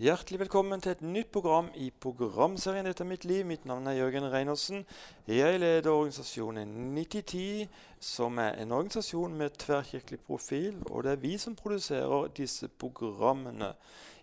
Hjertelig 0.00 0.38
velkommen 0.40 0.80
til 0.80 0.94
et 0.94 1.02
nytt 1.04 1.28
program 1.28 1.66
i 1.76 1.90
programserien 1.90 2.86
'Dette 2.86 3.02
er 3.04 3.08
mitt 3.08 3.24
liv'. 3.28 3.44
Mitt 3.44 3.66
navn 3.66 3.86
er 3.86 3.98
Jørgen 3.98 4.32
Reinersen. 4.32 4.86
Jeg 5.28 5.60
leder 5.60 5.90
organisasjonen 5.90 6.68
9010, 6.94 7.68
som 8.00 8.38
er 8.38 8.52
en 8.62 8.72
organisasjon 8.72 9.34
med 9.34 9.50
tverrkirkelig 9.50 10.20
profil. 10.20 10.78
Og 10.90 11.04
det 11.04 11.12
er 11.12 11.16
vi 11.16 11.36
som 11.38 11.56
produserer 11.56 12.28
disse 12.28 12.68
programmene. 12.68 13.74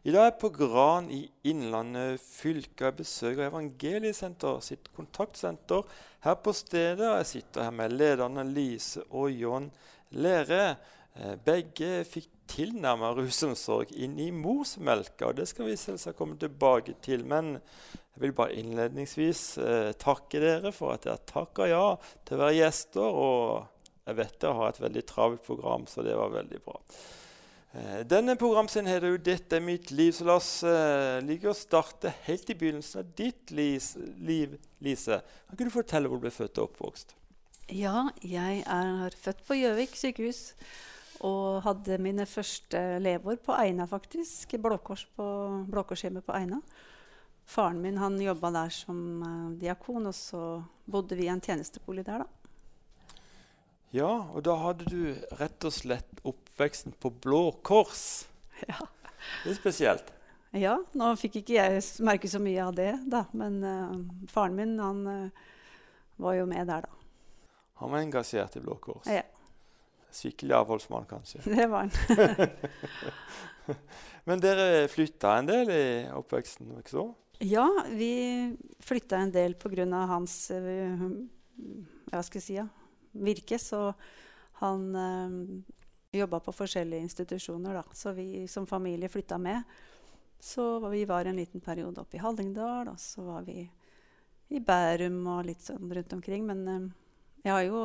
I 0.04 0.12
dag 0.12 0.20
er 0.20 0.24
jeg 0.24 0.40
på 0.42 0.50
Gran 0.50 1.12
i 1.12 1.32
Innlandet 1.44 2.20
fylke. 2.20 2.86
Jeg 2.86 2.96
besøker 2.96 3.48
Evangeliesenter 3.48 4.60
sitt 4.60 4.90
kontaktsenter 4.96 5.86
her 6.20 6.34
på 6.34 6.54
stedet. 6.54 7.18
Jeg 7.18 7.26
sitter 7.26 7.64
her 7.64 7.72
med 7.72 7.90
lederne 7.90 8.54
Lise 8.54 9.04
og 9.12 9.30
John 9.30 9.72
Lere. 10.10 10.76
Eh, 11.16 11.36
begge 11.46 12.04
fikk 12.06 12.30
tilnærma 12.50 13.12
rusomsorg 13.18 13.92
inn 13.96 14.18
i 14.20 14.30
morsmelka. 14.32 15.30
og 15.30 15.38
Det 15.40 15.48
skal 15.50 15.70
vi 15.70 15.78
selvsagt 15.80 16.18
komme 16.18 16.38
tilbake 16.40 16.98
til. 17.04 17.26
Men 17.28 17.58
jeg 17.58 18.24
vil 18.24 18.36
bare 18.38 18.58
innledningsvis 18.58 19.44
eh, 19.62 19.92
takke 20.00 20.42
dere 20.42 20.74
for 20.76 20.96
at 20.96 21.06
dere 21.06 21.22
takka 21.30 21.70
ja 21.70 21.86
til 22.26 22.38
å 22.38 22.44
være 22.46 22.58
gjester. 22.60 23.06
Og 23.06 24.08
jeg 24.08 24.20
vet 24.22 24.42
dere 24.42 24.60
har 24.62 24.74
et 24.74 24.84
veldig 24.88 25.06
travelt 25.10 25.46
program, 25.46 25.88
så 25.88 26.06
det 26.06 26.18
var 26.18 26.34
veldig 26.34 26.64
bra. 26.66 26.82
Eh, 27.78 28.02
denne 28.08 28.38
programsiden 28.40 28.88
heter 28.88 29.12
jo 29.12 29.18
'Dette 29.18 29.56
er 29.58 29.62
mitt 29.62 29.92
liv', 29.92 30.16
så 30.16 30.26
la 30.26 30.36
oss 30.40 30.64
eh, 30.64 31.20
ligge 31.22 31.50
og 31.52 31.56
starte 31.56 32.14
helt 32.26 32.50
i 32.50 32.56
begynnelsen 32.56 33.04
av 33.04 33.14
ditt 33.18 33.52
liv, 33.52 34.58
Lise. 34.80 35.22
Kan 35.22 35.58
ikke 35.58 35.70
du 35.70 35.74
fortelle 35.76 36.08
hvor 36.08 36.18
du 36.18 36.26
ble 36.26 36.32
født 36.32 36.58
og 36.58 36.72
oppvokst? 36.72 37.14
Ja, 37.70 38.08
jeg 38.24 38.64
er 38.64 39.12
født 39.12 39.44
på 39.46 39.58
Gjøvik 39.60 39.96
sykehus. 40.00 40.54
Og 41.26 41.64
hadde 41.66 41.98
mine 42.02 42.28
første 42.30 42.82
leveår 43.02 43.40
på 43.42 43.56
Eina, 43.58 43.88
faktisk. 43.90 44.54
Blåkors 44.62 45.08
på 45.18 45.26
Blåkorshjemmet 45.70 46.26
på 46.26 46.36
Eina. 46.38 46.62
Faren 47.48 47.80
min 47.82 47.98
han 47.98 48.20
jobba 48.22 48.52
der 48.52 48.74
som 48.76 48.98
uh, 49.24 49.52
diakon, 49.58 50.10
og 50.10 50.16
så 50.16 50.42
bodde 50.86 51.16
vi 51.16 51.26
i 51.26 51.32
en 51.32 51.42
tjenestebolig 51.42 52.04
der, 52.06 52.26
da. 52.26 52.28
Ja, 53.96 54.10
og 54.36 54.44
da 54.44 54.58
hadde 54.60 54.90
du 54.92 55.16
rett 55.40 55.64
og 55.64 55.72
slett 55.72 56.20
oppveksten 56.28 56.94
på 57.00 57.14
Blå 57.24 57.50
Kors. 57.66 58.28
Ja. 58.68 58.82
Det 59.46 59.54
er 59.54 59.58
spesielt. 59.58 60.12
Ja, 60.56 60.76
nå 60.98 61.14
fikk 61.20 61.40
ikke 61.42 61.56
jeg 61.56 61.82
merke 62.06 62.30
så 62.32 62.40
mye 62.44 62.68
av 62.68 62.76
det, 62.76 62.92
da. 63.08 63.24
Men 63.32 63.58
uh, 63.64 63.96
faren 64.32 64.60
min, 64.60 64.76
han 64.84 65.02
uh, 65.08 65.48
var 66.20 66.38
jo 66.38 66.46
med 66.52 66.68
der, 66.68 66.84
da. 66.84 66.94
Han 67.80 67.94
var 67.94 68.04
engasjert 68.04 68.60
i 68.60 68.62
Blå 68.64 68.76
Kors? 68.84 69.08
Ja. 69.08 69.24
Skikkelig 70.18 70.56
avholdsmann, 70.58 71.06
kanskje. 71.06 71.42
Det 71.56 71.68
var 71.70 71.86
han. 71.86 72.50
Men 74.28 74.42
dere 74.42 74.88
flytta 74.90 75.36
en 75.38 75.50
del 75.50 75.70
i 75.72 75.86
oppveksten? 76.16 76.72
ikke 76.80 76.96
så? 76.96 77.06
Ja, 77.46 77.68
vi 77.94 78.56
flytta 78.82 79.20
en 79.22 79.32
del 79.32 79.54
pga. 79.62 79.86
hans 80.10 80.50
uh, 80.52 81.04
hva 82.10 82.24
skal 82.26 82.40
jeg 82.40 82.46
si, 82.48 82.56
ja, 82.58 82.66
virke. 83.14 83.60
Så 83.62 83.92
han 84.64 84.90
uh, 84.96 85.28
eh, 85.28 86.18
jobba 86.18 86.42
på 86.42 86.56
forskjellige 86.56 87.06
institusjoner. 87.06 87.78
Da. 87.78 87.86
Så 87.94 88.16
vi 88.18 88.48
som 88.48 88.66
familie 88.66 89.10
flytta 89.10 89.38
med. 89.38 89.62
Så 90.40 90.80
vi 90.90 91.06
var 91.06 91.26
en 91.26 91.38
liten 91.38 91.62
periode 91.62 92.02
oppe 92.02 92.18
i 92.18 92.22
Hallingdal, 92.22 92.90
og 92.90 93.00
så 93.00 93.22
var 93.26 93.46
vi 93.46 93.68
i 94.50 94.60
Bærum 94.60 95.26
og 95.28 95.46
litt 95.46 95.62
sånn 95.66 95.90
rundt 95.94 96.14
omkring. 96.14 96.46
Men 96.46 96.68
øh, 96.68 96.92
jeg 97.44 97.54
har 97.54 97.66
jo 97.70 97.82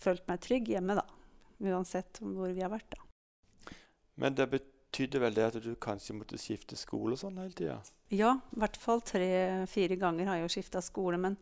følt 0.00 0.28
meg 0.28 0.40
trygg 0.44 0.68
hjemme, 0.72 0.96
da 0.96 1.19
uansett 1.60 2.20
hvor 2.22 2.52
vi 2.52 2.64
har 2.64 2.72
vært. 2.72 2.96
da. 2.96 3.74
Men 4.20 4.36
det 4.36 4.50
betydde 4.52 5.22
vel 5.22 5.36
det 5.36 5.46
at 5.46 5.58
du 5.64 5.72
kanskje 5.80 6.16
måtte 6.18 6.40
skifte 6.40 6.76
skole 6.76 7.16
sånn 7.16 7.38
hele 7.40 7.56
tida? 7.56 7.78
Ja, 8.12 8.34
i 8.52 8.60
hvert 8.60 8.76
fall 8.80 9.02
tre-fire 9.06 9.96
ganger 10.00 10.28
har 10.28 10.40
jeg 10.40 10.48
jo 10.48 10.54
skifta 10.56 10.82
skole. 10.84 11.20
Men 11.20 11.38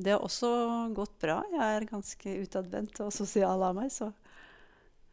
det 0.00 0.14
har 0.14 0.24
også 0.24 0.50
gått 0.96 1.18
bra. 1.20 1.40
Jeg 1.52 1.76
er 1.76 1.90
ganske 1.90 2.36
utadvendt 2.44 3.02
og 3.04 3.12
sosial 3.12 3.66
av 3.66 3.76
meg, 3.76 3.92
så 3.92 4.12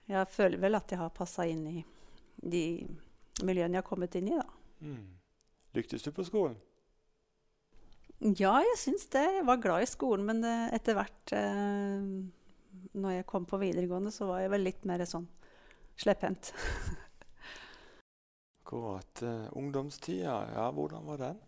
jeg 0.08 0.32
føler 0.32 0.62
vel 0.64 0.80
at 0.80 0.94
jeg 0.94 1.02
har 1.02 1.12
passa 1.16 1.48
inn 1.50 1.66
i 1.68 1.82
de 2.38 2.64
miljøene 3.44 3.76
jeg 3.76 3.84
har 3.84 3.90
kommet 3.90 4.16
inn 4.16 4.32
i, 4.32 4.38
da. 4.38 4.48
Mm. 4.86 5.04
Lyktes 5.76 6.06
du 6.06 6.14
på 6.16 6.24
skolen? 6.26 6.56
Ja, 8.18 8.56
jeg 8.64 8.78
syns 8.82 9.06
det. 9.14 9.26
Jeg 9.36 9.46
var 9.46 9.60
glad 9.62 9.84
i 9.84 9.90
skolen, 9.90 10.26
men 10.26 10.46
eh, 10.48 10.72
etter 10.74 10.96
hvert 10.98 11.34
eh, 11.38 12.06
når 12.94 13.20
jeg 13.20 13.28
kom 13.30 13.46
på 13.50 13.60
videregående, 13.62 14.14
så 14.14 14.30
var 14.30 14.44
jeg 14.44 14.54
vel 14.54 14.66
litt 14.68 14.88
mer 14.88 15.04
sånn 15.10 15.28
slepphendt. 15.98 16.54
Akkurat. 18.68 19.24
Uh, 19.24 19.48
ungdomstida, 19.58 20.42
ja, 20.54 20.66
hvordan 20.76 21.06
var 21.08 21.24
den? 21.24 21.40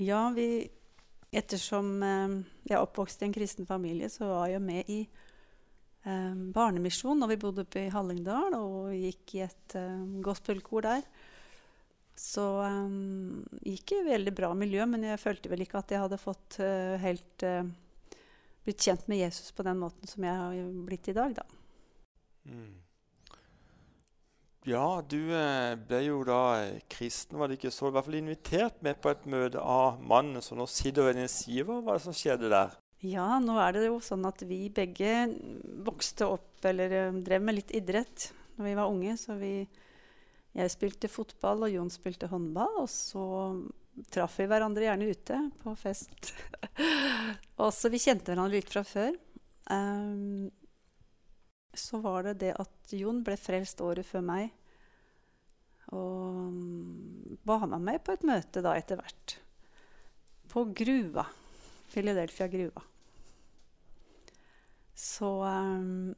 Ja, 0.00 0.30
vi 0.34 0.70
Ettersom 1.34 1.98
uh, 1.98 2.30
jeg 2.62 2.76
er 2.76 2.80
oppvokst 2.80 3.20
i 3.20 3.26
en 3.26 3.34
kristen 3.34 3.66
familie, 3.66 4.08
så 4.08 4.28
var 4.30 4.48
jeg 4.52 4.62
med 4.62 4.88
i 4.88 5.00
uh, 6.06 6.34
barnemisjon 6.54 7.18
når 7.20 7.32
vi 7.32 7.38
bodde 7.42 7.64
oppe 7.66 7.82
i 7.82 7.92
Hallingdal, 7.92 8.54
og 8.56 8.94
gikk 8.94 9.34
i 9.36 9.44
et 9.48 9.76
gospelkor 10.24 10.86
der. 10.86 11.06
Så 12.14 12.46
um, 12.62 13.42
gikk 13.66 13.96
i 13.96 14.04
veldig 14.06 14.32
bra 14.38 14.52
miljø, 14.54 14.86
men 14.86 15.04
jeg 15.08 15.18
følte 15.18 15.50
vel 15.50 15.66
ikke 15.66 15.80
at 15.82 15.90
jeg 15.90 16.04
hadde 16.04 16.22
fått 16.22 16.60
helt 17.02 17.44
blitt 18.64 18.86
kjent 18.86 19.04
med 19.10 19.20
Jesus 19.20 19.52
på 19.52 19.66
den 19.66 19.78
måten 19.80 20.08
som 20.08 20.24
jeg 20.24 20.40
har 20.40 20.72
blitt 20.88 21.10
i 21.12 21.16
dag, 21.16 21.36
da. 21.36 21.44
Mm. 22.48 22.72
Ja, 24.64 25.02
du 25.04 25.18
eh, 25.36 25.74
ble 25.76 25.98
jo 26.06 26.22
da 26.24 26.40
eh, 26.62 26.78
kristen, 26.88 27.36
var 27.36 27.50
det 27.50 27.58
ikke 27.58 27.72
så? 27.74 27.90
I 27.90 27.92
hvert 27.92 28.06
fall 28.06 28.16
invitert 28.16 28.78
med 28.84 28.96
på 29.04 29.10
et 29.12 29.26
møte 29.28 29.60
av 29.60 30.00
mannen 30.00 30.40
som 30.44 30.56
nå 30.56 30.64
sitter 30.72 31.04
ved 31.04 31.18
din 31.20 31.28
side. 31.28 31.66
Hva 31.68 31.82
var 31.84 31.98
det 31.98 32.04
som 32.06 32.16
skjedde 32.16 32.48
der? 32.48 32.72
Ja, 33.04 33.26
nå 33.44 33.58
er 33.60 33.76
det 33.76 33.82
jo 33.90 33.98
sånn 34.00 34.24
at 34.24 34.40
vi 34.48 34.62
begge 34.72 35.26
vokste 35.84 36.30
opp 36.32 36.64
eller 36.64 36.96
eh, 36.96 37.20
drev 37.26 37.44
med 37.44 37.58
litt 37.58 37.74
idrett 37.76 38.30
når 38.56 38.70
vi 38.70 38.74
var 38.78 38.88
unge. 38.88 39.18
Så 39.20 39.36
vi, 39.36 39.52
jeg 40.56 40.72
spilte 40.72 41.12
fotball, 41.12 41.66
og 41.66 41.74
Jon 41.74 41.92
spilte 41.92 42.32
håndball. 42.32 42.80
Og 42.86 42.88
så 42.88 43.26
traff 44.10 44.38
vi 44.40 44.48
hverandre 44.50 44.86
gjerne 44.86 45.10
ute 45.10 45.38
på 45.62 45.74
fest. 45.78 46.32
og 47.62 47.70
så 47.74 47.90
Vi 47.92 48.02
kjente 48.02 48.32
hverandre 48.32 48.58
litt 48.58 48.72
fra 48.72 48.84
før. 48.86 49.14
Um, 49.70 50.50
så 51.74 51.98
var 52.02 52.28
det 52.28 52.38
det 52.42 52.52
at 52.60 52.94
Jon 52.94 53.22
ble 53.26 53.36
frelst 53.40 53.82
året 53.84 54.06
før 54.06 54.24
meg. 54.26 54.50
Og 55.94 57.40
var 57.44 57.66
med 57.68 57.86
meg 57.86 58.02
på 58.04 58.14
et 58.14 58.26
møte 58.26 58.62
da 58.64 58.74
etter 58.78 59.00
hvert. 59.00 59.38
På 60.50 60.66
Gruva. 60.74 61.26
Philadelphia 61.92 62.48
Gruva. 62.50 62.82
Så 64.94 65.28
um, 65.42 66.14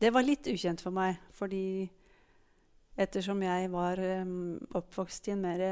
det 0.00 0.10
var 0.14 0.24
litt 0.24 0.46
ukjent 0.48 0.80
for 0.82 0.94
meg, 0.94 1.18
fordi 1.34 1.90
ettersom 3.00 3.42
jeg 3.44 3.70
var 3.72 4.00
um, 4.22 4.56
oppvokst 4.78 5.28
i 5.28 5.34
en 5.34 5.42
mer 5.44 5.64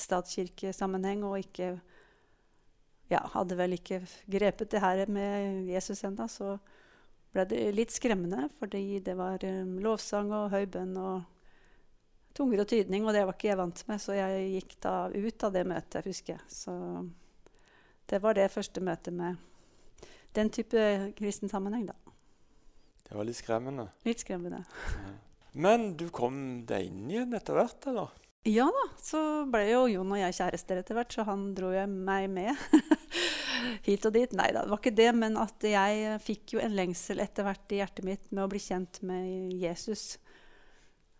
statskirkesammenheng 0.00 1.24
og 1.26 1.38
ikke 1.42 1.72
ja, 3.08 3.22
hadde 3.32 3.56
vel 3.58 3.76
ikke 3.78 4.02
grepet 4.30 4.70
det 4.74 4.82
her 4.84 5.08
med 5.10 5.68
Jesus 5.70 6.04
ennå, 6.04 6.28
så 6.28 6.56
ble 7.32 7.44
det 7.48 7.60
litt 7.76 7.94
skremmende. 7.94 8.48
Fordi 8.58 9.00
det 9.04 9.16
var 9.18 9.44
um, 9.48 9.78
lovsang 9.84 10.32
og 10.36 10.50
høy 10.52 10.66
bønn 10.70 10.94
og 11.00 11.22
tunger 12.36 12.62
og 12.62 12.68
tydning, 12.70 13.06
og 13.06 13.16
det 13.16 13.24
var 13.24 13.36
ikke 13.36 13.50
jeg 13.50 13.60
vant 13.60 13.84
med. 13.88 14.02
Så 14.02 14.16
jeg 14.16 14.50
gikk 14.58 14.76
da 14.84 14.94
ut 15.12 15.48
av 15.48 15.54
det 15.56 15.64
møtet, 15.68 16.08
husker 16.08 16.36
jeg. 16.36 16.44
Så 16.52 16.74
det 18.08 18.22
var 18.24 18.36
det 18.38 18.50
første 18.52 18.84
møtet 18.84 19.16
med 19.16 19.40
den 20.36 20.52
type 20.54 20.84
kristen 21.18 21.50
sammenheng, 21.50 21.88
da. 21.88 21.96
Det 23.08 23.16
var 23.16 23.24
litt 23.24 23.38
skremmende? 23.40 23.88
Litt 24.04 24.20
skremmende. 24.20 24.60
Ja. 24.92 25.12
Men 25.58 25.94
du 25.96 26.10
kom 26.14 26.66
deg 26.68 26.90
inn 26.90 27.08
igjen 27.08 27.32
etter 27.34 27.56
hvert, 27.56 27.86
eller? 27.88 28.12
Ja 28.46 28.68
da, 28.70 28.84
så 29.02 29.20
ble 29.50 29.64
jo 29.66 29.82
Jon 29.90 30.12
og 30.14 30.20
jeg 30.20 30.36
kjærester 30.36 30.78
etter 30.80 30.96
hvert, 30.96 31.12
så 31.12 31.24
han 31.26 31.50
dro 31.56 31.72
jo 31.74 31.84
meg 31.90 32.28
med 32.30 32.54
hit 33.88 34.06
og 34.06 34.14
dit. 34.14 34.32
Nei 34.38 34.48
da, 34.54 34.62
det 34.62 34.72
var 34.72 34.80
ikke 34.80 34.94
det, 35.00 35.10
men 35.18 35.36
at 35.40 35.66
jeg 35.66 36.18
fikk 36.24 36.54
jo 36.54 36.62
en 36.62 36.76
lengsel 36.78 37.20
etter 37.24 37.44
hvert 37.48 37.74
i 37.74 37.80
hjertet 37.82 38.06
mitt 38.06 38.30
med 38.30 38.44
å 38.44 38.50
bli 38.52 38.62
kjent 38.62 39.02
med 39.08 39.52
Jesus. 39.58 40.16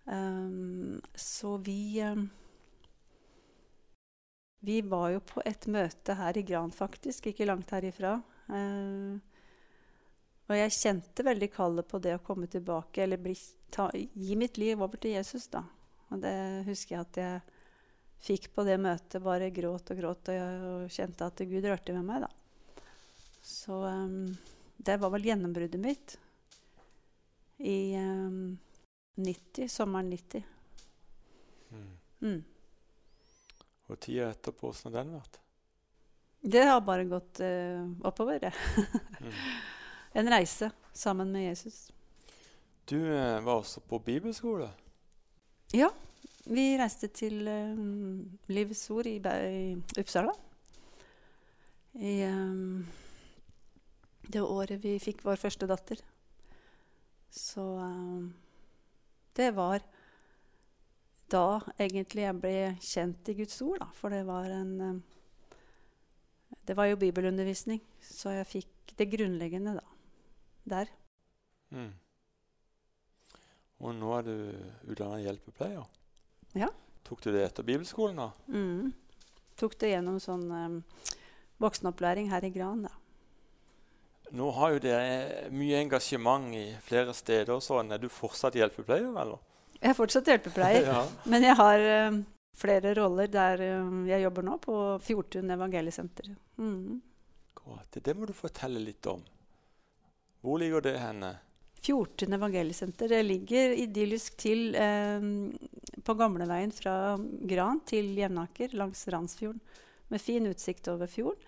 Um, 0.09 1.01
så 1.13 1.59
vi 1.61 2.01
um, 2.01 2.31
Vi 4.65 4.81
var 4.81 5.11
jo 5.13 5.21
på 5.21 5.43
et 5.45 5.67
møte 5.69 6.17
her 6.19 6.39
i 6.39 6.43
Gran, 6.43 6.73
faktisk, 6.75 7.29
ikke 7.29 7.47
langt 7.47 7.71
herifra. 7.75 8.17
Uh, 8.49 9.19
og 10.49 10.57
jeg 10.57 10.75
kjente 10.79 11.27
veldig 11.27 11.51
kallet 11.53 11.87
på 11.87 12.01
det 12.03 12.17
å 12.17 12.23
komme 12.25 12.49
tilbake, 12.51 13.05
eller 13.05 13.21
bli, 13.21 13.37
ta, 13.71 13.91
gi 13.93 14.39
mitt 14.41 14.57
liv 14.59 14.81
over 14.81 14.97
til 14.97 15.19
Jesus, 15.19 15.51
da. 15.53 15.67
Og 16.09 16.21
det 16.23 16.35
husker 16.69 16.97
jeg 16.97 17.07
at 17.07 17.21
jeg 17.21 17.41
fikk 18.25 18.51
på 18.55 18.65
det 18.67 18.79
møtet. 18.81 19.23
Bare 19.25 19.51
gråt 19.55 19.93
og 19.93 20.01
gråt, 20.01 20.31
og, 20.31 20.39
jeg, 20.39 20.93
kjente 20.95 21.29
at 21.29 21.43
Gud 21.51 21.67
rørte 21.69 21.97
ved 21.97 22.07
meg, 22.07 22.27
da. 22.27 22.31
Så 23.45 23.81
um, 23.87 24.25
det 24.77 24.99
var 25.01 25.13
vel 25.15 25.29
gjennombruddet 25.31 25.81
mitt 25.81 26.17
i 27.59 27.97
um, 27.99 28.59
90, 29.19 29.69
sommeren 29.73 30.11
90. 30.13 30.45
Mm. 31.73 31.93
Mm. 32.23 32.41
Og 33.89 34.01
tida 34.05 34.29
etterpå, 34.31 34.71
åssen 34.71 34.93
har 34.93 35.01
den 35.01 35.17
vært? 35.17 35.41
Det 36.39 36.63
har 36.69 36.85
bare 36.87 37.09
gått 37.11 37.41
uh, 37.43 37.89
oppover, 38.07 38.49
det. 38.49 38.55
Mm. 39.21 39.35
En 40.19 40.31
reise 40.33 40.71
sammen 40.97 41.29
med 41.31 41.45
Jesus. 41.45 41.91
Du 42.89 42.97
uh, 42.97 43.39
var 43.45 43.59
også 43.61 43.83
på 43.85 43.99
bibelskole. 44.03 44.71
Ja, 45.77 45.91
vi 46.49 46.63
reiste 46.81 47.11
til 47.13 47.43
um, 47.45 48.23
Livets 48.49 48.87
Ord 48.89 49.05
i, 49.05 49.19
i 49.21 49.75
Uppsala. 50.01 50.33
I 52.01 52.13
um, 52.25 52.87
det 54.25 54.41
året 54.41 54.81
vi 54.81 54.95
fikk 55.03 55.21
vår 55.27 55.37
første 55.37 55.69
datter. 55.69 56.01
Så 57.29 57.61
um, 57.61 58.33
det 59.37 59.51
var 59.61 59.85
da 61.29 61.61
egentlig 61.77 62.25
jeg 62.25 62.41
ble 62.41 62.57
kjent 62.81 63.29
i 63.29 63.37
Guds 63.43 63.61
ord, 63.61 63.85
da. 63.85 63.93
For 63.93 64.09
det 64.17 64.25
var 64.25 64.49
en 64.49 65.05
Det 66.65 66.77
var 66.77 66.89
jo 66.89 66.97
bibelundervisning, 66.97 67.85
så 68.01 68.39
jeg 68.41 68.53
fikk 68.57 68.97
det 68.97 69.13
grunnleggende 69.13 69.77
da. 69.77 69.85
Der. 70.65 70.87
Mm. 71.77 71.93
Og 73.79 73.95
nå 73.95 74.13
er 74.19 74.27
du 74.27 74.35
utdannet 74.91 75.25
hjelpepleier. 75.27 75.85
Ja. 76.59 76.71
Tok 77.07 77.23
du 77.25 77.31
det 77.33 77.45
etter 77.47 77.67
bibelskolen, 77.67 78.19
da? 78.19 78.31
Mm. 78.51 78.93
Tok 79.59 79.77
det 79.81 79.93
gjennom 79.93 80.19
sånn 80.23 80.47
um, 80.51 80.79
voksenopplæring 81.63 82.33
her 82.33 82.45
i 82.47 82.51
Gran, 82.55 82.85
da. 82.89 82.95
Nå 84.37 84.51
har 84.59 84.75
jo 84.75 84.81
dere 84.85 85.49
mye 85.55 85.79
engasjement 85.81 86.53
i 86.55 86.67
flere 86.85 87.15
steder. 87.17 87.55
og 87.55 87.63
sånn. 87.65 87.95
Er 87.95 88.03
du 88.03 88.11
fortsatt 88.13 88.59
hjelpepleier, 88.59 89.09
eller? 89.09 89.41
Jeg 89.79 89.93
er 89.93 89.97
fortsatt 89.97 90.29
hjelpepleier, 90.29 90.89
ja. 90.93 91.05
men 91.31 91.47
jeg 91.47 91.57
har 91.57 91.87
um, 92.11 92.21
flere 92.59 92.93
roller 92.99 93.31
der 93.31 93.63
um, 93.79 94.03
jeg 94.09 94.27
jobber 94.27 94.47
nå, 94.51 94.59
på 94.63 94.77
Fjortun 95.07 95.55
evangeliesenter. 95.55 96.35
Mm. 96.59 96.99
Det 97.93 98.15
må 98.17 98.27
du 98.27 98.33
fortelle 98.33 98.81
litt 98.81 99.07
om. 99.11 99.21
Hvor 100.41 100.61
ligger 100.61 100.85
det 100.85 100.99
henne? 101.03 101.35
Fjortun 101.89 102.37
evangeliesenter 102.37 103.09
det 103.09 103.23
ligger 103.25 103.73
idyllisk 103.81 104.37
til 104.37 104.75
eh, 104.77 105.25
på 106.05 106.17
gamleveien 106.21 106.73
fra 106.77 107.17
Gran 107.49 107.81
til 107.89 108.11
Jevnaker 108.19 108.77
langs 108.77 109.07
Randsfjorden, 109.09 109.63
med 110.13 110.21
fin 110.21 110.47
utsikt 110.51 110.89
over 110.93 111.09
fjorden. 111.09 111.41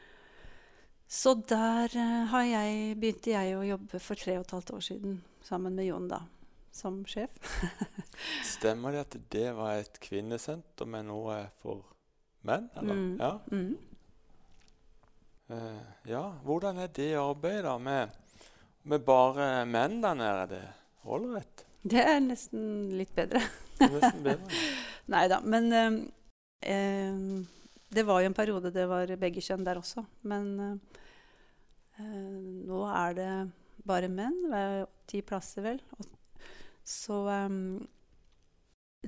Så 1.11 1.35
der 1.35 1.91
eh, 1.93 2.25
har 2.33 2.45
jeg, 2.47 2.97
begynte 3.03 3.33
jeg 3.35 3.57
å 3.59 3.67
jobbe 3.67 3.99
for 4.01 4.17
tre 4.17 4.39
og 4.39 4.47
et 4.47 4.53
halvt 4.55 4.73
år 4.77 4.85
siden 4.89 5.17
sammen 5.45 5.75
med 5.77 5.89
Jon 5.89 6.09
da, 6.09 6.21
som 6.73 7.01
sjef. 7.05 7.35
Stemmer 8.55 8.95
det 8.95 9.05
at 9.05 9.17
det 9.35 9.49
var 9.59 9.81
et 9.81 10.01
kvinnesenter 10.01 10.87
med 10.89 11.09
noe 11.11 11.41
for 11.61 11.83
menn? 12.47 12.71
Eller? 12.81 12.97
Mm. 12.97 13.17
Ja. 13.19 13.33
Mm. 13.51 13.75
Uh, 15.51 15.83
ja. 16.07 16.23
Hvordan 16.47 16.79
er 16.79 16.95
det 16.95 17.11
arbeidet 17.19 17.77
med, 17.83 18.15
med 18.89 19.05
bare 19.05 19.67
menn 19.69 20.01
der 20.03 20.17
nede? 20.17 20.47
det 20.55 20.63
holder 21.05 21.41
rett? 21.41 21.67
Det 21.83 22.01
er 22.05 22.21
nesten 22.21 22.91
litt 22.97 23.13
bedre. 23.17 23.41
Nesten 23.81 24.25
bedre. 24.25 24.61
Nei 25.13 25.25
da, 25.33 25.41
men 25.41 25.73
eh, 26.61 27.47
det 27.91 28.05
var 28.07 28.21
jo 28.21 28.31
en 28.31 28.37
periode 28.37 28.73
det 28.75 28.87
var 28.91 29.11
begge 29.21 29.43
kjønn 29.43 29.65
der 29.67 29.81
også. 29.81 30.05
Men 30.29 30.53
eh, 31.99 32.27
nå 32.69 32.85
er 32.87 33.17
det 33.17 33.31
bare 33.87 34.11
menn. 34.13 34.37
Det 34.51 34.61
er 34.61 34.85
ti 35.11 35.23
plasser, 35.27 35.65
vel. 35.65 35.81
Og, 35.99 36.11
så 36.87 37.23
eh, 37.33 37.57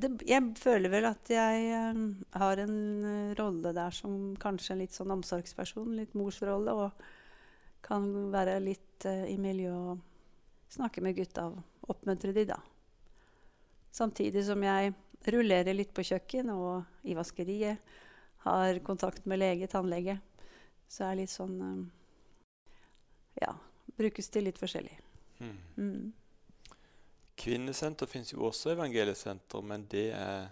det, 0.02 0.14
Jeg 0.28 0.54
føler 0.56 0.92
vel 0.92 1.06
at 1.10 1.30
jeg 1.30 1.92
um, 1.92 2.06
har 2.40 2.62
en 2.62 2.76
uh, 3.04 3.34
rolle 3.36 3.74
der 3.76 3.92
som 3.92 4.32
kanskje 4.40 4.74
en 4.74 4.80
litt 4.80 4.96
sånn 4.96 5.12
omsorgsperson. 5.12 5.92
Litt 5.98 6.16
morsrolle. 6.18 6.72
Og 6.72 7.04
kan 7.84 8.08
være 8.32 8.58
litt 8.62 9.06
uh, 9.08 9.26
i 9.28 9.38
miljøet 9.40 9.94
og 9.94 10.72
snakke 10.72 11.02
med 11.04 11.16
gutta 11.18 11.48
og 11.50 11.90
oppmuntre 11.92 12.32
de, 12.36 12.46
da. 12.48 12.58
Samtidig 13.92 14.44
som 14.46 14.62
jeg 14.64 14.94
rullerer 15.28 15.76
litt 15.76 15.92
på 15.94 16.04
kjøkken 16.06 16.50
og 16.54 17.06
i 17.06 17.16
vaskeriet. 17.18 17.82
Har 18.42 18.78
kontakt 18.82 19.26
med 19.30 19.38
lege, 19.38 19.68
tannlege. 19.70 20.16
Så 20.90 21.04
er 21.06 21.20
litt 21.20 21.32
sånn 21.32 21.58
eh, 21.62 21.84
Ja. 23.44 23.52
Brukes 23.92 24.30
til 24.32 24.46
litt 24.48 24.58
forskjellig. 24.58 24.94
Mm. 25.42 25.56
Mm. 25.76 26.12
Kvinnesenter 27.38 28.08
fins 28.08 28.32
jo 28.32 28.46
også 28.48 28.72
evangeliesenter, 28.72 29.62
men 29.66 29.84
det 29.90 30.06
er 30.16 30.48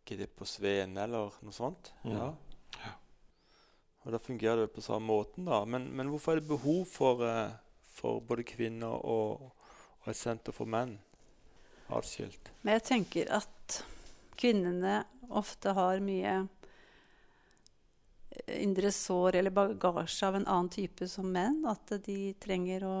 ikke 0.00 0.16
det 0.22 0.30
på 0.36 0.46
Sveen 0.48 0.96
eller 1.00 1.36
noe 1.44 1.54
sånt? 1.54 1.92
Mm. 2.04 2.14
Ja. 2.16 2.28
Og 4.04 4.12
da 4.12 4.20
fungerer 4.20 4.64
det 4.64 4.72
på 4.74 4.84
samme 4.84 5.08
måten, 5.08 5.46
da. 5.48 5.62
Men, 5.64 5.88
men 5.96 6.10
hvorfor 6.12 6.34
er 6.34 6.42
det 6.42 6.50
behov 6.50 6.84
for, 6.92 7.24
eh, 7.24 7.54
for 7.96 8.20
både 8.20 8.44
kvinner 8.44 9.00
og, 9.00 9.46
og 10.04 10.10
et 10.12 10.18
senter 10.18 10.52
for 10.52 10.68
menn 10.68 10.98
atskilt? 11.88 12.50
Men 12.62 12.76
jeg 12.76 12.84
tenker 12.90 13.32
at 13.40 13.78
kvinnene 14.36 14.98
ofte 15.32 15.72
har 15.76 16.04
mye 16.04 16.34
eh, 16.44 18.60
indre 18.60 18.92
sår 18.92 19.40
eller 19.40 19.56
bagasje 19.56 20.28
av 20.28 20.36
en 20.36 20.48
annen 20.52 20.72
type 20.74 21.08
som 21.08 21.32
menn. 21.32 21.62
At 21.70 21.96
de 22.04 22.34
trenger 22.44 22.84
å 22.84 22.98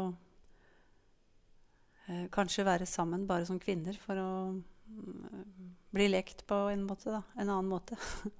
eh, 2.08 2.26
kanskje 2.32 2.64
være 2.64 2.88
sammen 2.88 3.28
bare 3.28 3.44
som 3.50 3.60
kvinner 3.60 4.00
for 4.00 4.24
å 4.24 4.32
mm, 4.88 5.68
bli 5.92 6.08
lekt 6.08 6.46
på 6.48 6.64
en 6.72 6.88
måte, 6.88 7.12
da. 7.12 7.20
En 7.36 7.50
annen 7.50 7.68
måte. 7.68 8.00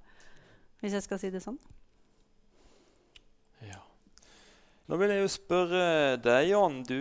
Hvis 0.80 0.96
jeg 0.96 1.04
skal 1.04 1.20
si 1.20 1.28
det 1.32 1.44
sånn. 1.44 1.60
Ja. 3.64 3.80
Nå 4.84 4.98
vil 5.00 5.14
jeg 5.14 5.22
jo 5.22 5.28
spørre 5.32 5.84
deg, 6.20 6.50
Jan. 6.50 6.82
Du, 6.84 6.98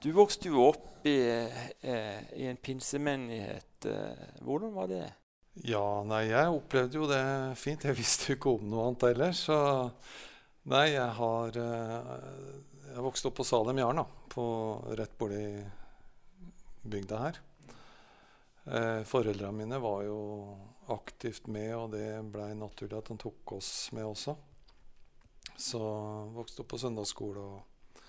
du 0.00 0.06
vokste 0.16 0.48
jo 0.48 0.62
opp 0.70 1.04
i, 1.04 1.18
eh, 1.28 2.20
i 2.40 2.46
en 2.48 2.56
pinsemenighet. 2.56 3.84
Eh, 3.84 4.22
Hvordan 4.40 4.70
var 4.72 4.88
det? 4.88 5.02
Ja, 5.68 6.00
nei, 6.08 6.22
jeg 6.30 6.54
opplevde 6.54 6.96
jo 6.96 7.08
det 7.10 7.20
fint. 7.60 7.84
Jeg 7.84 7.98
visste 7.98 8.30
jo 8.30 8.38
ikke 8.38 8.54
om 8.54 8.64
noe 8.70 8.86
annet 8.86 9.04
heller. 9.10 9.34
Så 9.36 9.58
nei, 10.72 10.86
jeg 10.94 11.10
har 11.18 11.58
eh, 11.60 12.14
Jeg 12.94 13.04
vokste 13.04 13.28
opp 13.28 13.36
på 13.42 13.46
Salem 13.48 13.82
Jarn, 13.82 14.00
da. 14.00 14.06
På, 14.32 14.46
rett 14.96 15.12
borti 15.20 15.44
bygda 16.82 17.18
her. 17.26 17.42
Foreldrene 19.08 19.52
mine 19.58 19.78
var 19.82 20.04
jo 20.06 20.18
aktivt 20.92 21.48
med, 21.52 21.72
og 21.76 21.92
det 21.92 22.06
blei 22.32 22.52
naturlig 22.56 22.98
at 22.98 23.08
de 23.10 23.16
tok 23.20 23.54
oss 23.56 23.70
med 23.96 24.06
også. 24.06 24.36
Så 25.56 25.80
vokste 26.34 26.62
opp 26.62 26.72
på 26.72 26.80
søndagsskole 26.80 27.42
og 27.42 28.02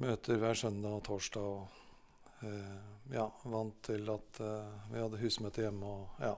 møter 0.00 0.40
hver 0.40 0.58
søndag 0.58 0.98
og 0.98 1.04
torsdag. 1.06 1.42
og 1.42 2.46
eh, 2.46 3.14
ja, 3.14 3.26
vant 3.44 3.80
til 3.86 4.08
at 4.12 4.40
eh, 4.44 4.92
vi 4.92 5.02
hadde 5.02 5.20
husmøte 5.22 5.64
hjemme 5.64 5.94
og 5.96 6.22
ja, 6.24 6.34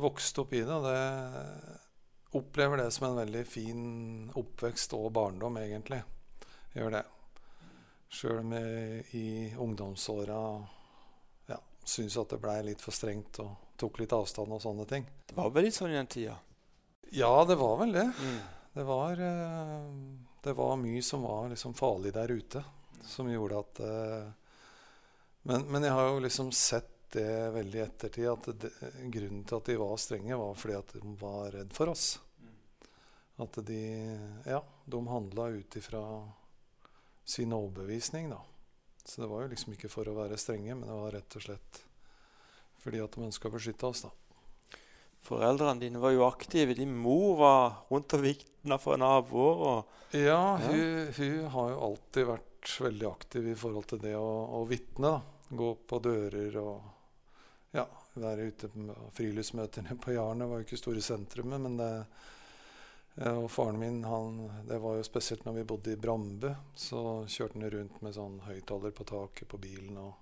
vokste 0.00 0.44
opp 0.44 0.54
i 0.54 0.62
det. 0.64 0.74
Og 0.74 0.86
det 0.88 1.80
opplever 2.34 2.82
det 2.82 2.90
som 2.90 3.10
en 3.10 3.20
veldig 3.22 3.44
fin 3.46 3.82
oppvekst 4.34 4.96
og 4.98 5.12
barndom, 5.14 5.58
egentlig. 5.62 6.02
Gjør 6.74 6.96
det. 6.96 7.04
Sjøl 8.14 8.40
om 8.42 8.54
jeg 8.54 9.04
i 9.18 9.26
ungdomsåra 9.58 10.40
ja, 11.50 11.58
syns 11.86 12.18
at 12.18 12.34
det 12.34 12.40
blei 12.42 12.60
litt 12.66 12.82
for 12.82 12.94
strengt 12.94 13.40
og 13.42 13.70
tok 13.78 14.00
litt 14.02 14.14
avstand 14.14 14.54
og 14.54 14.62
sånne 14.62 14.86
ting. 14.90 15.06
Det 15.26 15.36
var 15.38 15.50
vel 15.54 15.66
litt 15.66 15.78
sånn 15.78 15.94
i 15.94 15.98
den 15.98 16.10
tida? 16.10 16.36
Ja, 17.14 17.32
det 17.46 17.56
var 17.58 17.78
vel 17.82 17.94
det. 17.94 18.06
Mm. 18.18 18.38
Det 18.74 18.84
var, 18.84 19.12
eh, 19.12 19.82
det 20.42 20.52
var 20.52 20.76
mye 20.76 21.02
som 21.02 21.22
var 21.22 21.48
liksom 21.48 21.74
farlig 21.74 22.10
der 22.12 22.30
ute, 22.30 22.64
som 23.06 23.30
gjorde 23.30 23.60
at 23.60 23.80
eh, 23.80 24.32
men, 25.46 25.66
men 25.68 25.84
jeg 25.84 25.92
har 25.92 26.08
jo 26.08 26.22
liksom 26.24 26.50
sett 26.52 26.90
det 27.14 27.50
veldig 27.54 27.78
i 27.78 27.82
ettertid, 27.84 28.26
at 28.26 28.48
det, 28.58 28.70
grunnen 29.14 29.44
til 29.46 29.60
at 29.60 29.68
de 29.70 29.76
var 29.78 30.00
strenge, 30.02 30.38
var 30.40 30.56
fordi 30.58 30.74
at 30.78 30.94
de 30.96 31.12
var 31.20 31.52
redd 31.54 31.76
for 31.76 31.92
oss. 31.92 32.06
At 33.38 33.60
de 33.68 33.82
Ja, 34.48 34.64
de 34.84 35.02
handla 35.06 35.46
ut 35.54 35.76
ifra 35.76 36.02
sin 37.24 37.52
overbevisning, 37.52 38.30
da. 38.32 38.40
Så 39.04 39.20
det 39.20 39.28
var 39.30 39.44
jo 39.44 39.52
liksom 39.52 39.76
ikke 39.76 39.92
for 39.92 40.08
å 40.08 40.16
være 40.16 40.40
strenge, 40.40 40.74
men 40.74 40.88
det 40.88 40.98
var 40.98 41.14
rett 41.14 41.38
og 41.38 41.46
slett 41.46 41.82
fordi 42.84 43.00
at 43.00 43.14
de 43.14 43.22
ønska 43.24 43.48
å 43.48 43.54
beskytte 43.54 43.86
oss, 43.86 44.02
da. 44.04 44.10
Foreldrene 45.24 45.80
dine 45.80 45.98
var 46.02 46.12
jo 46.12 46.26
aktive. 46.26 46.74
Din 46.76 46.92
mor 47.00 47.36
var 47.40 47.72
rundt 47.88 48.12
og 48.16 48.24
vitna 48.26 48.76
for 48.80 49.00
naboer. 49.00 49.62
Og, 49.70 50.00
Ja, 50.14 50.58
Ja. 50.60 50.68
hun, 50.68 51.08
hun 51.16 51.46
har 51.50 51.70
jo 51.72 51.80
alltid 51.88 52.26
vært 52.28 52.74
veldig 52.80 53.08
aktiv 53.08 53.48
i 53.48 53.54
forhold 53.58 53.86
til 53.90 53.98
det 54.04 54.12
å, 54.16 54.28
å 54.60 54.64
vitne. 54.68 55.16
Gå 55.50 55.70
på 55.88 55.98
dører 56.04 56.54
og 56.60 56.82
ja, 57.74 57.86
være 58.14 58.46
ute 58.52 58.68
på 58.70 58.94
friluftsmøtene 59.16 59.96
på 60.00 60.14
Jarnet. 60.14 60.48
var 60.48 60.60
jo 60.60 60.66
ikke 60.68 60.78
store 60.80 61.02
sentrumet, 61.02 61.60
men 61.60 61.76
det 61.80 61.90
Og 63.16 63.46
faren 63.50 63.78
min, 63.78 64.00
han, 64.04 64.50
det 64.66 64.78
var 64.82 64.96
jo 64.98 65.02
spesielt 65.06 65.44
når 65.46 65.52
vi 65.60 65.64
bodde 65.70 65.92
i 65.92 65.96
Brambu, 66.02 66.48
så 66.74 67.22
kjørte 67.30 67.60
han 67.60 67.70
rundt 67.70 68.00
med 68.02 68.14
sånn 68.16 68.40
høyttaler 68.42 68.90
på 68.90 69.04
taket 69.06 69.46
på 69.48 69.58
bilen 69.62 69.96
og 70.02 70.14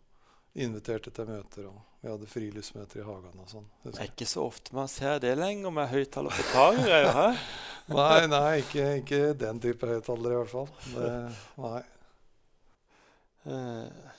inviterte 0.60 1.10
til 1.10 1.24
møter. 1.30 1.70
og 1.70 1.80
Vi 2.02 2.10
hadde 2.10 2.26
friluftsmøter 2.26 2.98
i 2.98 3.04
hagen 3.06 3.42
og 3.44 3.50
sånn. 3.50 3.66
Det 3.84 3.92
er 3.94 4.08
ikke 4.10 4.26
så 4.26 4.42
ofte 4.48 4.74
man 4.74 4.88
ser 4.90 5.20
det 5.22 5.36
lenger 5.38 5.70
med 5.70 5.86
høyttaler 5.92 6.34
på 6.34 6.46
taket. 6.50 7.44
Nei, 7.92 8.26
nei 8.30 8.62
ikke, 8.62 8.84
ikke 9.00 9.20
den 9.38 9.58
type 9.62 9.86
høyttalere 9.90 10.34
i 10.34 10.38
hvert 10.38 10.52
fall. 10.52 10.68
Det, 10.94 11.06
nei. 11.58 11.80
Eh, 13.50 14.12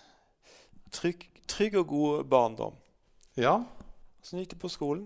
trygg, 0.92 1.24
trygg 1.48 1.78
og 1.80 1.88
god 1.92 2.26
barndom. 2.32 2.76
Ja. 3.40 3.56
Åssen 4.20 4.42
gikk 4.42 4.56
det 4.56 4.60
på 4.62 4.72
skolen? 4.72 5.06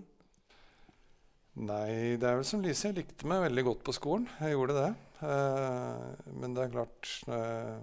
Nei, 1.58 2.18
det 2.18 2.26
er 2.26 2.38
vel 2.38 2.46
som 2.46 2.62
Lise. 2.62 2.90
Jeg 2.90 3.00
likte 3.00 3.30
meg 3.30 3.46
veldig 3.46 3.64
godt 3.72 3.86
på 3.86 3.94
skolen. 3.94 4.26
Jeg 4.42 4.54
gjorde 4.54 4.78
det. 4.78 4.90
Eh, 5.26 6.34
men 6.38 6.54
det 6.54 6.66
er 6.66 6.74
klart 6.76 7.14
eh, 7.26 7.78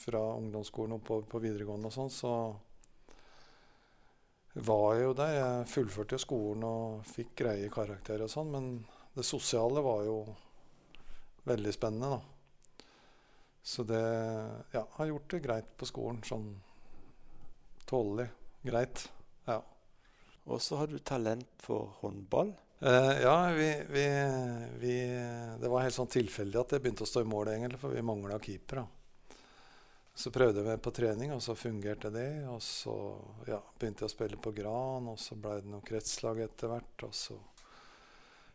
Fra 0.00 0.22
ungdomsskolen 0.38 1.02
på, 1.04 1.20
på 1.28 1.40
videregående 1.42 1.90
og 1.90 1.96
sånn, 1.96 2.12
så 2.12 2.30
var 4.54 4.94
jo 5.00 5.14
der. 5.18 5.34
Jeg 5.34 5.70
fullførte 5.72 6.18
skolen 6.22 6.64
og 6.68 7.04
fikk 7.10 7.34
greie 7.42 7.70
karakterer 7.72 8.26
og 8.26 8.32
sånn, 8.32 8.52
men 8.54 8.68
det 9.14 9.26
sosiale 9.26 9.82
var 9.84 10.04
jo 10.06 10.18
veldig 11.48 11.74
spennende, 11.74 12.16
da. 12.16 12.84
Så 13.64 13.84
det 13.88 14.02
Ja, 14.74 14.84
har 14.98 15.06
gjort 15.06 15.30
det 15.30 15.42
greit 15.44 15.70
på 15.80 15.86
skolen. 15.88 16.20
Sånn 16.22 16.50
tålelig 17.88 18.28
greit. 18.64 19.06
Ja. 19.48 19.62
Og 20.44 20.60
så 20.60 20.76
har 20.76 20.86
du 20.86 20.98
talent 20.98 21.48
for 21.64 21.94
håndball. 22.02 22.52
Eh, 22.84 23.22
ja, 23.24 23.36
vi, 23.56 23.70
vi, 23.88 24.04
vi 24.82 24.94
Det 25.60 25.70
var 25.72 25.86
helt 25.86 25.96
sånn 25.96 26.10
tilfeldig 26.12 26.60
at 26.60 26.74
det 26.74 26.82
begynte 26.84 27.06
å 27.06 27.08
stå 27.08 27.22
i 27.24 27.28
mål, 27.30 27.54
egentlig, 27.54 27.80
for 27.80 27.96
vi 27.96 28.04
mangla 28.04 28.38
keeper. 28.42 28.82
da. 28.82 28.86
Så 30.14 30.30
prøvde 30.30 30.60
jeg 30.62 30.68
meg 30.68 30.82
på 30.82 30.92
trening, 30.94 31.32
og 31.34 31.40
så 31.42 31.56
fungerte 31.58 32.10
det. 32.14 32.28
Og 32.46 32.60
så 32.62 32.94
ja, 33.50 33.58
begynte 33.80 34.04
jeg 34.04 34.12
å 34.12 34.14
spille 34.14 34.38
på 34.38 34.52
Gran, 34.54 35.08
og 35.10 35.18
så 35.18 35.34
ble 35.34 35.56
det 35.60 35.70
noe 35.72 35.82
kretslag 35.86 36.38
etter 36.44 36.70
hvert. 36.70 37.06
Og 37.08 37.14
så 37.18 37.34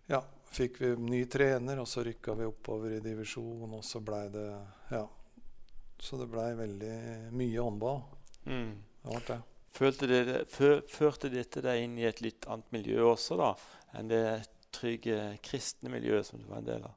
ja, 0.09 0.21
fikk 0.55 0.79
vi 0.81 0.93
ny 1.03 1.25
trener, 1.31 1.81
og 1.83 1.87
så 1.91 2.05
rykka 2.07 2.33
vi 2.39 2.47
oppover 2.47 2.95
i 2.95 3.01
divisjon, 3.03 3.75
og 3.75 3.83
så 3.85 3.99
blei 4.03 4.25
det 4.33 4.47
Ja. 4.93 5.05
Så 5.99 6.15
det 6.15 6.29
blei 6.31 6.53
veldig 6.55 6.93
mye 7.35 7.59
håndball. 7.59 7.97
Mm. 8.47 8.69
Det 9.03 9.09
ble 9.11 9.19
det. 9.27 9.39
Følte 9.75 10.07
det, 10.07 10.21
fø- 10.49 10.85
førte 10.89 11.29
dette 11.29 11.61
deg 11.61 11.83
inn 11.83 11.97
i 11.99 12.07
et 12.07 12.21
litt 12.23 12.47
annet 12.47 12.71
miljø 12.71 13.03
også, 13.11 13.35
da? 13.37 13.49
Enn 13.99 14.07
det 14.07 14.23
trygge 14.75 15.19
kristne 15.43 15.91
miljøet 15.91 16.25
som 16.29 16.39
du 16.39 16.47
var 16.47 16.63
en 16.63 16.69
del 16.71 16.87
av? 16.87 16.95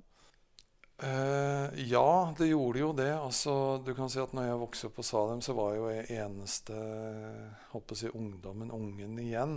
Eh, 1.02 1.68
ja, 1.74 2.34
det 2.38 2.46
gjorde 2.46 2.78
jo 2.78 2.92
det. 2.92 3.14
Altså, 3.18 3.82
du 3.86 3.94
kan 3.94 4.10
si 4.10 4.20
at 4.22 4.32
når 4.36 4.44
jeg 4.46 4.58
vokste 4.60 4.88
opp 4.88 4.98
på 5.00 5.04
Salem, 5.06 5.40
så 5.42 5.54
var 5.58 5.72
jo 5.74 5.88
jeg 5.90 6.18
eneste 6.22 6.76
håper 7.72 7.96
å 7.96 7.98
si, 7.98 8.10
ungdommen, 8.14 8.70
ungen 8.70 9.18
igjen. 9.18 9.56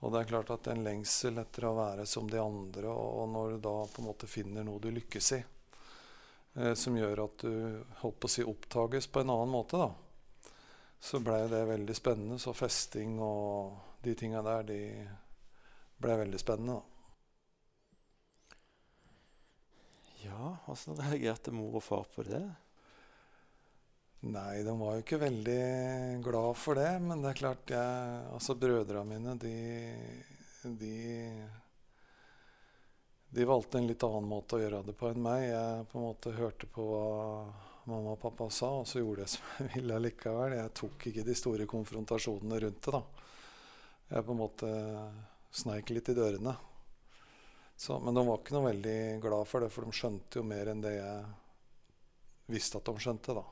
Og 0.00 0.12
det 0.12 0.22
er 0.22 0.30
klart 0.30 0.52
at 0.54 0.70
en 0.72 0.84
lengsel 0.84 1.42
etter 1.42 1.66
å 1.68 1.74
være 1.76 2.06
som 2.08 2.30
de 2.30 2.40
andre, 2.40 2.88
og 2.88 3.28
når 3.34 3.52
du 3.52 3.60
da 3.66 3.74
på 3.88 4.00
en 4.00 4.08
måte 4.08 4.28
finner 4.28 4.64
noe 4.64 4.80
du 4.80 4.88
lykkes 4.92 5.30
i, 5.36 5.42
uh, 6.56 6.72
som 6.76 6.96
gjør 6.96 7.22
at 7.24 7.44
du 7.44 7.84
holdt 8.02 8.18
på 8.20 8.28
å 8.28 8.34
si 8.34 8.44
opptages 8.44 9.08
på 9.08 9.24
en 9.24 9.32
annen 9.32 9.52
måte, 9.52 9.80
da, 9.80 10.52
så 11.00 11.20
blei 11.24 11.42
det 11.52 11.62
veldig 11.68 11.96
spennende. 11.96 12.40
Så 12.40 12.56
festing 12.56 13.16
og 13.20 14.00
de 14.04 14.16
tinga 14.16 14.44
der, 14.44 14.68
de 14.68 14.80
blei 16.00 16.20
veldig 16.20 16.40
spennende, 16.40 16.80
da. 16.80 16.93
Ja, 20.24 20.56
åssen 20.72 20.96
reagerte 20.96 21.52
mor 21.52 21.76
og 21.76 21.84
far 21.84 22.06
på 22.14 22.24
det? 22.24 22.44
Nei, 24.24 24.62
de 24.64 24.72
var 24.80 24.94
jo 24.96 25.02
ikke 25.02 25.20
veldig 25.20 25.64
glad 26.24 26.56
for 26.56 26.80
det. 26.80 26.92
Men 27.04 27.20
det 27.20 27.34
er 27.34 27.40
klart, 27.42 27.74
jeg, 27.74 28.22
altså 28.32 28.56
brødrene 28.56 29.04
mine, 29.10 29.36
de, 29.40 29.52
de 30.80 30.94
De 33.34 33.44
valgte 33.50 33.80
en 33.80 33.88
litt 33.90 34.02
annen 34.06 34.28
måte 34.30 34.56
å 34.56 34.62
gjøre 34.62 34.84
det 34.86 34.96
på 34.96 35.10
enn 35.10 35.22
meg. 35.22 35.48
Jeg 35.50 35.86
på 35.90 36.00
en 36.00 36.06
måte 36.06 36.36
hørte 36.38 36.70
på 36.72 36.88
hva 36.88 37.06
mamma 37.90 38.14
og 38.14 38.20
pappa 38.22 38.48
sa, 38.48 38.70
og 38.80 38.86
så 38.88 39.02
gjorde 39.02 39.26
jeg 39.26 39.34
som 39.34 39.48
jeg 39.58 39.72
ville 39.74 40.02
likevel. 40.06 40.56
Jeg 40.56 40.76
tok 40.80 41.08
ikke 41.10 41.26
de 41.26 41.36
store 41.36 41.66
konfrontasjonene 41.68 42.62
rundt 42.64 42.86
det, 42.86 42.94
da. 42.94 43.02
Jeg 44.14 44.24
på 44.24 44.32
en 44.32 44.40
måte 44.40 44.70
sneik 45.54 45.92
litt 45.92 46.08
i 46.08 46.16
dørene. 46.16 46.54
Så, 47.76 47.98
men 48.00 48.14
de 48.14 48.26
var 48.26 48.38
ikke 48.40 48.54
noe 48.56 48.68
veldig 48.70 48.98
glad 49.24 49.48
for 49.50 49.64
det, 49.64 49.70
for 49.74 49.84
de 49.86 49.96
skjønte 49.98 50.40
jo 50.40 50.44
mer 50.46 50.70
enn 50.72 50.82
det 50.84 50.94
jeg 50.96 51.24
visste 52.54 52.78
at 52.78 52.88
de 52.88 53.02
skjønte, 53.02 53.34
da. 53.36 53.44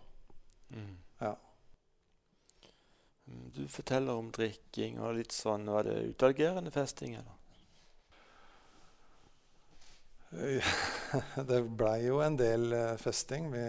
Mm. 0.77 0.95
Ja. 1.21 1.33
Mm, 3.27 3.51
Du 3.57 3.69
forteller 3.69 4.13
om 4.13 4.31
drikking 4.33 5.01
og 5.01 5.17
litt 5.19 5.33
sånn. 5.37 5.67
Var 5.67 5.89
det 5.91 5.99
utagerende 6.15 6.71
festing, 6.75 7.15
eller? 7.21 7.39
det 11.49 11.61
blei 11.77 11.99
jo 12.07 12.21
en 12.25 12.37
del 12.41 12.73
eh, 12.73 12.97
festing. 12.97 13.51
Vi, 13.53 13.65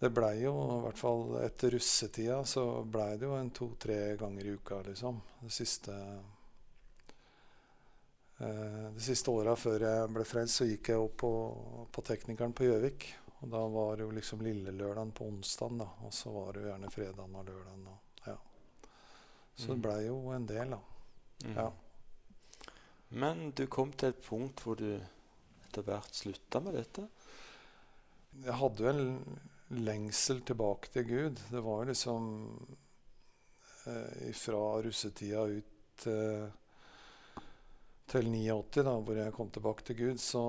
det 0.00 0.10
blei 0.16 0.40
jo, 0.42 0.52
i 0.78 0.82
hvert 0.86 0.98
fall 0.98 1.24
etter 1.44 1.74
russetida, 1.76 2.40
så 2.48 2.64
blei 2.82 3.12
det 3.20 3.28
jo 3.28 3.36
en 3.36 3.50
to-tre 3.54 3.98
ganger 4.20 4.46
i 4.48 4.54
uka, 4.56 4.80
liksom. 4.88 5.20
Det 5.42 5.52
siste 5.52 5.96
De 8.40 9.00
siste 9.04 9.28
åra 9.30 9.52
før 9.58 9.82
jeg 9.84 10.12
ble 10.14 10.24
frelst, 10.24 10.60
så 10.60 10.64
gikk 10.64 10.88
jeg 10.88 11.00
opp 11.02 11.16
på, 11.20 11.30
på 11.92 12.04
Teknikeren 12.08 12.54
på 12.56 12.64
Gjøvik. 12.64 13.04
Og 13.42 13.50
da 13.52 13.60
var 13.72 13.96
det 13.96 14.06
jo 14.06 14.14
liksom 14.16 14.40
lille 14.44 14.72
lørdagen 14.76 15.12
på 15.16 15.26
onsdagen, 15.28 15.78
da. 15.82 15.88
Og 16.06 16.12
så 16.16 16.32
var 16.32 16.52
det 16.56 16.62
jo 16.64 16.70
gjerne 16.70 16.90
fredagen 16.92 17.36
og 17.36 17.46
lørdagen. 17.50 17.86
Og, 17.92 18.24
ja. 18.26 18.36
Så 19.56 19.66
det 19.72 19.76
Mm. 19.76 19.82
blei 19.84 20.00
jo 20.06 20.16
en 20.32 20.46
del, 20.48 20.70
da. 20.70 20.80
Mm. 21.44 21.54
Ja. 21.56 21.70
Men 23.10 23.50
du 23.50 23.66
kom 23.66 23.92
til 23.92 24.08
et 24.12 24.22
punkt 24.24 24.60
hvor 24.64 24.76
du 24.76 24.88
etter 25.66 25.82
hvert 25.82 26.14
slutta 26.14 26.60
med 26.64 26.74
dette? 26.80 27.08
Jeg 28.44 28.54
hadde 28.60 28.84
jo 28.84 28.88
en 28.88 29.40
lengsel 29.84 30.40
tilbake 30.46 30.92
til 30.92 31.04
Gud. 31.08 31.40
Det 31.50 31.62
var 31.64 31.82
jo 31.84 31.90
liksom 31.90 32.30
eh, 33.86 34.32
fra 34.36 34.62
russetida 34.84 35.44
ut 35.48 36.06
eh, 36.06 36.48
til 38.10 38.26
89, 38.26 38.82
da, 38.86 38.96
hvor 38.98 39.18
jeg 39.18 39.34
kom 39.36 39.50
tilbake 39.54 39.86
til 39.86 39.98
Gud, 40.00 40.20
så, 40.22 40.44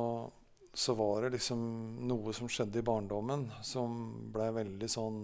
så 0.74 0.96
var 0.98 1.26
det 1.26 1.36
liksom 1.38 1.62
noe 2.10 2.34
som 2.36 2.50
skjedde 2.52 2.82
i 2.82 2.86
barndommen 2.86 3.48
som 3.66 3.98
ble 4.34 4.50
veldig 4.58 4.90
sånn 4.90 5.24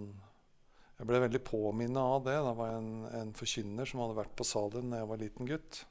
Jeg 0.98 1.06
ble 1.06 1.20
veldig 1.22 1.40
påminnet 1.46 2.02
av 2.02 2.24
det. 2.26 2.34
Det 2.42 2.54
var 2.58 2.72
en, 2.74 2.90
en 3.14 3.28
forkynner 3.38 3.86
som 3.86 4.00
hadde 4.02 4.18
vært 4.18 4.34
på 4.38 4.46
Salem 4.46 4.90
da 4.90 5.02
jeg 5.02 5.10
var 5.12 5.20
liten 5.22 5.46
gutt. 5.46 5.82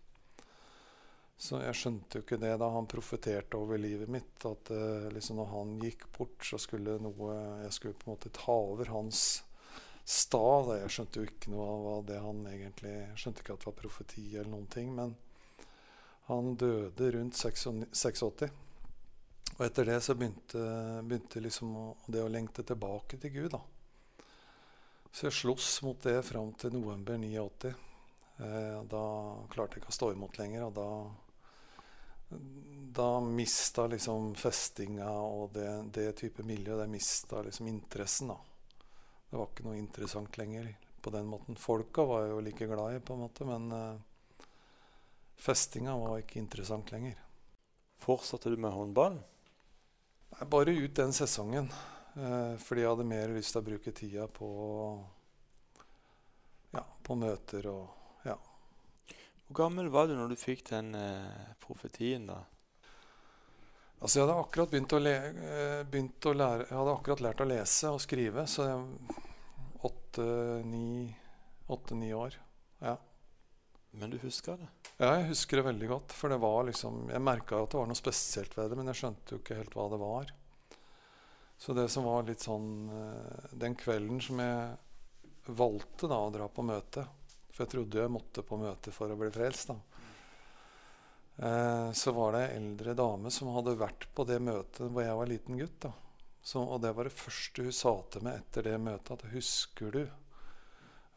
Så 1.37 1.59
jeg 1.61 1.77
skjønte 1.77 2.17
jo 2.17 2.25
ikke 2.25 2.39
det 2.41 2.55
da 2.57 2.67
han 2.73 2.89
profeterte 2.89 3.59
over 3.59 3.77
livet 3.79 4.09
mitt. 4.09 4.41
At 4.49 4.71
uh, 4.73 5.07
liksom 5.13 5.37
når 5.39 5.51
han 5.53 5.75
gikk 5.83 6.07
bort, 6.17 6.41
så 6.43 6.59
skulle 6.59 6.97
noe 6.99 7.37
Jeg 7.63 7.75
skulle 7.77 7.99
på 8.01 8.09
en 8.09 8.15
måte 8.15 8.33
ta 8.35 8.57
over 8.71 8.91
hans 8.91 9.21
stad. 10.07 10.73
Jeg 10.81 10.91
skjønte 10.95 11.21
jo 11.21 11.29
ikke 11.29 11.53
noe 11.53 11.69
av 11.93 12.03
det 12.09 12.19
han 12.23 12.43
egentlig 12.49 12.95
skjønte 13.19 13.43
ikke 13.43 13.55
at 13.55 13.63
det 13.63 13.69
var 13.69 13.79
profeti 13.83 14.25
eller 14.33 14.51
noen 14.55 14.69
ting. 14.73 14.91
Men 14.97 15.13
han 16.27 16.55
døde 16.59 17.11
rundt 17.15 17.35
86. 17.39 18.23
Og 19.57 19.63
etter 19.65 19.87
det 19.89 19.99
så 20.03 20.15
begynte, 20.15 20.61
begynte 21.07 21.41
liksom 21.41 21.73
det 22.05 22.23
å 22.23 22.31
lengte 22.31 22.65
tilbake 22.67 23.19
til 23.21 23.33
Gud. 23.33 23.51
da. 23.55 23.61
Så 25.11 25.29
jeg 25.29 25.37
sloss 25.39 25.69
mot 25.81 26.01
det 26.03 26.19
fram 26.27 26.51
til 26.59 26.75
november 26.75 27.17
89. 27.17 27.71
Eh, 28.37 28.81
da 28.91 29.05
klarte 29.49 29.77
jeg 29.77 29.85
ikke 29.85 29.93
å 29.95 29.97
stå 29.97 30.11
imot 30.13 30.37
lenger, 30.37 30.67
og 30.67 30.75
da 30.77 30.89
da 32.29 33.19
mista 33.19 33.87
liksom 33.87 34.33
festinga 34.35 35.09
og 35.09 35.53
det, 35.55 35.69
det 35.95 36.11
type 36.19 36.43
miljø 36.43 36.75
det 36.77 36.89
mista 36.91 37.41
liksom 37.41 37.67
interessen. 37.67 38.27
da. 38.27 38.37
Det 39.29 39.37
var 39.37 39.49
ikke 39.51 39.67
noe 39.67 39.79
interessant 39.79 40.37
lenger 40.37 40.73
på 41.01 41.13
den 41.13 41.27
måten. 41.27 41.55
Folka 41.55 42.03
var 42.03 42.25
jeg 42.25 42.33
jo 42.33 42.43
like 42.43 42.67
glad 42.67 42.95
i, 42.95 42.99
på 42.99 43.15
en 43.15 43.23
måte, 43.23 43.47
men 43.47 43.71
eh, 43.71 44.03
festinga 45.37 45.95
var 45.97 46.21
ikke 46.21 46.41
interessant 46.41 46.91
lenger. 46.91 47.17
Fortsatte 47.97 48.49
du 48.49 48.57
med 48.57 48.71
håndball? 48.71 49.19
Nei, 50.33 50.47
Bare 50.49 50.71
ut 50.71 50.95
den 50.95 51.13
sesongen. 51.13 51.69
Eh, 52.17 52.57
fordi 52.57 52.81
jeg 52.83 52.89
hadde 52.89 53.07
mer 53.07 53.33
lyst 53.35 53.53
til 53.53 53.61
å 53.61 53.67
bruke 53.67 53.93
tida 53.93 54.27
på 54.33 54.49
ja, 56.73 56.81
på 56.81 57.15
møter 57.15 57.69
og 57.69 57.85
Hvor 59.47 59.59
gammel 59.61 59.87
var 59.93 60.09
du 60.09 60.15
når 60.17 60.33
du 60.33 60.39
fikk 60.39 60.65
den 60.71 60.95
eh, 60.97 61.51
profetien, 61.63 62.25
da? 62.27 62.41
Altså, 64.01 64.19
jeg 64.19 64.25
hadde 64.27 64.41
akkurat 64.41 64.73
begynt 64.73 64.93
å, 64.93 64.99
le 65.01 65.13
eh, 65.15 65.83
begynt 65.89 66.27
å 66.29 66.33
lære 66.35 66.67
Jeg 66.67 66.77
hadde 66.77 66.95
akkurat 66.97 67.23
lært 67.25 67.41
å 67.41 67.47
lese 67.49 67.93
og 67.95 68.01
skrive, 68.03 68.43
så 68.49 68.67
jeg 68.67 68.81
åtte-ni 71.67 72.11
år. 72.13 72.35
Ja. 72.81 72.97
Men 73.91 74.11
du 74.13 74.17
husker 74.21 74.57
det? 74.59 74.67
ja, 74.97 75.13
jeg 75.19 75.29
husker 75.31 75.57
det 75.57 75.67
veldig 75.69 75.87
godt. 75.89 76.13
For 76.17 76.29
det 76.29 76.39
var 76.41 76.67
liksom 76.67 77.07
Jeg 77.09 77.23
merka 77.23 77.61
at 77.63 77.71
det 77.71 77.79
var 77.79 77.87
noe 77.89 77.97
spesielt 77.97 78.57
ved 78.57 78.69
det, 78.71 78.77
men 78.79 78.91
jeg 78.91 79.01
skjønte 79.01 79.33
jo 79.33 79.41
ikke 79.41 79.57
helt 79.57 79.77
hva 79.77 79.87
det 79.93 80.01
var. 80.01 80.33
Så 81.57 81.73
det 81.73 81.87
som 81.89 82.05
var 82.05 82.27
litt 82.27 82.43
sånn 82.45 82.67
eh, 82.93 83.53
Den 83.57 83.77
kvelden 83.79 84.21
som 84.21 84.41
jeg 84.43 85.53
valgte 85.57 86.09
da 86.11 86.19
å 86.19 86.33
dra 86.33 86.47
på 86.51 86.65
møte. 86.67 87.05
For 87.49 87.63
jeg 87.63 87.73
trodde 87.73 88.01
jeg 88.03 88.13
måtte 88.13 88.43
på 88.45 88.59
møte 88.61 88.91
for 88.93 89.09
å 89.09 89.17
bli 89.17 89.31
frelst. 89.33 89.71
da. 89.71 89.77
Eh, 91.37 91.91
så 91.97 92.11
var 92.11 92.35
det 92.35 92.43
ei 92.43 92.57
eldre 92.59 92.93
dame 92.97 93.31
som 93.33 93.53
hadde 93.55 93.77
vært 93.79 94.09
på 94.13 94.25
det 94.27 94.37
møtet 94.43 94.89
hvor 94.89 95.05
jeg 95.05 95.17
var 95.17 95.31
liten 95.31 95.57
gutt. 95.57 95.79
da. 95.87 95.93
Så, 96.41 96.61
og 96.61 96.81
det 96.83 96.93
var 96.95 97.07
det 97.07 97.17
første 97.17 97.65
hun 97.65 97.75
sa 97.75 97.93
til 98.11 98.23
meg 98.27 98.41
etter 98.43 98.69
det 98.69 98.77
møtet. 98.79 99.17
at 99.17 99.33
Husker 99.33 99.91
du 99.95 100.03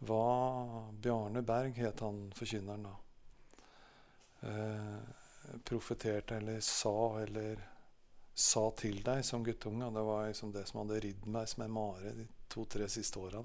hva 0.00 0.90
Bjarne 0.92 1.42
Berg 1.44 1.76
het 1.76 2.00
han 2.00 2.30
forkynneren 2.36 2.86
da? 2.88 2.94
Eh, 4.48 5.58
profeterte 5.64 6.38
eller 6.40 6.60
sa 6.64 7.20
eller 7.20 7.60
sa 8.34 8.62
til 8.78 9.02
deg 9.04 9.24
som 9.26 9.44
guttunge. 9.44 9.90
Det 9.92 10.04
var 10.06 10.28
liksom 10.28 10.52
det 10.52 10.64
som 10.68 10.80
hadde 10.80 11.00
ridd 11.04 11.26
meg 11.28 11.48
som 11.48 11.64
en 11.64 11.74
mare 11.74 12.14
de 12.16 12.26
to-tre 12.48 12.88
siste 12.88 13.20
åra. 13.20 13.42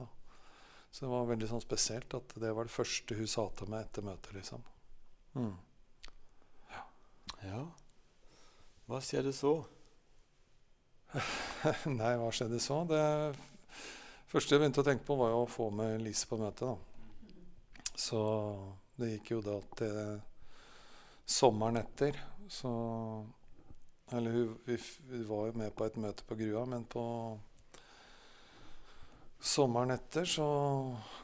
Så 0.91 1.05
det 1.05 1.11
var 1.11 1.27
veldig 1.27 1.49
sånn 1.51 1.63
spesielt 1.63 2.13
at 2.15 2.35
det 2.39 2.53
var 2.55 2.67
det 2.67 2.71
første 2.75 3.17
hun 3.17 3.27
sa 3.27 3.49
til 3.51 3.71
meg 3.71 3.83
etter 3.83 4.05
møtet. 4.07 4.31
liksom. 4.37 4.63
Mm. 5.35 5.55
Ja. 7.43 7.65
Hva 8.87 9.01
skjedde 9.03 9.33
så? 9.35 9.57
Nei, 11.99 12.13
hva 12.21 12.31
skjedde 12.31 12.61
så? 12.63 12.79
Det 12.87 13.01
første 14.35 14.55
jeg 14.55 14.65
begynte 14.65 14.83
å 14.83 14.87
tenke 14.89 15.07
på, 15.07 15.15
var 15.15 15.31
jo 15.31 15.43
å 15.45 15.51
få 15.51 15.69
med 15.71 16.01
Lise 16.03 16.27
på 16.27 16.39
møtet. 16.39 16.75
Så 17.95 18.19
det 18.99 19.13
gikk 19.13 19.31
jo 19.31 19.41
da 19.45 19.55
til 19.79 19.99
sommeren 21.23 21.79
etter. 21.79 22.19
Så 22.51 22.71
Eller 24.11 24.35
vi, 24.65 24.75
vi, 25.07 25.23
var 25.25 25.47
jo 25.47 25.57
med 25.57 25.71
på 25.73 25.87
et 25.87 25.95
møte 25.97 26.27
på 26.27 26.35
Grua, 26.37 26.65
men 26.69 26.83
på 26.85 27.05
sommeren 29.39 29.95
etter 29.95 30.27
så 30.29 30.45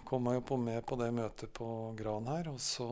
kom 0.08 0.32
jeg 0.32 0.40
jo 0.40 0.48
på 0.48 0.58
med 0.58 0.82
på 0.88 0.98
det 0.98 1.12
møtet 1.14 1.54
på 1.54 1.68
Gran 2.00 2.32
her. 2.32 2.50
Og 2.50 2.64
så 2.64 2.90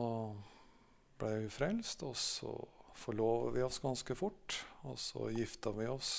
ble 1.18 1.32
hun 1.40 1.50
frelst, 1.50 2.04
og 2.06 2.14
så 2.14 2.54
forlover 3.00 3.56
vi 3.56 3.64
oss 3.64 3.80
ganske 3.82 4.14
fort. 4.14 4.60
Og 4.84 5.00
så 5.00 5.32
gifta 5.32 5.72
vi 5.80 5.88
oss 5.88 6.14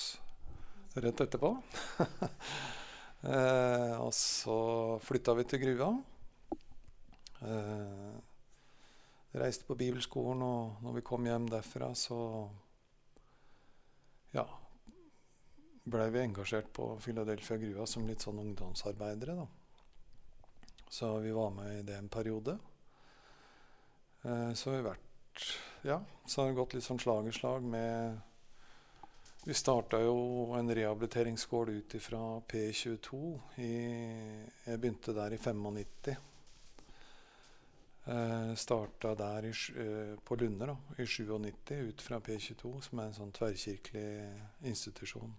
rett 0.98 1.22
etterpå. 1.24 1.56
eh, 3.22 3.94
og 4.00 4.12
så 4.16 4.58
flytta 5.02 5.34
vi 5.38 5.44
til 5.48 5.62
Grua. 5.62 5.90
Eh, 7.42 8.16
reiste 9.40 9.66
på 9.68 9.76
bibelskolen, 9.78 10.42
og 10.42 10.82
når 10.84 10.98
vi 10.98 11.04
kom 11.06 11.26
hjem 11.26 11.48
derfra, 11.50 11.92
så 11.96 12.18
ja, 14.32 14.44
blei 15.84 16.08
vi 16.12 16.22
engasjert 16.22 16.72
på 16.76 16.92
Philadelphia 17.04 17.58
Grua 17.62 17.86
som 17.88 18.06
litt 18.08 18.24
sånn 18.24 18.42
ungdomsarbeidere. 18.42 19.38
da. 19.40 19.46
Så 20.92 21.14
vi 21.24 21.32
var 21.32 21.50
med 21.50 21.78
i 21.78 21.86
det 21.88 21.96
en 21.96 22.12
periode. 22.12 22.58
Eh, 24.22 24.52
så 24.52 24.70
har 24.70 24.76
vi 24.76 24.88
vært 24.90 25.08
ja, 25.82 25.96
så 26.26 26.42
har 26.42 26.50
det 26.50 26.58
gått 26.60 26.74
litt 26.76 26.84
sånn 26.84 27.00
slag 27.02 27.26
i 27.26 27.32
slag 27.34 27.64
med 27.66 28.20
Vi 29.44 29.54
starta 29.54 29.98
jo 30.00 30.52
en 30.54 30.74
rehabiliteringsskål 30.74 31.68
ut 31.68 31.94
fra 32.00 32.40
P22. 32.40 33.40
I, 33.56 33.72
jeg 34.64 34.78
begynte 34.78 35.14
der 35.16 35.34
i 35.34 35.38
95. 35.38 36.14
Eh, 38.04 38.54
starta 38.54 39.14
der 39.18 39.48
i, 39.48 39.50
eh, 39.50 40.14
på 40.24 40.38
Lunde 40.38 40.66
da, 40.66 40.76
i 40.98 41.06
97 41.06 41.74
ut 41.88 42.02
fra 42.02 42.20
P22, 42.20 42.80
som 42.86 42.98
er 42.98 43.10
en 43.10 43.18
sånn 43.18 43.34
tverrkirkelig 43.34 44.06
institusjon 44.70 45.34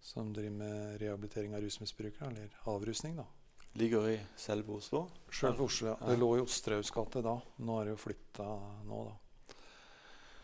som 0.00 0.32
driver 0.32 0.56
med 0.56 1.00
rehabilitering 1.00 1.54
av 1.54 1.60
rusmisbrukere, 1.60 2.30
eller 2.30 2.58
avrusning. 2.64 3.16
da. 3.16 3.26
Ligger 3.72 4.08
i 4.08 4.20
selve 4.36 4.72
Oslo? 4.72 5.08
Selve 5.30 5.64
Oslo, 5.64 5.88
ja. 5.88 5.96
Det 6.00 6.16
lå 6.16 6.36
i 6.36 6.40
Osterhaugs 6.40 6.90
gate 6.90 7.22
da. 7.22 7.40
Nå 7.58 7.76
har 7.76 7.84
det 7.84 7.90
jo 7.90 8.04
flytta 8.08 8.48
nå, 8.88 9.04
da. 9.04 9.16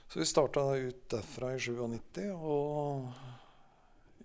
Så 0.09 0.21
vi 0.21 0.27
starta 0.29 0.63
ut 0.77 1.09
derfra 1.11 1.55
i 1.55 1.61
97, 1.61 2.21
og 2.35 3.09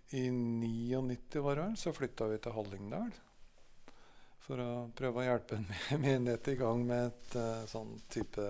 i 0.10 0.30
99 0.32 1.42
var 1.46 1.56
det 1.56 1.66
vel, 1.66 1.78
så 1.78 1.94
flytta 1.94 2.28
vi 2.30 2.38
til 2.42 2.56
Hallingdal. 2.56 3.12
For 4.46 4.62
å 4.64 4.70
prøve 4.98 5.22
å 5.22 5.26
hjelpe 5.28 5.60
en 5.60 5.68
menighet 6.06 6.54
i 6.54 6.60
gang 6.60 6.86
med 6.86 7.12
et 7.12 7.36
uh, 7.38 7.66
sånn 7.70 7.94
type 8.10 8.46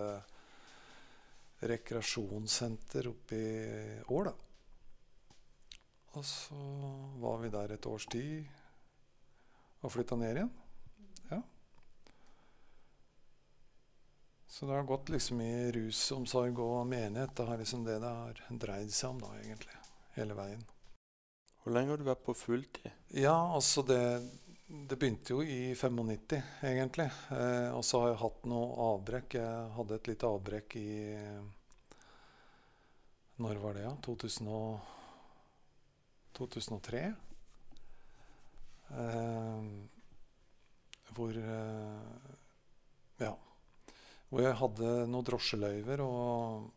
rekreasjonssenter 1.69 3.09
oppe 3.11 3.35
i 3.35 3.97
Ål. 4.15 4.31
Og 6.15 6.25
så 6.25 6.59
var 7.19 7.43
vi 7.43 7.51
der 7.53 7.75
et 7.75 7.89
års 7.89 8.07
tid 8.09 8.47
og 9.83 9.91
flytta 9.93 10.17
ned 10.19 10.39
igjen. 10.39 10.55
Så 14.49 14.65
det 14.65 14.73
har 14.73 14.83
gått 14.83 15.09
liksom 15.13 15.41
i 15.41 15.71
rusomsorg 15.71 16.59
og 16.59 16.87
menighet. 16.89 17.35
Det 17.37 17.45
har 17.45 17.57
liksom 17.61 17.83
det 17.85 17.99
det 18.01 18.09
har 18.09 18.39
dreid 18.49 18.89
seg 18.89 19.11
om 19.13 19.19
da, 19.21 19.29
egentlig. 19.43 19.75
Hele 20.15 20.33
veien. 20.33 20.63
Hvor 21.61 21.75
lenge 21.75 21.93
har 21.93 21.99
du 22.01 22.07
vært 22.07 22.23
på 22.25 22.33
fulltid? 22.33 22.87
Ja, 23.13 23.35
altså 23.53 23.83
det, 23.85 24.01
det 24.65 24.97
begynte 24.97 25.35
jo 25.35 25.43
i 25.45 25.75
95, 25.77 26.39
egentlig. 26.65 27.05
Eh, 27.35 27.69
og 27.75 27.83
så 27.85 28.01
har 28.01 28.09
jeg 28.09 28.21
hatt 28.23 28.47
noe 28.49 28.71
avbrekk. 28.87 29.35
Jeg 29.37 29.67
hadde 29.75 29.99
et 29.99 30.09
lite 30.09 30.31
avbrekk 30.33 30.77
i 30.81 30.93
Når 33.39 33.61
var 33.61 33.77
det, 33.77 33.83
ja? 33.85 33.91
2000 34.07 34.49
og, 34.49 34.79
2003. 36.39 37.03
Eh, 38.97 39.69
hvor 41.13 41.37
eh, 41.37 42.33
Ja. 43.21 43.35
Hvor 44.29 44.43
jeg 44.45 44.57
hadde 44.59 44.89
noen 45.09 45.25
drosjeløyver 45.25 46.03
og 46.05 46.69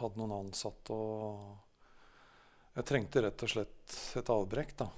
hadde 0.00 0.18
noen 0.18 0.34
ansatte. 0.40 0.96
Og 0.96 2.74
jeg 2.76 2.88
trengte 2.88 3.22
rett 3.22 3.46
og 3.46 3.52
slett 3.52 3.96
et 4.18 4.32
avbrekk. 4.34 4.76
da. 4.82 4.88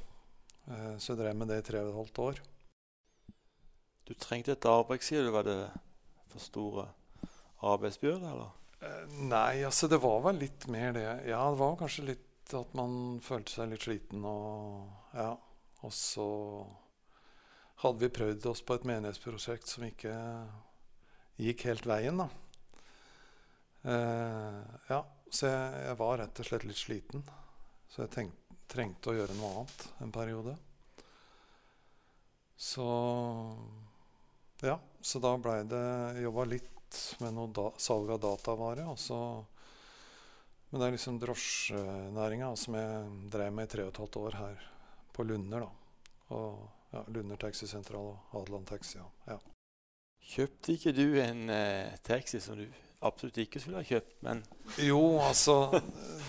Eh, 0.70 0.92
så 0.98 1.12
jeg 1.12 1.20
drev 1.20 1.36
med 1.36 1.52
det 1.52 1.60
i 1.60 1.66
tre 1.68 1.82
og 1.84 1.92
et 1.92 2.00
halvt 2.00 2.20
år. 2.24 2.42
Du 4.04 4.12
trengte 4.20 4.52
et 4.52 4.68
avbrekk, 4.68 5.04
sier 5.04 5.24
du. 5.24 5.32
Var 5.34 5.48
det 5.48 5.58
for 6.32 6.44
store 6.44 6.86
arbeidsbyrder, 7.64 8.28
eller? 8.32 8.52
Eh, 8.84 9.18
nei, 9.28 9.64
altså 9.64 9.88
det 9.88 10.00
var 10.02 10.22
vel 10.26 10.40
litt 10.44 10.68
mer 10.72 10.94
det. 10.96 11.08
Ja, 11.28 11.44
det 11.50 11.60
var 11.60 11.76
kanskje 11.80 12.08
litt 12.12 12.54
at 12.54 12.74
man 12.76 13.20
følte 13.24 13.52
seg 13.52 13.72
litt 13.72 13.84
sliten 13.86 14.24
og 14.28 14.88
Ja. 15.16 15.34
Og 15.84 15.92
så 15.92 16.24
hadde 17.82 18.00
vi 18.00 18.08
prøvd 18.08 18.46
oss 18.48 18.62
på 18.64 18.76
et 18.78 18.86
menighetsprosjekt 18.88 19.68
som 19.68 19.84
ikke 19.84 20.14
gikk 21.40 21.66
helt 21.68 21.86
veien, 21.88 22.20
da. 22.20 22.28
Eh, 23.84 24.60
ja, 24.88 25.00
så 25.28 25.48
jeg, 25.50 25.80
jeg, 25.88 25.96
var 26.00 26.18
rett 26.20 26.40
og 26.40 26.48
slett 26.48 26.66
litt 26.68 26.80
sliten. 26.80 27.24
Så 27.90 28.04
jeg 28.04 28.12
tenk, 28.14 28.36
trengte 28.70 29.12
å 29.12 29.16
gjøre 29.16 29.36
noe 29.38 29.50
annet 29.60 29.88
en 30.04 30.14
periode. 30.14 30.56
Så 32.56 32.86
Ja, 34.64 34.78
så 35.02 35.20
da 35.20 35.34
blei 35.36 35.58
det 35.68 36.22
Jobba 36.22 36.46
litt 36.48 37.00
med 37.20 37.34
noe 37.36 37.50
da, 37.52 37.66
salg 37.76 38.12
av 38.14 38.22
datavare. 38.22 38.86
Og 38.88 38.98
så, 39.00 39.18
men 40.70 40.80
det 40.80 40.86
er 40.86 40.96
liksom 40.96 41.18
drosjenæringa 41.20 42.52
som 42.56 42.78
jeg 42.78 43.02
drev 43.34 43.52
med 43.52 43.68
i 43.68 43.74
tre 43.74 43.84
og 43.84 43.92
et 43.92 44.00
halvt 44.04 44.20
år 44.22 44.38
her 44.40 44.68
på 45.12 45.26
Lunder. 45.26 45.66
da. 45.66 46.06
Og 46.38 46.94
ja, 46.94 47.02
Lunder 47.10 47.42
taxisentral 47.42 48.14
og 48.14 48.30
Hadeland 48.32 48.70
taxi. 48.70 48.96
Ja. 49.02 49.10
ja. 49.34 49.53
Kjøpte 50.24 50.74
ikke 50.74 50.94
du 50.96 51.06
en 51.20 51.50
eh, 51.52 51.94
taxi 52.02 52.40
som 52.40 52.56
du 52.58 52.64
absolutt 53.04 53.38
ikke 53.42 53.60
skulle 53.60 53.82
ha 53.82 53.86
kjøpt, 53.86 54.16
men 54.24 54.40
Jo, 54.80 55.20
altså 55.20 55.56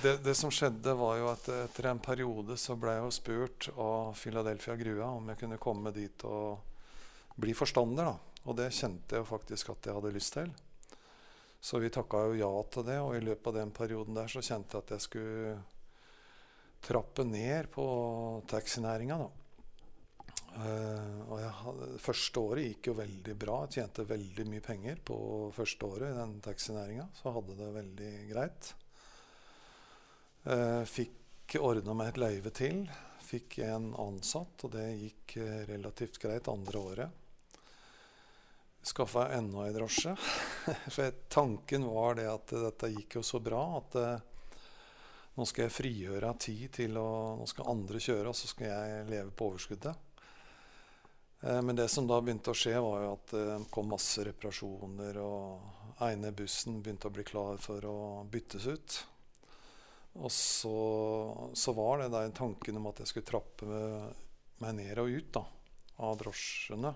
det, 0.04 0.18
det, 0.26 0.36
som 0.36 0.52
skjedde, 0.52 0.96
var 1.00 1.18
jo 1.22 1.30
at 1.32 1.48
etter 1.54 1.90
en 1.90 2.02
periode 2.04 2.58
så 2.60 2.76
ble 2.80 2.98
jeg 2.98 3.06
jo 3.06 3.14
spurt 3.16 3.70
av 3.72 4.18
Philadelphia 4.20 4.76
Grua 4.80 5.14
om 5.16 5.32
jeg 5.32 5.40
kunne 5.40 5.62
komme 5.62 5.94
dit 5.96 6.26
og 6.28 7.38
bli 7.40 7.56
forstander. 7.56 8.12
da. 8.12 8.42
Og 8.46 8.58
det 8.60 8.74
kjente 8.76 9.16
jeg 9.16 9.24
jo 9.24 9.30
faktisk 9.30 9.72
at 9.74 9.88
jeg 9.88 9.98
hadde 9.98 10.14
lyst 10.16 10.36
til. 10.36 10.52
Så 11.66 11.80
vi 11.82 11.90
takka 11.90 12.28
jo 12.28 12.36
ja 12.38 12.52
til 12.70 12.86
det, 12.86 13.00
og 13.02 13.16
i 13.16 13.24
løpet 13.24 13.48
av 13.50 13.58
den 13.58 13.72
perioden 13.74 14.18
der 14.18 14.30
så 14.30 14.44
kjente 14.44 14.76
jeg 14.76 14.86
at 14.86 14.94
jeg 14.94 15.06
skulle 15.08 15.56
trappe 16.86 17.26
ned 17.26 17.72
på 17.74 17.86
taxinæringa. 18.52 19.18
da. 19.24 19.45
Uh, 20.56 21.34
og 21.34 21.42
hadde, 21.52 21.88
første 22.00 22.40
året 22.40 22.70
gikk 22.70 22.88
jo 22.90 22.96
veldig 22.96 23.34
bra. 23.40 23.58
Jeg 23.66 23.82
tjente 23.82 24.06
veldig 24.08 24.46
mye 24.48 24.64
penger 24.64 25.02
på 25.04 25.18
første 25.56 25.90
året 25.90 26.14
i 26.14 26.16
den 26.16 26.38
taxinæringa. 26.46 27.10
Så 27.18 27.34
hadde 27.36 27.58
det 27.60 27.74
veldig 27.76 28.12
greit. 28.30 28.70
Uh, 30.46 30.84
fikk 30.88 31.58
ordna 31.60 31.98
meg 31.98 32.14
et 32.14 32.22
løyve 32.24 32.54
til. 32.56 32.86
Fikk 33.26 33.60
en 33.66 33.92
ansatt, 34.00 34.64
og 34.64 34.72
det 34.78 34.88
gikk 34.94 35.38
uh, 35.42 35.60
relativt 35.74 36.22
greit 36.24 36.48
andre 36.52 36.86
året. 36.92 37.22
Skaffa 38.86 39.28
enda 39.36 39.66
ei 39.66 39.76
drosje. 39.76 40.16
For 40.96 41.20
tanken 41.28 41.90
var 41.90 42.16
det 42.22 42.30
at 42.32 42.56
dette 42.70 42.94
gikk 42.96 43.20
jo 43.20 43.26
så 43.26 43.44
bra 43.44 43.66
at 43.82 44.00
nå 45.36 45.44
skal 45.50 45.66
jeg 45.66 45.76
frigjøre 45.76 46.30
tid 46.40 46.68
til 46.78 46.96
å 47.02 47.10
Nå 47.36 47.48
skal 47.50 47.74
andre 47.74 48.00
kjøre, 48.00 48.30
og 48.30 48.38
så 48.38 48.48
skal 48.48 48.70
jeg 48.70 49.08
leve 49.10 49.34
på 49.36 49.50
overskuddet. 49.50 50.05
Eh, 51.46 51.62
men 51.62 51.76
det 51.76 51.88
som 51.88 52.08
da 52.10 52.20
begynte 52.22 52.52
å 52.54 52.58
skje, 52.58 52.76
var 52.82 53.04
jo 53.04 53.16
at 53.16 53.34
det 53.36 53.58
kom 53.74 53.92
masse 53.94 54.24
reparasjoner, 54.26 55.20
og 55.22 56.02
ene 56.06 56.34
bussen 56.36 56.82
begynte 56.82 57.10
å 57.10 57.14
bli 57.14 57.26
klar 57.28 57.60
for 57.62 57.86
å 57.86 57.98
byttes 58.32 58.66
ut. 58.68 59.00
Og 60.16 60.32
så, 60.32 60.78
så 61.54 61.74
var 61.76 62.02
det 62.02 62.14
der 62.14 62.32
tanken 62.36 62.80
om 62.80 62.88
at 62.90 63.02
jeg 63.04 63.12
skulle 63.12 63.28
trappe 63.28 63.82
meg 64.64 64.78
ned 64.78 65.02
og 65.02 65.12
ut 65.12 65.34
da, 65.36 65.44
av 66.08 66.16
drosjene. 66.22 66.94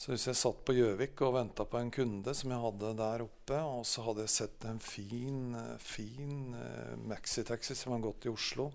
Så 0.00 0.14
hvis 0.14 0.26
jeg 0.30 0.38
satt 0.40 0.62
på 0.64 0.74
Gjøvik 0.74 1.20
og 1.26 1.34
venta 1.36 1.66
på 1.68 1.76
en 1.76 1.90
kunde 1.92 2.32
som 2.34 2.52
jeg 2.52 2.62
hadde 2.62 2.92
der 2.98 3.22
oppe, 3.22 3.58
og 3.60 3.84
så 3.86 4.02
hadde 4.06 4.24
jeg 4.24 4.32
sett 4.32 4.64
en 4.66 4.80
fin, 4.80 5.52
fin 5.76 6.54
uh, 6.56 6.94
maxitaxi 7.04 7.76
som 7.76 7.92
har 7.92 8.06
gått 8.06 8.24
i 8.24 8.32
Oslo, 8.32 8.70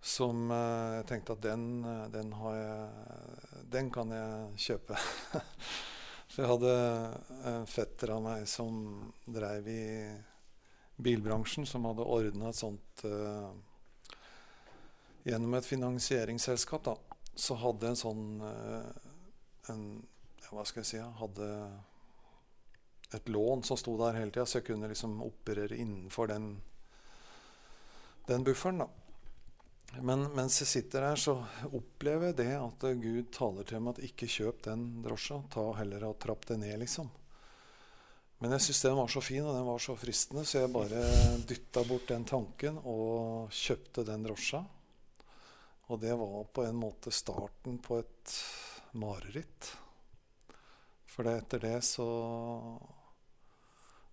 som 0.00 0.48
uh, 0.48 0.96
jeg 0.98 1.06
tenkte 1.10 1.36
at 1.36 1.42
den, 1.44 1.64
uh, 1.84 2.06
den, 2.12 2.32
jeg, 2.32 3.64
den 3.72 3.90
kan 3.92 4.12
jeg 4.16 4.64
kjøpe. 4.68 4.98
Så 6.30 6.44
jeg 6.44 6.50
hadde 6.52 6.74
en 7.50 7.66
fetter 7.66 8.12
av 8.14 8.20
meg 8.22 8.44
som 8.48 8.74
dreiv 9.26 9.66
i 9.68 9.84
bilbransjen, 11.00 11.66
som 11.66 11.88
hadde 11.88 12.06
ordna 12.06 12.52
et 12.52 12.60
sånt 12.60 13.02
Gjennom 15.26 15.56
et 15.58 15.66
finansieringsselskap, 15.66 16.86
da, 16.86 16.94
så 17.34 17.56
hadde 17.58 17.90
en 17.90 17.98
sånn 17.98 18.22
en, 18.40 19.82
hva 20.46 20.64
skal 20.68 20.84
jeg 20.84 20.88
si, 20.92 21.02
hadde 21.18 21.48
et 23.16 23.28
lån 23.28 23.62
som 23.66 23.78
sto 23.78 23.96
der 23.98 24.20
hele 24.20 24.30
tida, 24.30 24.46
så 24.46 24.60
jeg 24.60 24.68
kunne 24.70 24.88
liksom 24.90 25.18
operere 25.26 25.76
innenfor 25.76 26.30
den, 26.30 26.52
den 28.30 28.46
bufferen. 28.46 28.84
da. 28.84 28.88
Men 29.98 30.28
mens 30.36 30.60
jeg 30.62 30.70
sitter 30.70 31.04
her, 31.08 31.18
så 31.18 31.34
opplever 31.66 32.30
jeg 32.30 32.38
det 32.38 32.52
at 32.54 32.84
Gud 33.02 33.30
taler 33.34 33.66
til 33.66 33.82
meg 33.82 33.98
at 33.98 34.04
ikke 34.06 34.28
kjøp 34.30 34.62
den 34.68 34.84
drosja. 35.02 35.40
Ta 35.50 35.64
heller 35.80 36.06
og 36.06 36.20
trapp 36.22 36.46
det 36.46 36.60
ned, 36.62 36.76
liksom. 36.84 37.10
Men 38.40 38.54
jeg 38.56 38.64
syns 38.64 38.84
den 38.86 38.96
var 38.96 39.10
så 39.12 39.20
fin 39.20 39.44
og 39.44 39.52
den 39.52 39.66
var 39.66 39.82
så 39.84 39.96
fristende, 40.00 40.46
så 40.48 40.62
jeg 40.62 40.72
bare 40.72 41.02
dytta 41.44 41.82
bort 41.84 42.06
den 42.08 42.24
tanken 42.24 42.78
og 42.88 43.50
kjøpte 43.52 44.06
den 44.08 44.24
drosja. 44.24 44.62
Og 45.90 46.00
det 46.00 46.14
var 46.16 46.46
på 46.54 46.64
en 46.64 46.78
måte 46.78 47.12
starten 47.12 47.76
på 47.82 47.98
et 48.00 48.36
mareritt. 48.96 49.72
For 51.10 51.28
etter 51.28 51.60
det 51.66 51.76
så 51.84 52.06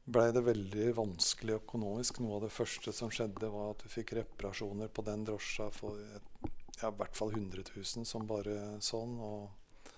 blei 0.07 0.31
det 0.31 0.41
veldig 0.45 0.91
vanskelig 0.95 1.57
økonomisk. 1.59 2.21
Noe 2.23 2.37
av 2.37 2.45
det 2.47 2.53
første 2.55 2.93
som 2.95 3.11
skjedde, 3.11 3.49
var 3.51 3.73
at 3.73 3.83
vi 3.83 3.91
fikk 3.97 4.15
reparasjoner 4.21 4.87
på 4.87 5.03
den 5.07 5.25
drosja 5.27 5.67
for 5.75 5.99
ja, 5.99 6.87
i 6.87 6.95
hvert 6.95 7.17
fall 7.17 7.33
100 7.35 7.65
000, 7.75 8.05
som 8.07 8.27
bare 8.29 8.77
sånn. 8.83 9.17
Og, 9.19 9.91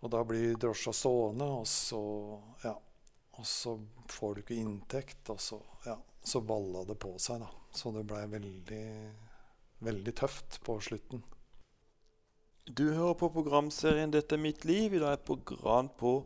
og 0.00 0.12
da 0.14 0.22
blir 0.24 0.56
drosja 0.60 0.94
stående, 0.96 1.50
og 1.60 1.68
så, 1.68 2.00
ja, 2.64 2.72
og 3.36 3.48
så 3.50 3.76
får 4.12 4.34
du 4.34 4.42
ikke 4.44 4.60
inntekt. 4.62 5.20
Og 5.34 5.42
så, 5.42 5.60
ja, 5.84 5.98
så 6.24 6.40
balla 6.40 6.86
det 6.88 6.96
på 7.02 7.12
seg, 7.20 7.44
da. 7.44 7.52
Så 7.76 7.92
det 7.92 8.06
blei 8.08 8.24
veldig, 8.32 8.86
veldig 9.84 10.16
tøft 10.16 10.62
på 10.64 10.78
slutten. 10.80 11.20
Du 12.66 12.88
hører 12.88 13.14
på 13.14 13.28
programserien 13.30 14.10
'Dette 14.10 14.34
er 14.34 14.42
mitt 14.42 14.64
liv'. 14.64 14.96
I 14.96 14.98
dag 14.98 15.12
er 15.12 15.26
program 15.28 15.88
på 16.00 16.24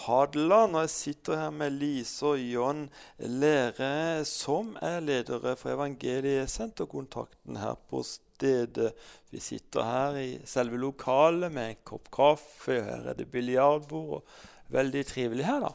Hadeland. 0.00 0.76
Og 0.76 0.86
jeg 0.86 0.92
sitter 0.94 1.40
her 1.40 1.50
med 1.54 1.76
Lise 1.76 2.32
og 2.32 2.40
John 2.40 2.86
Lære, 3.18 4.24
som 4.28 4.76
er 4.82 5.00
ledere 5.04 5.56
for 5.60 5.74
Evangeliesenterkontakten 5.74 7.60
her 7.60 7.76
på 7.90 8.02
stedet. 8.06 8.92
Vi 9.30 9.40
sitter 9.40 9.86
her 9.86 10.18
i 10.22 10.30
selve 10.48 10.80
lokalet 10.80 11.52
med 11.52 11.70
en 11.70 11.84
kopp 11.84 12.10
kaffe, 12.12 12.80
og 12.80 12.88
her 12.88 13.12
er 13.12 13.20
det 13.20 13.30
biljardbord. 13.30 14.24
Veldig 14.72 15.06
trivelig 15.06 15.46
her, 15.46 15.68
da. 15.68 15.72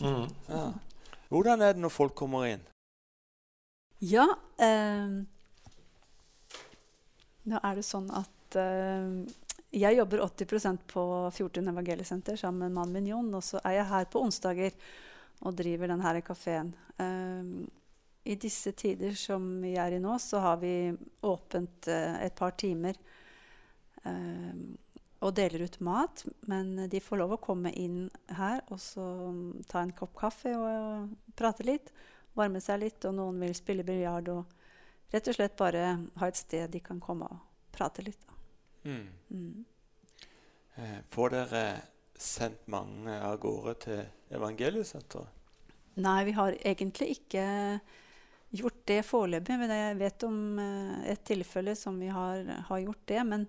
Mm. 0.00 0.28
Ja. 0.48 0.66
Hvordan 1.28 1.62
er 1.62 1.72
det 1.74 1.82
når 1.82 1.92
folk 1.92 2.14
kommer 2.14 2.46
inn? 2.46 2.62
Ja 4.04 4.26
eh, 4.60 5.08
Nå 7.46 7.60
er 7.62 7.78
det 7.78 7.84
sånn 7.86 8.08
at 8.14 8.58
eh, 8.60 9.08
jeg 9.76 9.98
jobber 9.98 10.22
80% 10.24 10.86
på 10.88 11.02
Fjordtun 11.36 11.68
evangeliesenter 11.68 12.38
sammen 12.40 12.66
med 12.66 12.76
mannen 12.78 12.96
min 12.96 13.10
Jon. 13.10 13.34
Og 13.36 13.44
så 13.44 13.60
er 13.64 13.80
jeg 13.80 13.90
her 13.90 14.08
på 14.10 14.22
onsdager 14.24 14.76
og 15.44 15.56
driver 15.58 15.92
denne 15.92 16.22
kafeen. 16.24 16.72
Um, 16.98 17.66
I 18.24 18.38
disse 18.40 18.72
tider 18.72 19.14
som 19.18 19.44
vi 19.62 19.74
er 19.76 19.96
i 19.96 20.00
nå, 20.02 20.16
så 20.22 20.40
har 20.44 20.58
vi 20.62 20.94
åpent 21.22 21.90
uh, 21.92 22.16
et 22.24 22.34
par 22.34 22.56
timer 22.56 22.96
um, 24.04 24.76
og 25.20 25.34
deler 25.36 25.66
ut 25.66 25.80
mat. 25.84 26.24
Men 26.48 26.88
de 26.88 27.02
får 27.02 27.20
lov 27.20 27.36
å 27.36 27.42
komme 27.42 27.74
inn 27.76 28.06
her 28.38 28.62
og 28.70 28.80
så 28.80 29.04
um, 29.28 29.58
ta 29.68 29.82
en 29.84 29.94
kopp 29.96 30.16
kaffe 30.22 30.54
og, 30.56 30.68
og 30.68 31.34
prate 31.36 31.66
litt. 31.68 31.92
Varme 32.36 32.60
seg 32.60 32.82
litt, 32.82 33.04
og 33.08 33.16
noen 33.16 33.44
vil 33.44 33.54
spille 33.56 33.84
biljard. 33.84 34.32
Og 34.32 35.12
rett 35.12 35.28
og 35.32 35.36
slett 35.36 35.56
bare 35.60 35.84
ha 36.20 36.28
et 36.28 36.40
sted 36.40 36.72
de 36.72 36.84
kan 36.84 37.00
komme 37.00 37.28
og 37.28 37.44
prate 37.76 38.04
litt. 38.04 38.24
Da. 38.24 38.35
Mm. 38.86 39.06
Mm. 39.30 39.64
Eh, 40.76 40.98
får 41.10 41.34
dere 41.34 41.62
sendt 42.16 42.66
mange 42.72 43.12
av 43.20 43.36
gårde 43.42 43.74
til 43.84 44.02
evangeliesenteret? 44.36 45.32
Nei, 45.96 46.18
vi 46.28 46.34
har 46.36 46.56
egentlig 46.60 47.14
ikke 47.16 47.44
gjort 48.56 48.82
det 48.84 49.00
foreløpig. 49.06 49.58
Men 49.60 49.72
jeg 49.72 49.98
vet 50.00 50.26
om 50.28 50.38
uh, 50.60 51.00
et 51.08 51.24
tilfelle 51.26 51.76
som 51.78 51.98
vi 52.00 52.10
har, 52.12 52.44
har 52.68 52.82
gjort 52.84 53.04
det. 53.08 53.22
Men, 53.24 53.46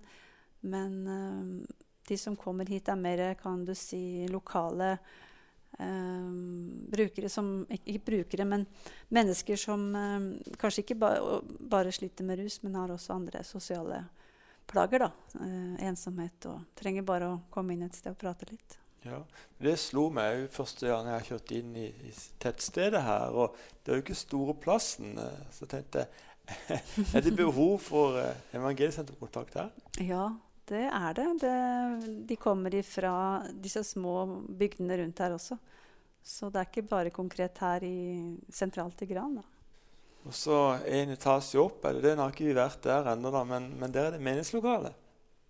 men 0.60 0.98
uh, 1.06 1.80
de 2.08 2.18
som 2.20 2.36
kommer 2.36 2.68
hit, 2.68 2.88
er 2.88 3.00
mer 3.00 3.24
kan 3.40 3.64
du 3.68 3.74
si, 3.76 4.26
lokale 4.32 4.94
uh, 5.78 6.30
brukere 6.96 7.28
som 7.28 7.66
Ikke 7.76 8.00
brukere, 8.12 8.48
men 8.48 8.64
mennesker 9.12 9.60
som 9.60 9.90
kanskje 10.58 10.86
ikke 10.86 11.00
ba, 11.04 11.12
bare 11.60 11.92
sliter 11.92 12.24
med 12.24 12.40
rus, 12.40 12.62
men 12.62 12.80
har 12.80 12.96
også 12.96 13.18
andre 13.18 13.44
sosiale 13.44 14.06
plager. 14.68 15.06
da, 15.06 15.10
eh, 15.40 15.86
Ensomhet. 15.88 16.46
og 16.46 16.64
Trenger 16.78 17.02
bare 17.02 17.32
å 17.32 17.40
komme 17.50 17.74
inn 17.74 17.82
et 17.86 17.96
sted 17.96 18.12
og 18.12 18.18
prate 18.18 18.50
litt. 18.50 18.78
Ja, 19.06 19.22
Det 19.60 19.76
slo 19.78 20.08
meg 20.10 20.44
òg 20.44 20.48
første 20.54 20.88
gang 20.90 21.06
jeg 21.06 21.28
kjørte 21.30 21.58
inn 21.58 21.76
i, 21.76 21.86
i, 21.86 22.12
tettstedet 22.42 23.02
her. 23.02 23.30
og 23.30 23.56
Det 23.82 23.92
er 23.92 24.00
jo 24.00 24.02
ikke 24.06 24.18
store 24.18 24.54
plassen. 24.54 25.16
Eh, 25.18 25.46
så 25.54 25.68
tenkte 25.70 26.04
jeg 26.04 26.08
Er 27.14 27.20
det 27.20 27.36
behov 27.36 27.78
for 27.84 28.18
eh, 28.18 28.36
evangeliesenterkontakt 28.56 29.58
her? 29.60 29.72
Ja, 30.00 30.30
det 30.68 30.86
er 30.88 31.12
det. 31.16 31.28
det. 31.42 32.26
De 32.28 32.36
kommer 32.36 32.72
fra 32.82 33.14
disse 33.52 33.84
små 33.84 34.44
bygdene 34.48 34.96
rundt 35.02 35.18
her 35.18 35.36
også. 35.36 35.58
Så 36.24 36.50
det 36.52 36.60
er 36.60 36.68
ikke 36.68 36.88
bare 36.88 37.14
konkret 37.14 37.58
her 37.62 37.84
i, 37.84 38.36
sentralt 38.52 39.00
i 39.02 39.08
Gran. 39.08 39.38
da. 39.40 39.42
Og 40.28 40.34
så 40.36 40.56
en 40.84 41.14
etasje 41.14 41.60
opp, 41.62 41.84
eller 41.88 42.04
det 42.04 42.16
har 42.20 42.32
ikke 42.34 42.50
vi 42.50 42.56
vært 42.56 42.82
der 42.84 43.06
ennå, 43.14 43.32
men, 43.48 43.70
men 43.80 43.92
der 43.94 44.10
er 44.10 44.16
det 44.18 44.24
meningslokale. 44.24 44.92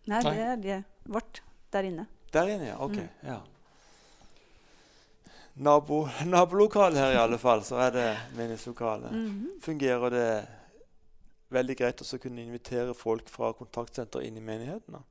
Nei, 0.06 0.20
det 0.22 0.42
er 0.44 0.60
det 0.62 0.76
vårt 1.10 1.40
der 1.74 1.88
inne. 1.88 2.04
Der 2.32 2.50
inne, 2.52 2.68
ja. 2.70 2.76
Ok. 2.84 2.94
Mm. 2.94 3.08
ja. 3.26 3.40
Nabo, 5.58 6.04
nabolokale 6.30 7.02
her 7.02 7.16
i 7.16 7.18
alle 7.24 7.40
fall, 7.42 7.64
så 7.66 7.80
er 7.88 7.90
det 7.96 8.06
meningslokale. 8.38 9.10
Mm 9.10 9.26
-hmm. 9.26 9.60
Fungerer 9.64 10.10
det 10.10 10.46
veldig 11.48 11.76
greit 11.76 12.02
å 12.02 12.18
kunne 12.18 12.42
invitere 12.42 12.94
folk 12.94 13.28
fra 13.28 13.52
kontaktsenter 13.52 14.20
inn 14.20 14.36
i 14.36 14.40
menigheten? 14.40 14.94
Da? 14.94 15.02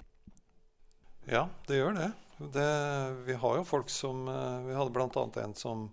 Ja, 1.26 1.48
det 1.68 1.76
gjør 1.76 1.94
det. 1.94 2.12
det. 2.54 2.70
Vi 3.26 3.34
har 3.34 3.58
jo 3.58 3.64
folk 3.64 3.90
som 3.90 4.28
eh, 4.28 4.68
Vi 4.68 4.74
hadde 4.74 4.92
bl.a. 4.92 5.44
en 5.44 5.56
som 5.56 5.90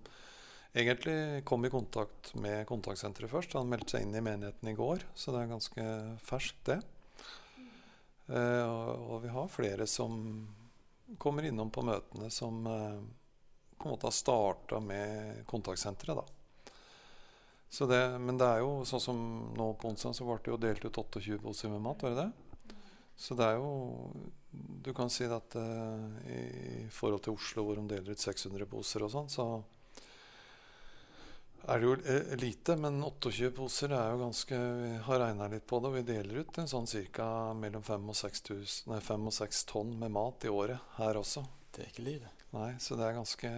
egentlig 0.74 1.44
kom 1.46 1.64
i 1.64 1.70
kontakt 1.70 2.34
med 2.34 2.66
kontaktsenteret 2.68 3.30
først. 3.30 3.56
Han 3.58 3.70
meldte 3.70 3.96
seg 3.96 4.06
inn 4.06 4.18
i 4.18 4.24
menigheten 4.24 4.70
i 4.70 4.76
går, 4.78 5.06
så 5.14 5.34
det 5.34 5.42
er 5.42 5.52
ganske 5.54 5.86
ferskt, 6.26 6.60
det. 6.68 6.80
Eh, 8.26 8.64
og, 8.64 9.10
og, 9.10 9.18
vi 9.22 9.32
har 9.34 9.50
flere 9.52 9.86
som 9.86 10.14
kommer 11.20 11.44
innom 11.44 11.70
på 11.70 11.84
møtene 11.84 12.30
som 12.32 12.64
eh, 12.66 13.02
på 13.76 13.88
en 13.88 13.92
måte 13.92 14.08
har 14.08 14.16
starta 14.16 14.80
med 14.80 15.44
kontaktsenteret, 15.50 16.22
da. 16.22 16.24
Det, 17.74 18.02
men 18.22 18.38
det 18.38 18.46
er 18.46 18.60
jo 18.62 18.84
sånn 18.86 19.02
som 19.02 19.20
nå 19.58 19.72
på 19.80 19.90
onsdag 19.90 20.14
så 20.14 20.26
ble 20.26 20.36
det 20.44 20.52
jo 20.52 20.58
delt 20.62 20.84
ut 20.86 20.98
28 21.00 21.40
poser 21.42 21.72
med 21.72 21.82
mat. 21.82 22.04
var 22.04 22.14
det 22.14 22.22
det? 22.22 22.74
Så 23.18 23.34
det 23.34 23.46
er 23.46 23.58
jo 23.58 24.12
Du 24.84 24.92
kan 24.94 25.10
si 25.10 25.26
at 25.26 25.56
uh, 25.58 26.04
i 26.30 26.86
forhold 26.90 27.24
til 27.24 27.34
Oslo, 27.34 27.64
hvor 27.66 27.78
de 27.80 27.88
deler 27.90 28.14
ut 28.14 28.20
600 28.20 28.66
poser 28.70 29.02
og 29.02 29.10
sånn, 29.10 29.30
så 29.32 29.46
er 31.68 31.80
det 31.80 31.86
jo 31.86 31.94
eh, 32.12 32.32
lite, 32.40 32.76
men 32.76 33.02
28 33.02 33.50
poser 33.56 33.92
er 33.96 34.12
jo 34.12 34.20
ganske 34.24 34.58
Vi 34.80 34.90
har 35.06 35.20
regna 35.20 35.48
litt 35.48 35.66
på 35.66 35.80
det, 35.80 35.90
og 35.90 35.98
vi 35.98 36.02
deler 36.08 36.42
ut 36.42 36.58
en 36.60 36.70
sånn 36.70 36.88
ca. 37.16 37.28
mellom 37.58 37.82
5 37.82 38.08
og, 38.12 38.16
6 38.18 38.44
000, 38.50 38.72
nei, 38.92 39.00
5 39.04 39.28
og 39.30 39.36
6 39.38 39.62
tonn 39.70 39.94
med 40.00 40.12
mat 40.14 40.44
i 40.44 40.52
året 40.52 40.96
her 40.98 41.20
også. 41.20 41.44
Det 41.74 41.84
er 41.84 41.92
ikke 41.92 42.08
lite. 42.08 42.32
Nei, 42.54 42.74
så 42.78 42.98
det 42.98 43.06
er 43.06 43.16
ganske 43.16 43.50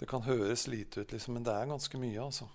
Det 0.00 0.08
kan 0.08 0.24
høres 0.24 0.66
lite 0.66 1.04
ut, 1.04 1.12
liksom, 1.12 1.36
men 1.36 1.44
det 1.44 1.52
er 1.52 1.68
ganske 1.68 2.00
mye, 2.00 2.24
altså. 2.24 2.48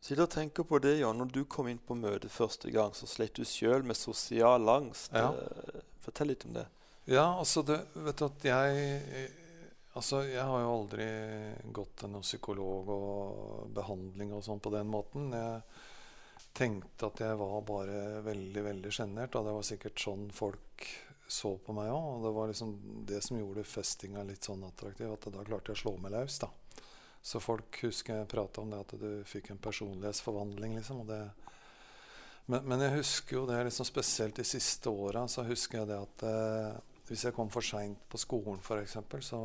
Sitter 0.00 0.28
og 0.28 0.30
tenker 0.30 0.62
på 0.62 0.78
det, 0.78 1.00
Jan. 1.00 1.18
Når 1.18 1.32
du 1.34 1.40
kom 1.50 1.66
inn 1.66 1.80
på 1.82 1.96
møtet 1.98 2.30
første 2.30 2.70
gang, 2.70 2.94
så 2.94 3.08
slet 3.10 3.34
du 3.34 3.42
sjøl 3.42 3.82
med 3.82 3.98
sosial 3.98 4.70
angst. 4.70 5.10
Ja. 5.10 5.32
Eh, 5.34 5.82
Fortell 6.04 6.30
litt 6.30 6.46
om 6.46 6.54
det. 6.54 6.68
Ja, 7.10 7.26
altså 7.40 7.64
det, 7.66 7.80
vet 7.96 8.20
du 8.20 8.24
at 8.28 8.44
jeg 8.44 9.26
Altså, 9.98 10.22
jeg 10.30 10.44
har 10.46 10.60
jo 10.62 10.74
aldri 10.76 11.06
gått 11.74 11.96
til 11.98 12.12
noen 12.12 12.26
psykolog 12.26 12.90
og 12.94 13.70
behandling 13.74 14.30
og 14.36 14.44
sånn 14.46 14.60
på 14.62 14.70
den 14.70 14.86
måten. 14.92 15.32
Jeg 15.34 16.44
tenkte 16.54 17.08
at 17.08 17.22
jeg 17.24 17.38
var 17.40 17.56
bare 17.66 18.22
veldig, 18.22 18.62
veldig 18.68 18.92
sjenert, 18.94 19.34
og 19.34 19.48
det 19.48 19.54
var 19.56 19.66
sikkert 19.66 20.02
sånn 20.04 20.28
folk 20.34 20.86
så 21.28 21.56
på 21.60 21.74
meg 21.76 21.90
òg. 21.90 22.06
Og 22.12 22.26
det 22.28 22.32
var 22.36 22.52
liksom 22.52 22.74
det 23.08 23.18
som 23.26 23.40
gjorde 23.40 23.66
festinga 23.66 24.22
litt 24.28 24.46
sånn 24.46 24.62
attraktiv, 24.68 25.10
at 25.12 25.26
da 25.34 25.46
klarte 25.48 25.72
jeg 25.72 25.80
å 25.80 25.82
slå 25.82 25.94
meg 26.04 26.14
løs, 26.14 26.38
da. 26.44 26.50
Så 27.18 27.42
folk 27.42 27.80
husker 27.82 28.20
jeg 28.20 28.30
prata 28.30 28.62
om 28.62 28.70
det 28.70 28.78
at 28.84 28.94
du 29.00 29.08
fikk 29.26 29.50
en 29.50 29.62
personlighetsforvandling, 29.62 30.76
liksom. 30.78 31.02
Og 31.02 31.10
det, 31.10 31.22
men, 32.46 32.62
men, 32.62 32.84
jeg 32.86 33.00
husker 33.00 33.40
jo 33.40 33.48
det 33.50 33.64
liksom 33.66 33.88
spesielt 33.88 34.38
de 34.38 34.46
siste 34.46 34.94
åra, 34.94 35.26
så 35.26 35.42
husker 35.48 35.82
jeg 35.82 35.90
det 35.90 35.98
at 36.06 36.24
eh, 36.30 36.78
hvis 37.10 37.26
jeg 37.26 37.36
kom 37.36 37.50
for 37.50 37.66
seint 37.66 38.06
på 38.08 38.20
skolen, 38.22 38.62
f.eks., 38.62 38.96
så 39.26 39.42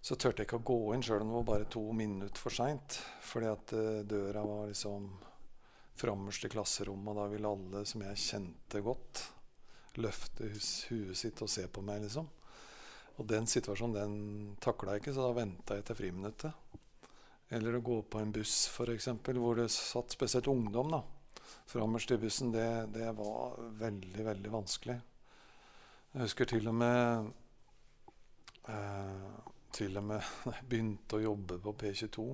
så 0.00 0.14
turte 0.14 0.42
jeg 0.42 0.48
ikke 0.48 0.60
å 0.60 0.66
gå 0.68 0.78
inn 0.94 1.02
sjøl 1.04 1.24
om 1.24 1.32
det 1.32 1.38
var 1.40 1.48
bare 1.48 1.70
to 1.72 1.82
minutter 1.96 2.40
for 2.40 2.54
seint. 2.54 3.00
Fordi 3.28 3.50
at 3.50 3.74
uh, 3.74 4.04
døra 4.08 4.44
var 4.46 4.70
liksom 4.70 5.10
frammest 5.98 6.46
i 6.46 6.52
klasserommet, 6.52 7.10
og 7.10 7.18
da 7.18 7.26
ville 7.32 7.50
alle 7.50 7.84
som 7.88 8.04
jeg 8.06 8.22
kjente 8.22 8.82
godt, 8.86 9.24
løfte 9.98 10.46
huet 10.46 11.18
sitt 11.18 11.42
og 11.42 11.50
se 11.50 11.66
på 11.66 11.82
meg, 11.82 12.04
liksom. 12.04 12.28
Og 13.18 13.26
den 13.26 13.48
situasjonen 13.50 13.96
den 13.96 14.18
takla 14.62 14.94
jeg 14.94 15.02
ikke, 15.02 15.14
så 15.16 15.26
da 15.26 15.38
venta 15.40 15.74
jeg 15.74 15.88
til 15.88 15.98
friminuttet. 15.98 16.76
Eller 17.50 17.78
å 17.78 17.82
gå 17.82 17.96
på 18.06 18.20
en 18.22 18.30
buss, 18.32 18.68
f.eks., 18.70 19.08
hvor 19.26 19.58
det 19.58 19.66
satt 19.74 20.14
spesielt 20.14 20.46
ungdom. 20.52 20.92
da. 20.94 21.02
Frammest 21.66 22.12
i 22.14 22.20
bussen, 22.20 22.52
det, 22.54 22.68
det 22.94 23.10
var 23.18 23.58
veldig, 23.80 24.24
veldig 24.24 24.52
vanskelig. 24.52 24.98
Jeg 26.12 26.22
husker 26.22 26.48
til 26.48 26.68
og 26.70 26.76
med 26.78 27.32
eh, 28.70 29.48
til 29.78 29.98
og 30.00 30.08
med 30.10 30.32
begynte 30.68 31.18
å 31.18 31.24
jobbe 31.28 31.60
på 31.62 31.74
P22, 31.82 32.26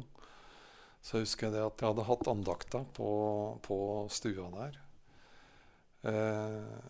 så 1.04 1.20
husker 1.20 1.48
jeg 1.48 1.56
det 1.56 1.64
at 1.66 1.82
jeg 1.82 1.90
hadde 1.90 2.08
hatt 2.08 2.30
andakta 2.32 2.80
på, 2.96 3.08
på 3.64 3.78
stua 4.12 4.48
der. 4.54 4.78
Eh, 6.08 6.84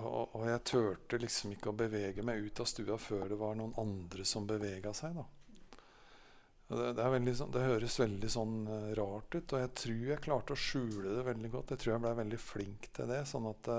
og, 0.00 0.36
og, 0.36 0.46
jeg 0.46 0.62
turte 0.68 1.18
liksom 1.20 1.56
ikke 1.56 1.72
å 1.72 1.76
bevege 1.76 2.24
meg 2.24 2.44
ut 2.46 2.62
av 2.62 2.68
stua 2.70 2.96
før 3.00 3.26
det 3.32 3.38
var 3.40 3.56
noen 3.58 3.74
andre 3.80 4.24
som 4.28 4.46
bevega 4.48 4.94
seg. 4.96 5.18
da. 5.18 5.26
Det, 6.70 6.92
det, 6.94 7.08
veldig, 7.16 7.34
det, 7.50 7.64
høres 7.66 7.98
veldig 7.98 8.30
sånn 8.30 8.58
uh, 8.70 8.92
rart 8.94 9.34
ut, 9.34 9.56
og 9.56 9.64
jeg 9.64 9.72
tror 9.80 10.04
jeg 10.12 10.22
klarte 10.22 10.54
å 10.54 10.60
skjule 10.64 11.16
det 11.16 11.24
veldig 11.26 11.50
godt. 11.50 11.74
Jeg 11.74 11.82
tror 11.82 11.96
jeg 11.96 12.04
ble 12.04 12.12
veldig 12.20 12.40
flink 12.40 12.86
til 12.94 13.10
det. 13.10 13.24
sånn 13.26 13.50
at 13.50 13.70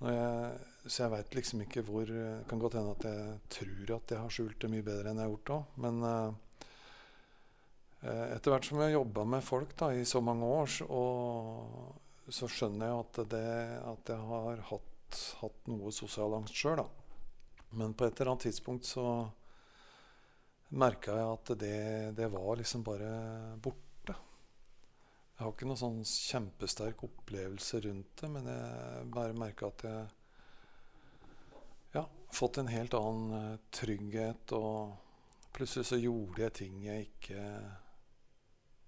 når 0.00 0.16
jeg, 0.16 0.69
så 0.86 1.02
jeg 1.04 1.12
veit 1.12 1.34
liksom 1.36 1.64
ikke 1.64 1.82
hvor 1.84 2.08
Det 2.08 2.44
kan 2.48 2.60
godt 2.62 2.78
hende 2.78 2.94
at 2.96 3.04
jeg 3.04 3.40
tror 3.56 3.96
at 3.98 4.14
jeg 4.14 4.22
har 4.22 4.32
skjult 4.32 4.60
det 4.62 4.70
mye 4.72 4.86
bedre 4.86 5.10
enn 5.10 5.20
jeg 5.20 5.28
har 5.28 5.34
gjort 5.34 5.52
òg. 5.56 5.74
Men 5.84 6.04
uh, 6.06 6.30
etter 8.00 8.54
hvert 8.54 8.68
som 8.68 8.80
jeg 8.80 8.88
har 8.88 8.96
jobba 8.96 9.26
med 9.28 9.44
folk 9.44 9.74
da, 9.76 9.90
i 9.92 10.06
så 10.08 10.22
mange 10.24 10.46
år, 10.48 10.78
og, 10.88 11.98
så 12.32 12.48
skjønner 12.48 12.86
jeg 12.86 13.02
at, 13.02 13.20
det, 13.34 13.50
at 13.90 14.14
jeg 14.14 14.24
har 14.30 14.64
hatt, 14.70 15.20
hatt 15.42 15.68
noe 15.68 15.92
sosial 15.92 16.38
angst 16.38 16.56
sjøl. 16.56 16.80
Men 17.76 17.92
på 17.94 18.06
et 18.06 18.16
eller 18.16 18.32
annet 18.32 18.46
tidspunkt 18.48 18.88
så 18.88 19.04
merka 20.80 21.16
jeg 21.18 21.28
at 21.34 21.52
det, 21.60 21.80
det 22.16 22.30
var 22.32 22.56
liksom 22.58 22.86
bare 22.86 23.10
borte. 23.62 24.14
Jeg 24.14 25.42
har 25.42 25.52
ikke 25.52 25.68
noen 25.68 25.80
sånn 25.80 26.00
kjempesterk 26.06 27.04
opplevelse 27.06 27.82
rundt 27.84 28.22
det, 28.22 28.30
men 28.32 28.48
jeg 28.48 29.04
bare 29.12 29.36
merker 29.36 29.70
at 29.74 29.84
jeg 29.88 30.08
fått 32.36 32.58
en 32.58 32.70
helt 32.70 32.94
annen 32.94 33.52
uh, 33.52 33.60
trygghet. 33.74 34.52
Og 34.56 34.96
plutselig 35.54 35.88
så 35.90 36.00
gjorde 36.00 36.44
jeg 36.46 36.56
ting 36.62 36.82
jeg 36.86 37.08
ikke 37.08 37.44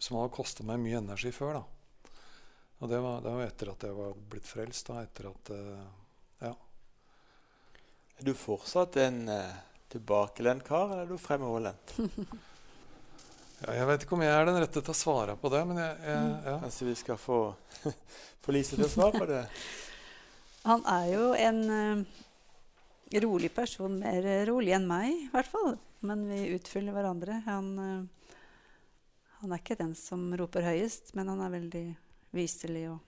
Som 0.03 0.19
hadde 0.19 0.35
kosta 0.35 0.67
meg 0.67 0.81
mye 0.83 0.99
energi 0.99 1.33
før. 1.35 1.61
da. 1.61 1.65
Og 2.83 2.89
det 2.91 2.99
var, 2.99 3.21
det 3.23 3.33
var, 3.35 3.43
etter 3.47 3.69
at 3.71 3.85
jeg 3.87 3.95
var 3.95 4.15
blitt 4.31 4.47
frelst. 4.49 4.89
da, 4.89 5.03
etter 5.03 5.29
at, 5.31 5.53
uh, 5.55 6.47
ja. 6.49 6.55
Er 8.19 8.27
du 8.27 8.33
fortsatt 8.35 8.99
en 9.03 9.29
uh, 9.31 9.61
tilbakelent 9.93 10.65
kar, 10.67 10.91
eller 10.91 11.05
er 11.05 11.13
du 11.13 11.21
fremoverlent? 11.21 11.95
Ja, 13.63 13.77
jeg 13.77 13.87
vet 13.87 14.05
ikke 14.05 14.17
om 14.17 14.23
jeg 14.25 14.35
er 14.35 14.49
den 14.49 14.57
rette 14.59 14.81
til 14.83 14.91
å 14.91 14.97
svare 14.97 15.37
på 15.39 15.51
det, 15.53 15.61
men 15.69 15.77
jeg, 15.79 15.99
jeg 16.03 16.23
mm. 16.27 16.31
ja. 16.49 16.55
Kanskje 16.65 16.87
vi 16.89 16.95
skal 16.99 17.19
få, 17.21 17.37
få 18.43 18.55
Lise 18.57 18.75
til 18.75 18.89
å 18.89 18.91
svare 18.91 19.21
på 19.23 19.29
det? 19.31 19.43
Han 20.71 20.83
er 20.91 21.07
jo 21.13 21.29
en 21.39 21.61
uh, 21.71 22.25
rolig 23.21 23.51
person, 23.55 23.99
mer 24.01 24.47
rolig 24.49 24.73
enn 24.77 24.89
meg 24.89 25.11
i 25.13 25.29
hvert 25.33 25.51
fall. 25.51 25.77
Men 26.07 26.25
vi 26.31 26.55
utfyller 26.57 26.95
hverandre. 26.97 27.43
Han, 27.47 27.71
uh, 27.79 28.37
han, 29.41 29.53
er 29.53 29.61
ikke 29.61 29.79
den 29.79 29.95
som 29.99 30.25
roper 30.39 30.65
høyest, 30.67 31.13
men 31.19 31.31
han 31.31 31.43
er 31.45 31.57
veldig 31.57 31.87
viselig 32.33 32.87
og 32.95 33.01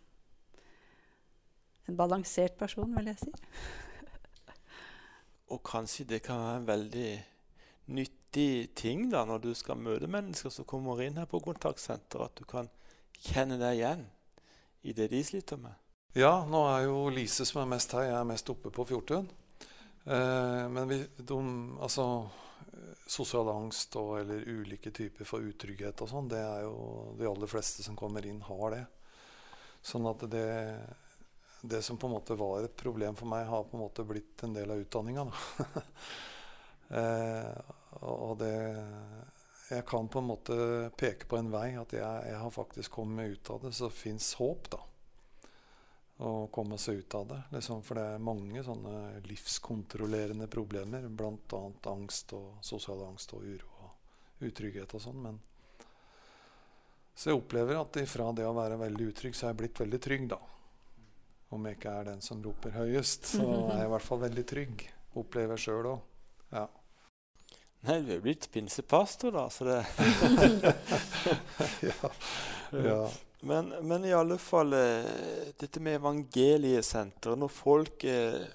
en 1.89 1.97
balansert 1.97 2.57
person, 2.57 2.93
vil 2.97 3.11
jeg 3.13 3.21
si. 3.21 3.33
og 5.53 5.61
kanskje 5.69 6.07
det 6.15 6.23
kan 6.25 6.41
være 6.41 6.61
en 6.61 6.69
veldig 6.69 7.11
nyttig 7.97 8.75
ting 8.77 9.11
da, 9.13 9.25
når 9.29 9.43
du 9.45 9.51
skal 9.57 9.77
møte 9.81 10.09
mennesker 10.09 10.53
som 10.53 10.69
kommer 10.69 11.03
inn 11.05 11.19
her 11.21 11.29
på 11.29 11.43
kontaktsenteret, 11.45 12.33
at 12.33 12.41
du 12.41 12.49
kan 12.49 12.71
kjenne 13.21 13.61
deg 13.61 13.81
igjen 13.81 14.07
i 14.85 14.95
det 14.97 15.11
de 15.13 15.21
sliter 15.25 15.61
med? 15.61 15.77
Ja, 16.15 16.45
nå 16.47 16.61
er 16.71 16.85
jo 16.87 17.09
Lise 17.11 17.45
som 17.49 17.65
er 17.65 17.73
mest 17.73 17.93
her. 17.97 18.05
Jeg 18.07 18.15
er 18.21 18.29
mest 18.29 18.51
oppe 18.53 18.71
på 18.71 18.85
Fjortun. 18.87 19.27
Eh, 20.05 20.69
men 20.69 20.89
vi, 20.89 21.07
de, 21.17 21.39
altså 21.81 22.29
Sosial 23.07 23.49
angst 23.49 23.97
og, 24.01 24.19
eller 24.21 24.45
ulike 24.49 24.91
typer 24.91 25.29
for 25.29 25.45
utrygghet 25.45 26.01
og 26.05 26.11
sånn, 26.11 26.29
det 26.33 26.41
er 26.41 26.65
jo 26.65 26.77
de 27.19 27.29
aller 27.29 27.51
fleste 27.51 27.85
som 27.85 27.97
kommer 27.97 28.25
inn, 28.27 28.43
har 28.45 28.75
det. 28.75 28.85
Sånn 29.85 30.09
at 30.09 30.25
det, 30.33 30.47
det 31.61 31.83
som 31.85 32.01
på 32.01 32.09
en 32.09 32.17
måte 32.17 32.37
var 32.41 32.65
et 32.65 32.77
problem 32.77 33.17
for 33.17 33.29
meg, 33.29 33.45
har 33.49 33.67
på 33.69 33.77
en 33.77 33.85
måte 33.85 34.07
blitt 34.09 34.45
en 34.47 34.57
del 34.57 34.75
av 34.75 34.85
utdanninga. 34.85 35.29
Eh, 36.95 37.71
og 38.05 38.35
det 38.39 38.53
Jeg 39.71 39.87
kan 39.89 40.05
på 40.13 40.21
en 40.21 40.27
måte 40.29 40.57
peke 41.01 41.25
på 41.27 41.39
en 41.41 41.49
vei, 41.51 41.71
at 41.81 41.95
jeg, 41.97 42.27
jeg 42.29 42.37
har 42.39 42.53
faktisk 42.53 42.99
kommet 43.01 43.33
ut 43.33 43.51
av 43.51 43.63
det. 43.65 43.71
Så 43.73 43.89
fins 43.89 44.29
håp, 44.37 44.69
da. 44.71 44.83
Å 46.25 46.47
komme 46.53 46.79
seg 46.81 47.03
ut 47.03 47.15
av 47.19 47.27
det. 47.29 47.41
Liksom, 47.53 47.83
for 47.85 48.01
det 48.01 48.05
er 48.15 48.23
mange 48.23 48.63
sånne 48.65 49.21
livskontrollerende 49.29 50.49
problemer. 50.49 51.05
Bl.a. 51.09 51.65
angst 51.93 52.33
og 52.37 52.63
sosial 52.65 53.03
angst 53.11 53.35
og 53.37 53.45
uro 53.45 53.85
og 53.85 54.47
utrygghet 54.49 54.95
og 54.97 55.05
sånn. 55.05 55.21
Men 55.27 55.43
så 57.15 57.31
jeg 57.31 57.39
opplever 57.39 57.79
at 57.79 57.97
ifra 58.01 58.33
det 58.35 58.47
å 58.47 58.55
være 58.57 58.79
veldig 58.81 59.11
utrygg, 59.13 59.37
så 59.37 59.47
er 59.47 59.53
jeg 59.53 59.61
blitt 59.61 59.81
veldig 59.85 60.01
trygg, 60.03 60.25
da. 60.33 60.41
Om 61.55 61.69
jeg 61.69 61.79
ikke 61.79 61.93
er 62.01 62.09
den 62.09 62.25
som 62.25 62.41
roper 62.43 62.75
høyest, 62.75 63.29
så 63.37 63.45
er 63.69 63.85
jeg 63.85 63.87
i 63.87 63.93
hvert 63.93 64.09
fall 64.09 64.25
veldig 64.25 64.45
trygg. 64.51 64.83
Opplever 65.21 65.61
sjøl 65.61 65.93
òg. 65.93 66.09
Ja. 66.57 66.65
Nei, 67.85 68.01
du 68.03 68.15
er 68.17 68.25
blitt 68.25 68.49
pinsepastor, 68.51 69.35
da, 69.37 69.45
så 69.53 69.69
det 69.69 69.79
ja. 71.91 72.11
ja. 72.73 72.99
Men, 73.45 73.69
men, 73.83 74.05
i 74.05 74.13
alle 74.13 74.39
fall 74.39 74.73
eh, 74.73 75.53
dette 75.61 75.81
med 75.81 75.99
evangeliesenteret. 75.99 77.37
Når 77.39 77.51
folk 77.53 78.05
eh, 78.09 78.47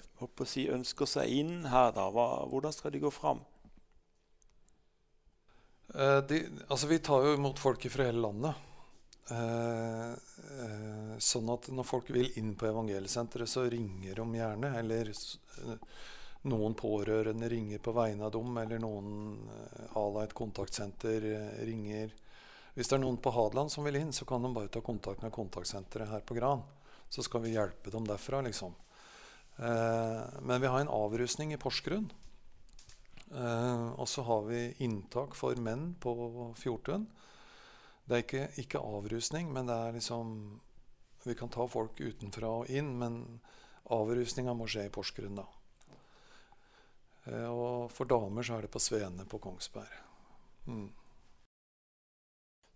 si, 0.50 0.64
ønsker 0.72 1.06
seg 1.06 1.30
inn 1.30 1.68
her, 1.70 1.92
da, 1.94 2.08
hva, 2.10 2.26
hvordan 2.50 2.74
skal 2.74 2.94
de 2.94 3.02
gå 3.04 3.12
fram? 3.14 3.44
Eh, 5.94 6.18
de, 6.26 6.40
altså, 6.66 6.90
vi 6.90 6.98
tar 7.06 7.22
jo 7.28 7.36
imot 7.38 7.62
folk 7.62 7.86
fra 7.92 8.08
hele 8.10 8.24
landet. 8.24 8.66
Sånn 11.22 11.50
at 11.54 11.68
når 11.70 11.86
folk 11.86 12.08
vil 12.10 12.32
inn 12.40 12.56
på 12.58 12.66
evangeliesenteret, 12.66 13.46
så 13.46 13.62
ringer 13.70 14.18
de 14.18 14.24
gjerne. 14.40 14.72
Eller 14.80 15.12
noen 16.50 16.74
pårørende 16.74 17.46
ringer 17.52 17.78
på 17.84 17.94
vegne 17.94 18.26
av 18.26 18.34
dem, 18.34 18.58
eller 18.58 18.82
noen 18.82 19.38
eh, 19.54 20.10
et 20.24 20.34
kontaktsenter 20.34 21.28
ringer. 21.68 22.10
Hvis 22.80 22.88
det 22.88 22.94
er 22.96 23.02
noen 23.02 23.18
på 23.20 23.28
Hadeland 23.36 23.68
som 23.68 23.84
vil 23.84 23.98
inn, 23.98 24.08
så 24.08 24.24
kan 24.24 24.40
de 24.40 24.48
bare 24.56 24.70
ta 24.72 24.80
kontakt 24.80 25.20
med 25.20 25.34
kontaktsenteret 25.36 26.08
her 26.08 26.22
på 26.24 26.32
Gran. 26.38 26.62
Så 27.12 27.20
skal 27.20 27.42
vi 27.44 27.50
hjelpe 27.52 27.90
dem 27.92 28.06
derfra, 28.08 28.38
liksom. 28.46 28.72
Eh, 29.60 30.20
men 30.40 30.62
vi 30.62 30.70
har 30.72 30.80
en 30.80 30.88
avrusning 30.88 31.52
i 31.52 31.58
Porsgrunn. 31.60 32.06
Eh, 33.36 33.88
og 34.00 34.08
så 34.08 34.24
har 34.24 34.46
vi 34.46 34.62
inntak 34.86 35.36
for 35.36 35.60
menn 35.60 35.90
på 36.00 36.14
Fjortun. 36.56 37.04
Det 38.08 38.16
er 38.16 38.24
ikke, 38.24 38.46
ikke 38.64 38.80
avrusning, 38.80 39.52
men 39.52 39.68
det 39.68 39.76
er 39.76 39.98
liksom 39.98 40.32
Vi 41.28 41.34
kan 41.36 41.52
ta 41.52 41.66
folk 41.68 42.00
utenfra 42.00 42.48
og 42.62 42.70
inn, 42.72 42.94
men 42.96 43.42
avrusninga 43.92 44.54
må 44.56 44.64
skje 44.64 44.86
i 44.88 44.94
Porsgrunn, 44.94 45.36
da. 45.36 45.44
Eh, 47.28 47.44
og 47.44 47.92
for 47.92 48.08
damer 48.08 48.40
så 48.40 48.56
er 48.56 48.64
det 48.64 48.72
på 48.72 48.80
Svene 48.80 49.28
på 49.28 49.36
Kongsberg. 49.36 50.00
Mm. 50.64 50.88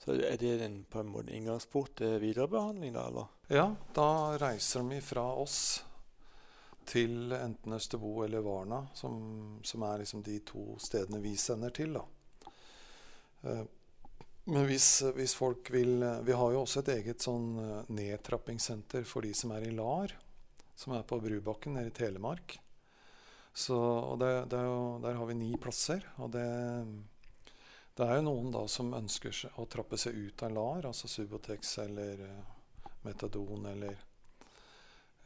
Så 0.04 0.12
er 0.12 0.36
det 0.36 0.60
en, 0.60 0.82
på 0.84 1.00
en 1.00 1.08
måte 1.08 1.32
inngangsport 1.32 1.94
til 1.96 2.18
viderebehandling, 2.20 2.92
da? 2.92 3.06
eller? 3.08 3.28
Ja, 3.48 3.68
da 3.96 4.08
reiser 4.40 4.84
de 4.84 4.98
fra 5.00 5.24
oss 5.40 5.58
til 6.84 7.32
enten 7.32 7.72
Østerbo 7.72 8.18
eller 8.26 8.44
Varna, 8.44 8.82
som, 8.94 9.62
som 9.64 9.86
er 9.88 10.02
liksom 10.02 10.20
de 10.26 10.36
to 10.44 10.74
stedene 10.82 11.22
vi 11.24 11.32
sender 11.40 11.72
til. 11.72 11.96
da. 11.96 12.04
Eh, 13.48 13.64
men 14.44 14.68
hvis, 14.68 14.88
hvis, 15.16 15.32
folk 15.32 15.70
vil 15.72 16.02
Vi 16.26 16.36
har 16.36 16.50
jo 16.52 16.60
også 16.66 16.82
et 16.82 16.90
eget 16.98 17.24
sånn 17.24 17.54
eh, 17.62 17.94
nedtrappingssenter 17.96 19.08
for 19.08 19.24
de 19.24 19.32
som 19.32 19.54
er 19.56 19.64
i 19.64 19.72
LAR, 19.72 20.12
som 20.76 20.92
er 20.92 21.08
på 21.08 21.16
Brubakken 21.22 21.78
nede 21.78 21.88
i 21.88 21.96
Telemark. 21.96 22.58
Så, 23.54 23.78
og 23.78 24.18
det, 24.20 24.50
det 24.52 24.60
jo, 24.66 24.98
der 25.00 25.16
har 25.16 25.28
vi 25.30 25.38
ni 25.38 25.52
plasser. 25.56 26.04
Og 26.20 26.32
det, 26.34 26.44
det, 27.94 28.06
er 28.06 28.18
jo 28.18 28.26
noen 28.26 28.50
da 28.54 28.64
som 28.70 28.94
ønsker 28.96 29.44
å 29.60 29.66
trappe 29.70 29.98
seg 30.00 30.16
ut 30.16 30.42
av 30.42 30.52
LAR, 30.54 30.88
altså 30.90 31.08
Subotex 31.10 31.76
eller 31.84 32.24
uh, 32.26 32.90
Metadon 33.04 33.66
eller 33.70 33.96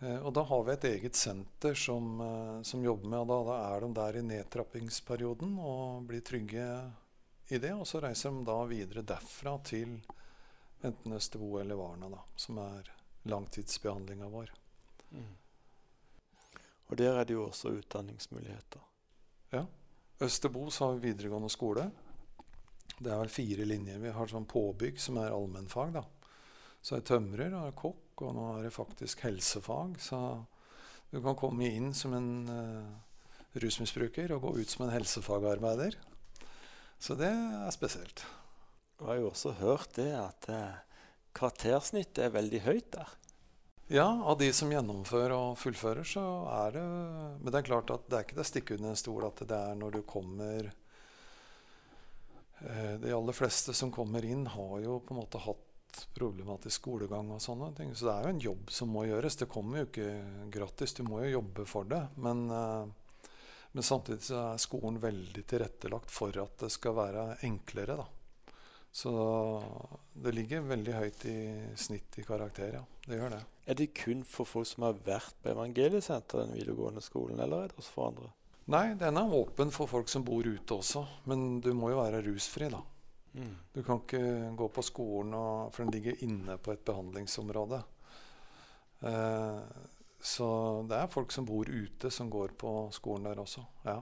uh, 0.03 0.21
Og 0.27 0.33
da 0.37 0.45
har 0.51 0.65
vi 0.67 0.75
et 0.75 0.87
eget 0.93 1.17
senter 1.17 1.79
som, 1.79 2.21
uh, 2.21 2.63
som 2.63 2.85
jobber 2.85 3.09
med 3.09 3.25
og 3.25 3.31
da, 3.33 3.41
da, 3.49 3.59
er 3.73 3.87
de 3.87 3.93
der 4.01 4.21
i 4.21 4.27
nedtrappingsperioden 4.35 5.59
og 5.63 6.07
blir 6.11 6.25
trygge 6.27 6.69
i 7.49 7.59
det. 7.59 7.73
Og 7.75 7.87
så 7.89 8.03
reiser 8.05 8.37
de 8.37 8.45
da 8.49 8.61
videre 8.69 9.07
derfra 9.07 9.57
til 9.65 9.99
enten 10.85 11.17
Østerbo 11.17 11.59
eller 11.61 11.79
Varna, 11.79 12.11
da, 12.13 12.23
som 12.37 12.61
er 12.63 12.93
langtidsbehandlinga 13.29 14.29
vår. 14.31 14.53
Mm. 15.11 15.33
Og 16.89 16.97
der 16.97 17.19
er 17.19 17.25
det 17.25 17.35
jo 17.35 17.47
også 17.49 17.73
utdanningsmuligheter. 17.81 18.85
Ja. 19.53 19.65
Østerbo 20.21 20.71
så 20.71 20.87
har 20.87 20.97
vi 20.97 21.11
videregående 21.11 21.51
skole. 21.53 21.91
Det 22.99 23.13
er 23.13 23.21
vel 23.21 23.33
fire 23.33 23.67
linjer. 23.69 24.01
Vi 24.03 24.15
har 24.15 24.31
sånn 24.31 24.49
påbygg 24.49 24.99
som 25.01 25.21
er 25.23 25.35
allmennfag. 25.35 25.93
da. 25.95 26.05
Så 26.83 26.97
er 26.97 27.05
tømrer 27.07 27.55
og 27.55 27.69
er 27.69 27.77
kokk, 27.79 28.23
og 28.27 28.35
nå 28.35 28.47
er 28.57 28.67
det 28.67 28.75
faktisk 28.75 29.23
helsefag. 29.27 29.99
Så 30.03 30.19
du 31.11 31.21
kan 31.23 31.39
komme 31.39 31.71
inn 31.71 31.93
som 31.95 32.15
en 32.17 32.33
uh, 32.51 33.61
rusmisbruker 33.63 34.35
og 34.35 34.43
gå 34.47 34.57
ut 34.61 34.73
som 34.73 34.87
en 34.87 34.95
helsefagarbeider. 34.95 35.97
Så 36.99 37.15
det 37.19 37.31
er 37.31 37.71
spesielt. 37.75 38.25
Jeg 38.99 39.07
har 39.07 39.21
jo 39.21 39.31
også 39.31 39.55
hørt 39.61 39.95
det 39.99 40.11
at 40.19 40.51
uh, 40.51 40.83
karaktersnittet 41.39 42.25
er 42.27 42.35
veldig 42.35 42.65
høyt 42.67 42.93
der. 42.99 43.15
Ja, 43.89 44.05
av 44.05 44.37
de 44.37 44.51
som 44.53 44.69
gjennomfører 44.69 45.33
og 45.33 45.55
fullfører, 45.57 46.05
så 46.05 46.23
er 46.53 46.75
det 46.75 46.83
Men 46.85 47.49
det 47.49 47.61
er 47.63 47.69
klart 47.71 47.93
at 47.95 48.05
det 48.05 48.19
er 48.19 48.27
ikke 48.27 48.37
det 48.37 48.45
å 48.45 48.49
stikke 48.51 48.77
under 48.77 48.93
en 48.93 49.01
stol 49.01 49.25
at 49.25 49.41
det 49.49 49.61
er 49.71 49.79
når 49.81 49.95
du 49.97 50.03
kommer 50.05 50.69
De 52.59 53.13
aller 53.15 53.37
fleste 53.37 53.75
som 53.77 53.93
kommer 53.95 54.25
inn, 54.27 54.47
har 54.51 54.79
jo 54.83 54.99
på 55.07 55.15
en 55.15 55.21
måte 55.21 55.41
hatt 55.45 55.69
problematisk 56.15 56.83
skolegang 56.83 57.31
og 57.33 57.43
sånne 57.43 57.73
ting. 57.77 57.95
Så 57.95 58.09
det 58.09 58.15
er 58.15 58.27
jo 58.27 58.35
en 58.35 58.45
jobb 58.45 58.73
som 58.75 58.93
må 58.93 59.05
gjøres. 59.09 59.39
Det 59.41 59.51
kommer 59.51 59.83
jo 59.83 59.89
ikke 59.89 60.11
gratis. 60.55 60.95
Du 60.95 61.05
må 61.07 61.23
jo 61.25 61.39
jobbe 61.39 61.67
for 61.69 61.89
det. 61.89 62.03
Men, 62.17 62.51
eh, 62.51 62.87
men 63.73 63.83
samtidig 63.85 64.23
så 64.29 64.53
er 64.53 64.63
skolen 64.63 65.01
veldig 65.01 65.45
tilrettelagt 65.47 66.11
for 66.11 66.37
at 66.43 66.57
det 66.65 66.71
skal 66.73 66.97
være 66.99 67.27
enklere, 67.49 67.99
da. 68.03 68.07
Så 68.91 69.13
det 70.15 70.33
ligger 70.33 70.65
veldig 70.65 70.95
høyt 70.97 71.25
i 71.29 71.39
snitt 71.77 72.19
i 72.19 72.25
karakter, 72.25 72.73
ja. 72.81 72.85
Det 73.05 73.19
gjør 73.19 73.37
det. 73.37 73.43
Er 73.69 73.75
det 73.75 73.93
kun 73.95 74.25
for 74.25 74.49
folk 74.49 74.67
som 74.67 74.87
har 74.89 74.97
vært 75.05 75.37
på 75.43 75.53
evangeliesenteret, 75.53 76.49
den 76.49 76.57
videregående 76.57 77.05
skolen, 77.05 77.39
eller 77.41 77.67
er 77.67 77.69
det 77.69 77.79
også 77.79 77.93
for 77.93 78.09
andre? 78.09 78.33
Nei, 78.69 78.93
den 79.01 79.17
er 79.17 79.35
åpen 79.35 79.71
for 79.73 79.89
folk 79.89 80.11
som 80.13 80.25
bor 80.27 80.45
ute 80.47 80.77
også. 80.77 81.05
Men 81.31 81.61
du 81.65 81.71
må 81.77 81.93
jo 81.93 82.01
være 82.03 82.23
rusfri, 82.27 82.69
da. 82.73 82.83
Mm. 83.39 83.55
Du 83.73 83.83
kan 83.85 84.03
ikke 84.03 84.51
gå 84.59 84.69
på 84.75 84.85
skolen, 84.85 85.33
og, 85.37 85.71
for 85.73 85.85
den 85.85 85.95
ligger 85.97 86.25
inne 86.27 86.59
på 86.61 86.75
et 86.75 86.85
behandlingsområde. 86.85 87.81
Eh, 89.09 89.63
så 90.21 90.51
det 90.91 91.01
er 91.01 91.13
folk 91.13 91.33
som 91.33 91.49
bor 91.49 91.69
ute, 91.69 92.11
som 92.13 92.31
går 92.31 92.55
på 92.61 92.75
skolen 92.93 93.31
der 93.31 93.41
også. 93.41 93.65
Ja. 93.89 93.99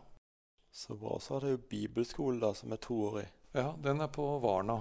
Så 0.73 0.99
bra. 0.99 1.15
Så 1.21 1.37
har 1.37 1.47
det 1.47 1.55
jo 1.55 1.65
bibelskole, 1.71 2.41
da, 2.43 2.53
som 2.55 2.75
er 2.75 2.83
toårig. 2.83 3.27
Ja, 3.57 3.71
den 3.83 4.03
er 4.03 4.11
på 4.13 4.27
Varna. 4.43 4.81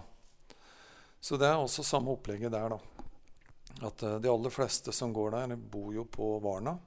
Så 1.19 1.38
det 1.41 1.48
er 1.48 1.62
også 1.62 1.86
samme 1.86 2.13
opplegget 2.17 2.54
der, 2.54 2.74
da 2.74 2.82
at 3.82 4.04
uh, 4.04 4.15
de 4.15 4.30
aller 4.30 4.50
fleste 4.50 4.91
som 4.91 5.13
går 5.13 5.32
der, 5.32 5.56
bor 5.56 5.93
jo 5.93 6.06
på 6.06 6.39
Varna. 6.39 6.78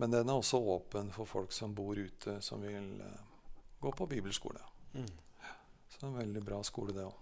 Men 0.00 0.14
den 0.14 0.30
er 0.30 0.38
også 0.38 0.60
åpen 0.72 1.10
for 1.12 1.28
folk 1.28 1.52
som 1.52 1.74
bor 1.76 1.98
ute, 1.98 2.38
som 2.40 2.62
vil 2.64 2.94
uh, 3.04 3.18
gå 3.80 3.92
på 3.92 4.06
bibelskole. 4.08 4.62
Mm. 4.94 5.10
Så 5.90 5.98
det 5.98 6.06
er 6.06 6.08
en 6.08 6.20
veldig 6.22 6.42
bra 6.46 6.62
skole, 6.64 6.94
det 6.96 7.04
òg. 7.04 7.18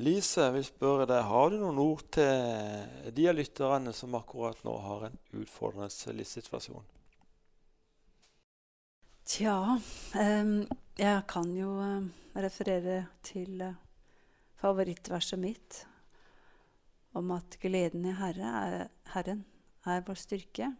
Lise, 0.00 0.48
jeg 0.48 0.54
vil 0.56 0.64
spørre 0.66 1.06
deg, 1.06 1.20
har 1.28 1.52
du 1.52 1.60
noen 1.60 1.78
ord 1.78 2.00
til 2.16 3.12
de 3.14 3.28
av 3.30 3.36
lytterne 3.36 3.92
som 3.94 4.16
akkurat 4.18 4.58
nå 4.66 4.74
har 4.82 5.06
en 5.06 5.20
utfordrende 5.38 6.16
livssituasjon? 6.18 6.88
Tja 9.24 9.54
um, 10.18 10.56
Jeg 10.98 11.20
kan 11.30 11.52
jo 11.56 11.76
referere 12.34 13.04
til 13.24 13.62
uh, 13.62 13.76
favorittverset 14.60 15.40
mitt 15.40 15.84
om 17.14 17.30
at 17.36 17.60
gleden 17.62 18.08
i 18.10 18.16
Herre 18.18 18.50
er, 18.64 18.88
Herren 19.14 19.44
er 19.86 20.02
vår 20.06 20.18
styrke. 20.18 20.72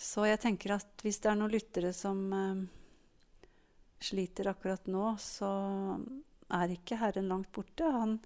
Så 0.00 0.24
jeg 0.24 0.40
tenker 0.40 0.78
at 0.78 1.02
hvis 1.04 1.18
det 1.20 1.28
er 1.28 1.36
noen 1.36 1.52
lyttere 1.52 1.90
som 1.92 2.20
eh, 2.32 2.60
sliter 4.00 4.48
akkurat 4.48 4.86
nå, 4.88 5.12
så 5.20 5.50
er 6.56 6.72
ikke 6.72 6.96
Herren 7.02 7.28
langt 7.28 7.50
borte. 7.52 7.84
Han 7.84 8.16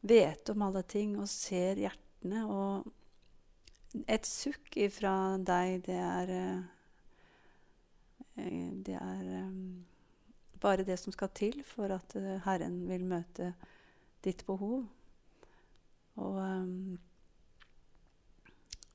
vet 0.00 0.48
om 0.48 0.64
alle 0.64 0.82
ting 0.88 1.18
og 1.20 1.28
ser 1.28 1.82
hjertene. 1.82 2.46
Og 2.48 4.00
et 4.08 4.24
sukk 4.24 4.78
ifra 4.80 5.12
deg, 5.36 5.84
det 5.84 5.98
er 6.00 6.32
uh, 6.38 6.62
Det 8.88 8.96
er 8.96 9.24
um, 9.44 9.84
bare 10.62 10.86
det 10.86 10.96
som 11.02 11.12
skal 11.12 11.28
til 11.36 11.60
for 11.66 11.92
at 11.92 12.16
Herren 12.46 12.86
vil 12.88 13.04
møte 13.04 13.52
ditt 14.24 14.46
behov. 14.48 14.86
Og 16.16 16.40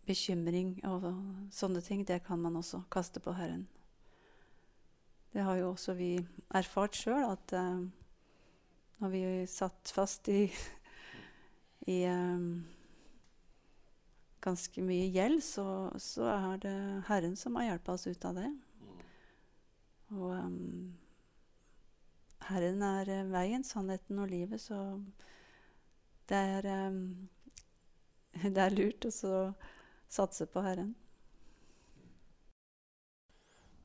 bekymring 0.06 0.78
og 0.88 1.08
sånne 1.54 1.82
ting, 1.82 2.06
det 2.08 2.24
kan 2.26 2.40
man 2.42 2.56
også 2.60 2.84
kaste 2.92 3.22
på 3.24 3.34
Herren. 3.38 3.66
Det 5.36 5.44
har 5.44 5.58
jo 5.60 5.74
også 5.74 5.94
vi 5.98 6.14
erfart 6.56 6.96
sjøl, 6.96 7.26
at 7.28 7.54
uh, 7.58 7.84
når 9.04 9.12
vi 9.12 9.24
satt 9.52 9.92
fast 9.92 10.30
i, 10.32 10.46
i 11.96 11.98
um, 12.08 12.64
ganske 14.46 14.86
mye 14.86 15.10
gjeld, 15.12 15.42
så, 15.44 15.66
så, 16.00 16.30
er 16.32 16.62
det 16.64 16.78
Herren 17.10 17.36
som 17.36 17.58
har 17.60 17.72
hjulpet 17.72 17.94
oss 17.98 18.08
ut 18.08 18.30
av 18.30 18.40
det. 18.40 18.52
Og 20.16 20.32
um, 20.38 20.96
Herren 22.48 22.84
er 22.86 23.14
veien, 23.34 23.66
sannheten 23.68 24.22
og 24.22 24.32
livet, 24.32 24.62
så 24.62 25.02
det 26.30 26.38
er, 26.38 26.72
um, 26.88 27.28
det 28.56 28.62
er 28.70 28.78
lurt 28.78 29.10
å 29.10 29.16
satse 30.12 30.46
på 30.46 30.64
Herren. 30.66 30.94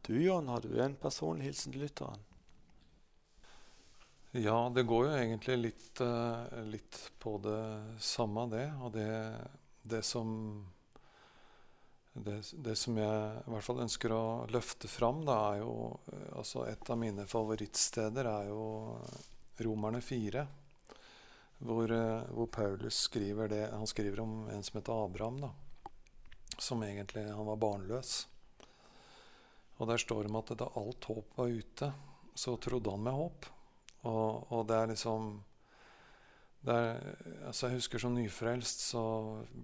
Du 0.06 0.16
Jon, 0.22 0.48
har 0.48 0.60
du 0.60 0.74
en 0.80 0.96
personlig 0.96 1.50
hilsen 1.50 1.74
til 1.74 1.84
lytteren? 1.84 2.26
Ja, 4.30 4.70
det 4.74 4.86
går 4.86 5.06
jo 5.08 5.14
egentlig 5.18 5.56
litt, 5.58 6.00
uh, 6.00 6.46
litt 6.70 6.98
på 7.18 7.34
det 7.42 7.62
samme, 7.98 8.46
det. 8.50 8.66
Og 8.82 8.92
det, 8.94 9.10
det 9.82 10.02
som 10.06 10.30
det, 12.12 12.52
det, 12.52 12.76
som 12.76 12.96
jeg 12.98 13.42
i 13.46 13.52
hvert 13.52 13.64
fall 13.64 13.82
ønsker 13.84 14.12
å 14.14 14.22
løfte 14.50 14.88
fram, 14.90 15.22
da, 15.26 15.36
er 15.52 15.60
jo 15.62 15.74
eh, 16.10 16.30
altså 16.40 16.64
Et 16.66 16.90
av 16.90 16.98
mine 16.98 17.26
favorittsteder 17.30 18.26
er 18.26 18.48
jo 18.50 18.64
Romerne 19.62 20.00
4 20.02 20.42
hvor, 21.60 21.92
eh, 21.92 22.26
hvor, 22.34 22.48
Paulus 22.50 23.04
skriver 23.06 23.48
det 23.52 23.62
Han 23.70 23.86
skriver 23.86 24.24
om 24.24 24.48
en 24.50 24.62
som 24.66 24.80
heter 24.80 25.04
Abraham, 25.04 25.38
da, 25.44 25.52
som 26.60 26.82
egentlig 26.84 27.26
han 27.28 27.48
var 27.48 27.60
barnløs. 27.60 28.14
Og 29.80 29.88
der 29.88 30.00
står 30.00 30.24
det 30.24 30.30
om 30.32 30.40
at 30.42 30.52
da 30.60 30.68
alt 30.76 31.06
håp 31.08 31.38
var 31.38 31.52
ute, 31.52 31.92
så 32.36 32.56
trodde 32.60 32.92
han 32.92 33.04
med 33.04 33.16
håp. 33.16 33.46
Og, 34.08 34.52
og 34.52 34.66
det 34.68 34.76
er 34.76 34.92
liksom 34.92 35.30
det 36.60 36.74
er, 36.76 36.98
altså 37.48 37.68
Jeg 37.68 37.78
husker 37.78 38.02
som 38.02 38.12
nyfrelst 38.12 38.82
så 38.90 39.02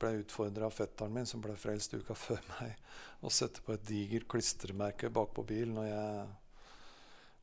ble 0.01 0.15
jeg 0.15 0.25
utfordra 0.25 0.71
av 0.71 0.73
fetteren 0.73 1.13
min, 1.13 1.29
som 1.29 1.43
ble 1.45 1.53
frelst 1.61 1.93
uka 1.93 2.17
før 2.27 2.41
meg, 2.55 2.81
å 3.21 3.33
sette 3.33 3.65
på 3.65 3.75
et 3.77 3.85
digert 3.89 4.29
klistremerke 4.33 5.13
bakpå 5.13 5.45
bilen. 5.45 5.77
Og 5.83 5.89
jeg 5.91 6.27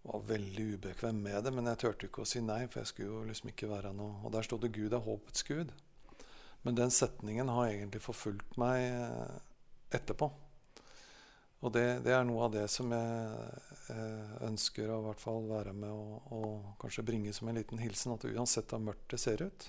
var 0.03 0.25
veldig 0.33 0.67
ubekvem 0.73 1.21
med 1.27 1.45
det, 1.45 1.53
men 1.53 1.69
jeg 1.69 1.83
turte 1.83 2.09
ikke 2.09 2.25
å 2.25 2.29
si 2.29 2.41
nei, 2.43 2.63
for 2.65 2.81
jeg 2.81 2.91
skulle 2.91 3.11
jo 3.11 3.27
liksom 3.29 3.53
ikke 3.53 3.69
være 3.69 3.93
noe 3.95 4.25
Og 4.25 4.33
der 4.33 4.43
sto 4.43 4.57
det 4.57 4.73
'Gud 4.73 4.93
er 4.97 5.05
håpets 5.05 5.45
Gud'. 5.47 5.71
Men 6.63 6.75
den 6.75 6.91
setningen 6.91 7.49
har 7.51 7.67
egentlig 7.67 7.99
forfulgt 8.01 8.55
meg 8.59 8.85
eh, 8.87 9.35
etterpå. 9.99 10.29
Og 11.63 11.71
det, 11.75 11.83
det, 12.05 12.13
er 12.15 12.23
noe 12.27 12.45
av 12.45 12.53
det 12.55 12.63
som 12.71 12.91
jeg 12.91 13.47
eh, 13.91 14.31
ønsker 14.47 14.91
å 14.91 15.01
hvert 15.03 15.19
fall 15.19 15.43
være 15.49 15.73
med 15.75 15.91
og, 15.91 16.29
og, 16.35 16.69
kanskje 16.79 17.05
bringe 17.07 17.33
som 17.35 17.51
en 17.51 17.59
liten 17.59 17.83
hilsen. 17.83 18.15
At 18.15 18.23
uansett 18.27 18.71
hvor 18.71 18.83
mørkt 18.83 19.11
det 19.11 19.19
ser 19.19 19.43
ut, 19.43 19.67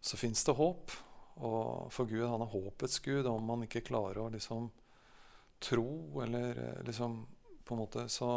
så 0.00 0.18
fins 0.18 0.44
det 0.46 0.54
håp. 0.58 0.94
Og 1.42 1.90
for 1.94 2.06
Gud, 2.10 2.26
han 2.26 2.46
er 2.46 2.54
håpets 2.54 3.02
Gud. 3.02 3.26
Om 3.26 3.50
man 3.50 3.66
ikke 3.66 3.82
klarer 3.90 4.22
å 4.22 4.30
liksom 4.30 4.70
tro, 5.58 5.90
eller 6.22 6.62
eh, 6.68 6.80
liksom 6.86 7.18
på 7.66 7.74
en 7.74 7.82
måte 7.82 8.06
Så, 8.10 8.30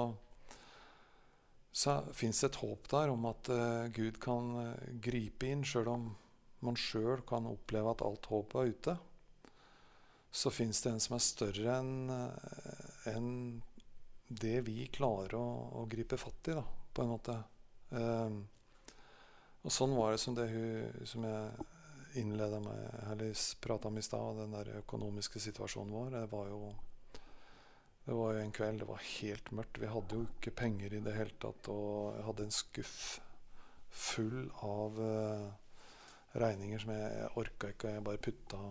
så 1.72 2.00
fins 2.14 2.42
det 2.42 2.52
et 2.52 2.60
håp 2.62 2.90
der 2.92 3.14
om 3.14 3.24
at 3.26 3.50
Gud 3.96 4.20
kan 4.22 4.52
gripe 5.02 5.48
inn, 5.50 5.64
sjøl 5.66 5.90
om 5.90 6.12
man 6.64 6.80
sjøl 6.80 7.26
kan 7.28 7.50
oppleve 7.50 7.92
at 7.92 8.06
alt 8.06 8.30
håp 8.32 8.56
er 8.60 8.72
ute 8.74 8.96
så 10.34 10.50
fins 10.52 10.82
det 10.82 10.90
en 10.90 11.04
som 11.04 11.14
er 11.14 11.22
større 11.22 11.76
enn 11.78 12.10
eh, 12.10 13.10
en 13.14 13.28
det 14.34 14.64
vi 14.66 14.88
klarer 14.90 15.36
å, 15.38 15.46
å, 15.78 15.84
gripe 15.86 16.18
fatt 16.18 16.50
i, 16.50 16.56
da, 16.58 16.64
på 16.64 17.04
en 17.04 17.12
måte. 17.12 17.36
Um, 17.94 18.40
og 19.62 19.76
sånn 19.76 19.94
var 19.94 20.16
det 20.16 20.22
som 20.24 20.34
det 20.34 20.48
hun 20.50 21.06
som 21.06 21.28
jeg 21.28 21.68
innleda 22.24 22.58
med, 22.64 22.82
eller 23.12 23.44
prata 23.62 23.92
om 23.92 24.00
i 24.00 24.06
stad, 24.06 24.40
den 24.40 24.56
der 24.58 24.72
økonomiske 24.80 25.42
situasjonen 25.44 25.94
vår. 25.94 26.10
Det 26.16 26.24
var 26.32 26.50
jo 26.50 26.74
det 28.08 28.18
var 28.18 28.34
jo 28.34 28.42
en 28.42 28.56
kveld 28.58 28.82
det 28.82 28.90
var 28.90 29.06
helt 29.06 29.54
mørkt. 29.54 29.82
Vi 29.84 29.94
hadde 29.94 30.18
jo 30.18 30.26
ikke 30.26 30.58
penger 30.64 30.98
i 30.98 31.04
det 31.06 31.14
hele 31.14 31.38
tatt. 31.46 31.70
Og 31.72 32.18
jeg 32.18 32.26
hadde 32.26 32.48
en 32.48 32.58
skuff 32.58 32.98
full 33.94 34.50
av 34.66 34.98
uh, 34.98 35.46
regninger 36.34 36.82
som 36.82 36.94
jeg, 36.94 37.12
jeg 37.20 37.30
orka 37.40 37.70
ikke. 37.74 37.90
Og 37.90 37.98
jeg 37.98 38.06
bare 38.08 38.24
putta 38.30 38.64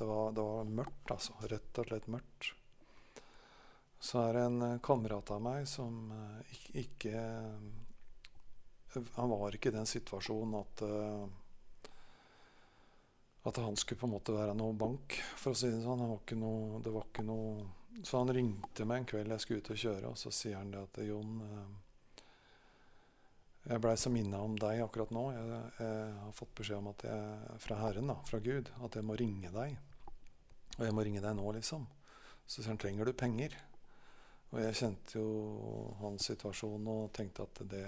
det 0.00 0.06
var, 0.08 0.32
det 0.32 0.40
var, 0.46 0.64
mørkt, 0.64 1.10
altså. 1.12 1.34
Rett 1.50 1.78
og 1.82 1.90
slett 1.90 2.06
mørkt. 2.08 2.54
Så 4.00 4.22
er 4.22 4.38
det 4.38 4.44
en 4.48 4.62
eh, 4.64 4.78
kamerat 4.80 5.32
av 5.34 5.42
meg 5.44 5.66
som 5.68 6.06
uh, 6.08 6.54
ikke 6.80 7.20
uh, 7.20 9.02
Han 9.18 9.28
var 9.34 9.52
ikke 9.52 9.68
i 9.68 9.74
den 9.76 9.86
situasjonen 9.86 10.56
at 10.62 10.82
at 13.42 13.56
han 13.56 13.76
skulle 13.76 14.00
på 14.00 14.06
en 14.08 14.12
måte 14.12 14.32
være 14.36 14.54
noe 14.56 14.74
bank, 14.76 15.14
for 15.36 15.54
å 15.54 15.56
si 15.56 15.70
det 15.72 15.80
sånn. 15.80 16.02
Var 16.10 16.34
noe, 16.36 16.80
det 16.84 16.92
var 16.92 17.06
ikke 17.08 17.24
noe 17.24 18.02
Så 18.04 18.20
han 18.20 18.32
ringte 18.32 18.84
meg 18.88 19.00
en 19.00 19.06
kveld 19.12 19.32
jeg 19.32 19.44
skulle 19.44 19.62
ut 19.62 19.70
og 19.72 19.80
kjøre, 19.84 20.10
og 20.10 20.18
så 20.20 20.32
sier 20.32 20.58
han 20.58 20.72
det 20.72 20.82
at 20.82 21.00
Jon 21.04 21.40
jeg 23.68 23.80
blei 23.84 23.96
så 24.00 24.10
minna 24.12 24.40
om 24.40 24.54
deg 24.58 24.80
akkurat 24.80 25.10
nå. 25.12 25.24
Jeg, 25.34 25.62
jeg, 25.78 26.12
har 26.22 26.36
fått 26.36 26.54
beskjed 26.56 26.80
om 26.80 26.90
at 26.94 27.04
jeg, 27.04 27.56
fra 27.60 27.80
Herren, 27.82 28.12
da, 28.12 28.16
fra 28.28 28.40
Gud, 28.44 28.70
at 28.86 28.96
jeg 28.96 29.06
må 29.06 29.16
ringe 29.20 29.50
deg. 29.52 29.74
Og 30.78 30.86
jeg 30.86 30.94
må 30.96 31.04
ringe 31.04 31.20
deg 31.20 31.36
nå, 31.36 31.44
liksom. 31.58 31.84
Så 32.46 32.62
sier 32.62 32.72
han 32.72 32.80
trenger 32.80 33.10
du 33.10 33.12
penger. 33.12 33.56
Og 34.50 34.62
jeg 34.64 34.78
kjente 34.80 35.20
jo 35.20 35.26
hans 36.00 36.30
situasjon 36.32 36.88
og 36.90 37.12
tenkte 37.14 37.46
at 37.46 37.60
det 37.70 37.84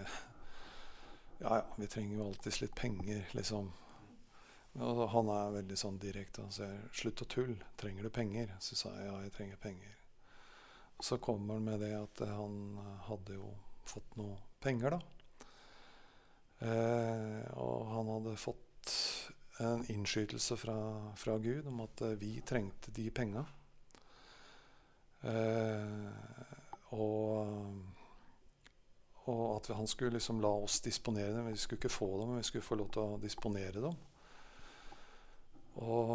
Ja, 1.43 1.57
ja, 1.57 1.63
vi 1.75 1.89
trenger 1.91 2.21
jo 2.21 2.27
alltids 2.29 2.61
litt 2.63 2.75
penger, 2.79 3.25
liksom. 3.35 3.73
Og 4.87 5.01
han 5.11 5.31
er 5.33 5.57
veldig 5.57 5.77
sånn 5.77 5.99
direkte. 6.01 6.45
Han 6.45 6.55
sier 6.55 6.85
'slutt 6.95 7.25
å 7.25 7.29
tulle, 7.29 7.73
trenger 7.77 8.07
du 8.07 8.11
penger?' 8.11 8.55
Så 8.61 8.77
sa 8.79 8.93
jeg 8.95 9.09
ja, 9.09 9.17
jeg 9.25 9.33
trenger 9.33 9.57
penger. 9.57 9.97
Så 11.03 11.19
kommer 11.19 11.55
han 11.55 11.65
med 11.65 11.81
det 11.81 11.93
at 11.99 12.23
han 12.29 12.79
hadde 13.09 13.35
jo 13.41 13.51
fått 13.85 14.17
noe 14.17 14.39
penger, 14.61 14.95
da. 14.95 15.01
Eh, 16.63 17.55
og 17.59 17.87
han 17.91 18.11
hadde 18.13 18.37
fått 18.39 18.93
en 19.63 19.83
innskytelse 19.91 20.57
fra, 20.57 20.77
fra, 21.19 21.39
Gud 21.39 21.67
om 21.67 21.81
at 21.83 22.05
eh, 22.07 22.19
vi 22.21 22.37
trengte 22.47 22.95
de 22.95 23.09
penga. 23.11 23.43
Eh, 25.27 26.07
og, 26.95 27.83
og, 29.25 29.43
at 29.57 29.73
han 29.75 29.91
skulle 29.91 30.19
liksom 30.19 30.43
la 30.45 30.53
oss 30.63 30.81
disponere 30.85 31.35
dem. 31.35 31.51
Vi 31.51 31.59
skulle 31.59 31.83
ikke 31.83 31.97
få 31.97 32.13
dem, 32.21 32.31
men 32.31 32.43
vi 32.43 32.47
skulle 32.47 32.69
få 32.69 32.79
lov 32.79 32.93
til 32.95 33.03
å 33.03 33.21
disponere 33.23 33.83
dem. 33.83 33.99
Og, 35.83 36.11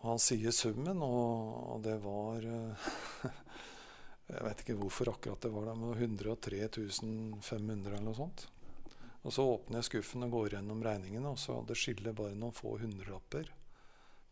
og 0.00 0.04
han 0.08 0.22
sier 0.22 0.54
summen, 0.56 1.02
og, 1.04 1.76
og 1.76 1.82
det 1.84 1.98
var 2.02 2.46
Jeg 4.26 4.42
vet 4.42 4.62
ikke 4.64 4.74
hvorfor 4.80 5.12
akkurat 5.12 5.44
det 5.44 5.52
var 5.54 5.68
det, 5.68 5.74
men 5.78 5.92
103 5.94 6.64
500 6.72 7.92
eller 7.92 8.02
noe 8.02 8.16
sånt. 8.16 8.48
Og 9.26 9.32
så 9.34 9.42
åpner 9.42 9.80
jeg 9.80 9.88
skuffen 9.88 10.22
og 10.22 10.36
går 10.36 10.52
gjennom 10.54 10.84
regningene, 10.86 11.32
og 11.34 11.40
så 11.42 11.58
det 11.66 11.74
skiller 11.78 12.14
bare 12.14 12.36
noen 12.38 12.54
få 12.54 12.76
hundrelapper 12.78 13.48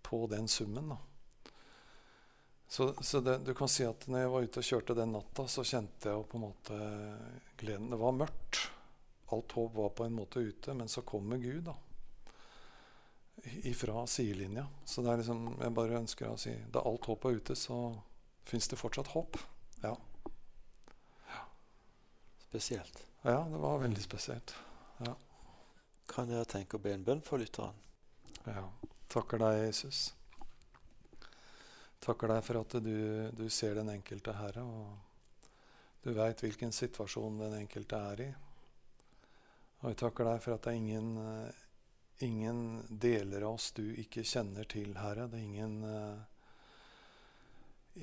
på 0.07 0.21
den 0.31 0.47
summen. 0.49 0.93
da. 0.95 0.99
Så, 2.69 2.95
så 3.01 3.21
det, 3.21 3.41
du 3.47 3.55
kan 3.55 3.69
si 3.69 3.83
at 3.87 4.07
når 4.07 4.23
jeg 4.23 4.31
var 4.31 4.45
ute 4.47 4.61
og 4.63 4.69
kjørte 4.69 4.95
den 4.99 5.17
natta, 5.17 5.47
så 5.51 5.65
kjente 5.67 6.11
jeg 6.11 6.15
jo 6.15 6.27
på 6.31 6.39
en 6.39 6.45
måte 6.45 6.77
gleden. 7.59 7.91
Det 7.91 7.99
var 8.01 8.15
mørkt. 8.21 8.61
Alt 9.35 9.55
håp 9.57 9.75
var 9.75 9.91
på 9.99 10.07
en 10.07 10.15
måte 10.15 10.43
ute, 10.43 10.75
men 10.79 10.91
så 10.91 11.03
kommer 11.07 11.43
Gud, 11.43 11.65
da. 11.67 11.75
Ifra 13.67 14.05
sidelinja. 14.07 14.69
Så 14.87 15.03
det 15.03 15.11
er 15.11 15.23
liksom, 15.23 15.49
jeg 15.59 15.75
bare 15.75 15.99
ønsker 16.05 16.31
å 16.31 16.39
si 16.41 16.55
da 16.71 16.85
alt 16.87 17.09
håp 17.11 17.27
er 17.27 17.41
ute, 17.41 17.57
så 17.59 17.81
fins 18.47 18.71
det 18.71 18.79
fortsatt 18.79 19.11
håp. 19.17 19.41
Ja. 19.83 19.97
ja. 21.33 21.43
Spesielt. 22.47 23.03
Ja, 23.25 23.41
det 23.51 23.59
var 23.59 23.83
veldig 23.83 24.07
spesielt. 24.07 24.55
Ja. 24.99 25.15
Kan 26.07 26.29
dere 26.29 26.45
tenke 26.45 26.79
å 26.79 26.83
be 26.83 26.93
en 26.95 27.05
bønn 27.07 27.23
for 27.25 27.43
lytteren? 27.43 27.79
Ja. 28.45 28.69
Takker 29.11 29.41
deg, 29.41 29.65
Jesus. 29.67 30.07
Takker 32.05 32.35
deg 32.35 32.45
for 32.45 32.61
at 32.61 32.77
du, 32.85 33.31
du 33.33 33.47
ser 33.49 33.79
den 33.79 33.91
enkelte 33.95 34.35
herre, 34.37 34.63
og 34.63 36.03
du 36.05 36.13
veit 36.13 36.43
hvilken 36.45 36.75
situasjon 36.75 37.39
den 37.41 37.55
enkelte 37.63 38.01
er 38.13 38.23
i. 38.27 38.31
Og 39.81 39.91
jeg 39.91 40.01
takker 40.01 40.29
deg 40.29 40.43
for 40.45 40.57
at 40.57 40.67
det 40.67 40.75
er 40.75 40.81
ingen, 40.81 41.09
ingen 42.25 42.61
deler 42.89 43.45
av 43.45 43.59
oss 43.59 43.71
du 43.77 43.85
ikke 44.01 44.25
kjenner 44.25 44.69
til, 44.69 44.95
Herre. 44.97 45.27
Det 45.29 45.41
er 45.41 45.45
ingen, 45.45 45.75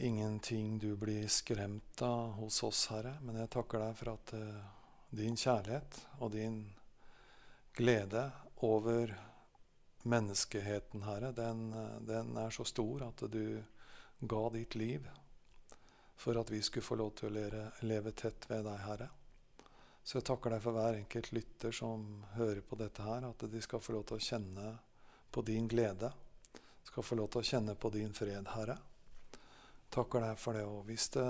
ingenting 0.10 0.76
du 0.82 0.92
blir 0.98 1.26
skremt 1.30 2.02
av 2.06 2.36
hos 2.42 2.62
oss, 2.66 2.84
Herre. 2.94 3.16
Men 3.26 3.42
jeg 3.42 3.54
takker 3.54 3.82
deg 3.82 3.98
for 3.98 4.14
at 4.14 4.34
uh, 4.38 4.62
din 5.10 5.38
kjærlighet 5.38 5.98
og 6.20 6.32
din 6.36 6.62
glede 7.78 8.32
over 8.66 9.14
menneskeheten, 10.04 11.04
Herre, 11.04 11.32
den, 11.32 11.72
den, 12.08 12.38
er 12.38 12.50
så 12.50 12.66
stor 12.66 13.08
at 13.08 13.24
du 13.32 13.62
ga 14.20 14.42
ditt 14.54 14.76
liv 14.76 15.08
for 16.22 16.38
at 16.38 16.52
vi 16.54 16.62
skulle 16.62 16.86
få 16.86 16.98
lov 17.00 17.16
til 17.18 17.34
å 17.34 17.48
leve, 17.82 18.12
tett 18.14 18.46
ved 18.50 18.66
deg, 18.68 18.82
Herre. 18.86 19.08
Så 20.04 20.20
jeg 20.20 20.28
takker 20.30 20.54
deg 20.54 20.62
for 20.62 20.78
hver 20.78 20.98
enkelt 21.00 21.32
lytter 21.34 21.74
som 21.74 22.04
hører 22.36 22.62
på 22.66 22.78
dette 22.78 23.06
her, 23.06 23.26
at 23.26 23.46
de 23.50 23.62
skal 23.62 23.82
få 23.82 23.96
lov 23.96 24.06
til 24.10 24.20
å 24.20 24.26
kjenne 24.28 24.68
på 25.34 25.42
din 25.46 25.70
glede. 25.70 26.12
Skal 26.86 27.06
få 27.06 27.18
lov 27.18 27.32
til 27.34 27.42
å 27.42 27.50
kjenne 27.54 27.76
på 27.78 27.90
din 27.94 28.14
fred, 28.14 28.50
Herre. 28.54 28.78
Takker 29.92 30.26
deg 30.28 30.38
for 30.40 30.58
det. 30.58 30.66
Og 30.66 30.86
hvis 30.90 31.10
det 31.16 31.28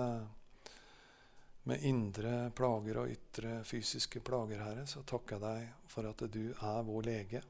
med 1.64 1.84
indre 1.86 2.50
plager 2.58 2.98
og 3.04 3.12
ytre 3.12 3.60
fysiske 3.68 4.22
plager, 4.26 4.64
Herre, 4.64 4.86
så 4.90 5.04
takker 5.08 5.38
jeg 5.38 5.44
deg 5.44 5.92
for 5.92 6.10
at 6.10 6.24
du 6.34 6.44
er 6.54 6.82
vår 6.88 7.06
lege. 7.06 7.42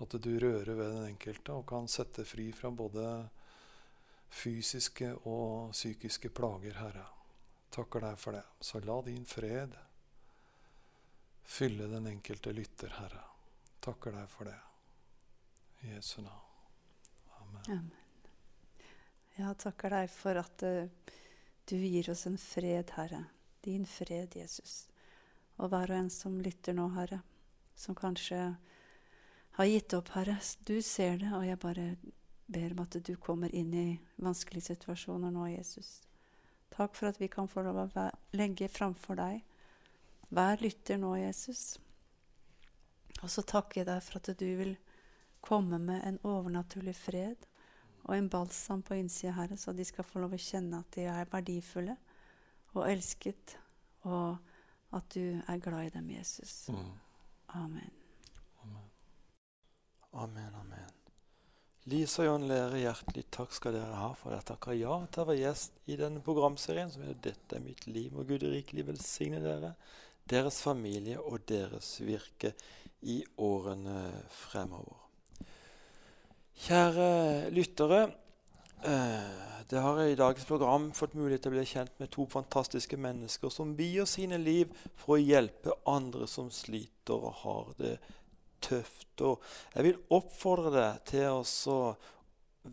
At 0.00 0.16
du 0.16 0.30
rører 0.40 0.72
ved 0.72 0.94
den 0.94 1.10
enkelte 1.10 1.58
og 1.58 1.66
kan 1.68 1.88
sette 1.88 2.24
fri 2.24 2.48
fra 2.56 2.70
både 2.72 3.04
fysiske 4.30 5.12
og 5.28 5.74
psykiske 5.74 6.30
plager, 6.32 6.78
Herre. 6.80 7.04
Takker 7.70 8.06
deg 8.08 8.18
for 8.18 8.38
det. 8.38 8.44
Så 8.60 8.80
la 8.80 8.96
din 9.06 9.26
fred 9.28 9.76
fylle 11.50 11.90
den 11.90 12.06
enkelte 12.06 12.54
lytter, 12.56 12.94
Herre. 12.98 13.24
Takker 13.80 14.14
deg 14.16 14.28
for 14.30 14.48
det. 14.48 14.58
I 15.80 15.94
Jesu 15.94 16.20
navn. 16.22 16.46
Amen. 17.40 17.64
Amen. 17.68 17.96
Ja, 19.36 19.52
takker 19.54 19.92
deg 19.94 20.10
for 20.12 20.36
at 20.36 20.64
uh, 20.66 21.12
du 21.68 21.76
gir 21.76 22.10
oss 22.10 22.26
en 22.26 22.38
fred, 22.38 22.90
Herre. 22.96 23.24
Din 23.64 23.86
fred, 23.86 24.36
Jesus. 24.36 24.88
Og 25.60 25.68
hver 25.70 25.92
og 25.92 25.96
en 25.96 26.10
som 26.10 26.38
lytter 26.40 26.76
nå, 26.76 26.88
Herre, 26.94 27.20
som 27.76 27.94
kanskje 27.98 28.40
har 29.58 29.68
gitt 29.68 29.94
opp, 29.98 30.14
Herre. 30.14 30.38
Du 30.64 30.80
ser 30.82 31.18
det, 31.20 31.32
og 31.36 31.44
jeg 31.46 31.60
bare 31.60 31.90
ber 32.50 32.72
om 32.74 32.82
at 32.84 32.96
du 33.06 33.12
kommer 33.20 33.52
inn 33.54 33.74
i 33.74 33.88
vanskelige 34.16 34.72
situasjoner 34.72 35.30
nå, 35.34 35.46
Jesus. 35.52 36.00
Takk 36.70 36.96
for 36.96 37.10
at 37.10 37.20
vi 37.20 37.28
kan 37.30 37.50
få 37.50 37.62
lov 37.66 37.82
å 37.84 38.08
legge 38.36 38.70
framfor 38.70 39.18
deg 39.18 39.44
hver 40.30 40.62
lytter 40.62 40.98
nå, 41.02 41.16
Jesus. 41.18 41.74
Og 43.20 43.30
så 43.30 43.42
takker 43.42 43.82
jeg 43.82 43.90
deg 43.90 44.02
for 44.06 44.20
at 44.20 44.30
du 44.38 44.48
vil 44.60 44.76
komme 45.42 45.80
med 45.82 46.04
en 46.06 46.20
overnaturlig 46.26 46.94
fred 46.96 47.49
og 48.04 48.14
en 48.16 48.28
balsam 48.32 48.82
på 48.82 48.96
innsida, 48.98 49.34
Herre, 49.36 49.56
så 49.60 49.72
de 49.76 49.84
skal 49.86 50.06
få 50.06 50.22
lov 50.22 50.36
å 50.36 50.40
kjenne 50.40 50.80
at 50.80 50.96
de 50.96 51.06
er 51.10 51.28
verdifulle 51.30 51.96
og 52.74 52.86
elsket, 52.86 53.56
og 54.08 54.38
at 54.96 55.14
du 55.14 55.40
er 55.40 55.62
glad 55.62 55.90
i 55.90 55.94
dem, 55.98 56.10
Jesus. 56.14 56.68
Mm. 56.72 56.94
Amen. 57.60 57.96
Amen, 60.12 60.54
amen. 60.54 60.96
Lise 61.90 62.20
og 62.22 62.26
Jon 62.26 62.48
Lere, 62.50 62.80
hjertelig 62.82 63.24
takk 63.32 63.54
skal 63.54 63.76
dere 63.78 63.98
ha 63.98 64.10
for 64.18 64.34
at 64.34 64.42
dere 64.42 64.48
takker 64.50 64.76
ja 64.76 64.96
til 65.06 65.22
å 65.22 65.28
være 65.30 65.40
gjest 65.40 65.78
i 65.90 65.96
denne 65.98 66.22
programserien 66.22 66.90
som 66.92 67.02
heter 67.02 67.20
'Dette 67.22 67.56
er 67.56 67.64
mitt 67.64 67.86
liv'. 67.86 68.16
Og 68.18 68.26
Gud 68.28 68.42
rikelig 68.42 68.86
velsigne 68.86 69.40
dere, 69.40 69.74
deres 70.28 70.60
familie 70.62 71.18
og 71.18 71.46
deres 71.48 72.00
virke 72.00 72.52
i 73.02 73.24
årene 73.38 74.26
fremover. 74.28 75.09
Kjære 76.60 77.48
lyttere. 77.56 78.00
Eh, 78.84 79.62
det 79.70 79.80
har 79.80 79.98
jeg 79.98 80.12
i 80.12 80.18
dagens 80.18 80.44
program 80.44 80.90
fått 80.92 81.14
mulighet 81.16 81.46
til 81.46 81.54
å 81.54 81.56
bli 81.56 81.64
kjent 81.64 81.94
med 81.96 82.10
to 82.12 82.26
fantastiske 82.28 82.98
mennesker 83.00 83.52
som 83.54 83.72
vier 83.78 84.04
sine 84.04 84.36
liv 84.36 84.68
for 85.00 85.16
å 85.16 85.22
hjelpe 85.22 85.78
andre 85.88 86.28
som 86.28 86.50
sliter 86.52 87.16
og 87.16 87.38
har 87.46 87.72
det 87.78 87.94
tøft. 88.60 89.14
Og 89.24 89.40
jeg 89.72 89.86
vil 89.88 90.02
oppfordre 90.12 90.74
deg 90.76 91.00
til 91.08 91.40
å 91.72 91.80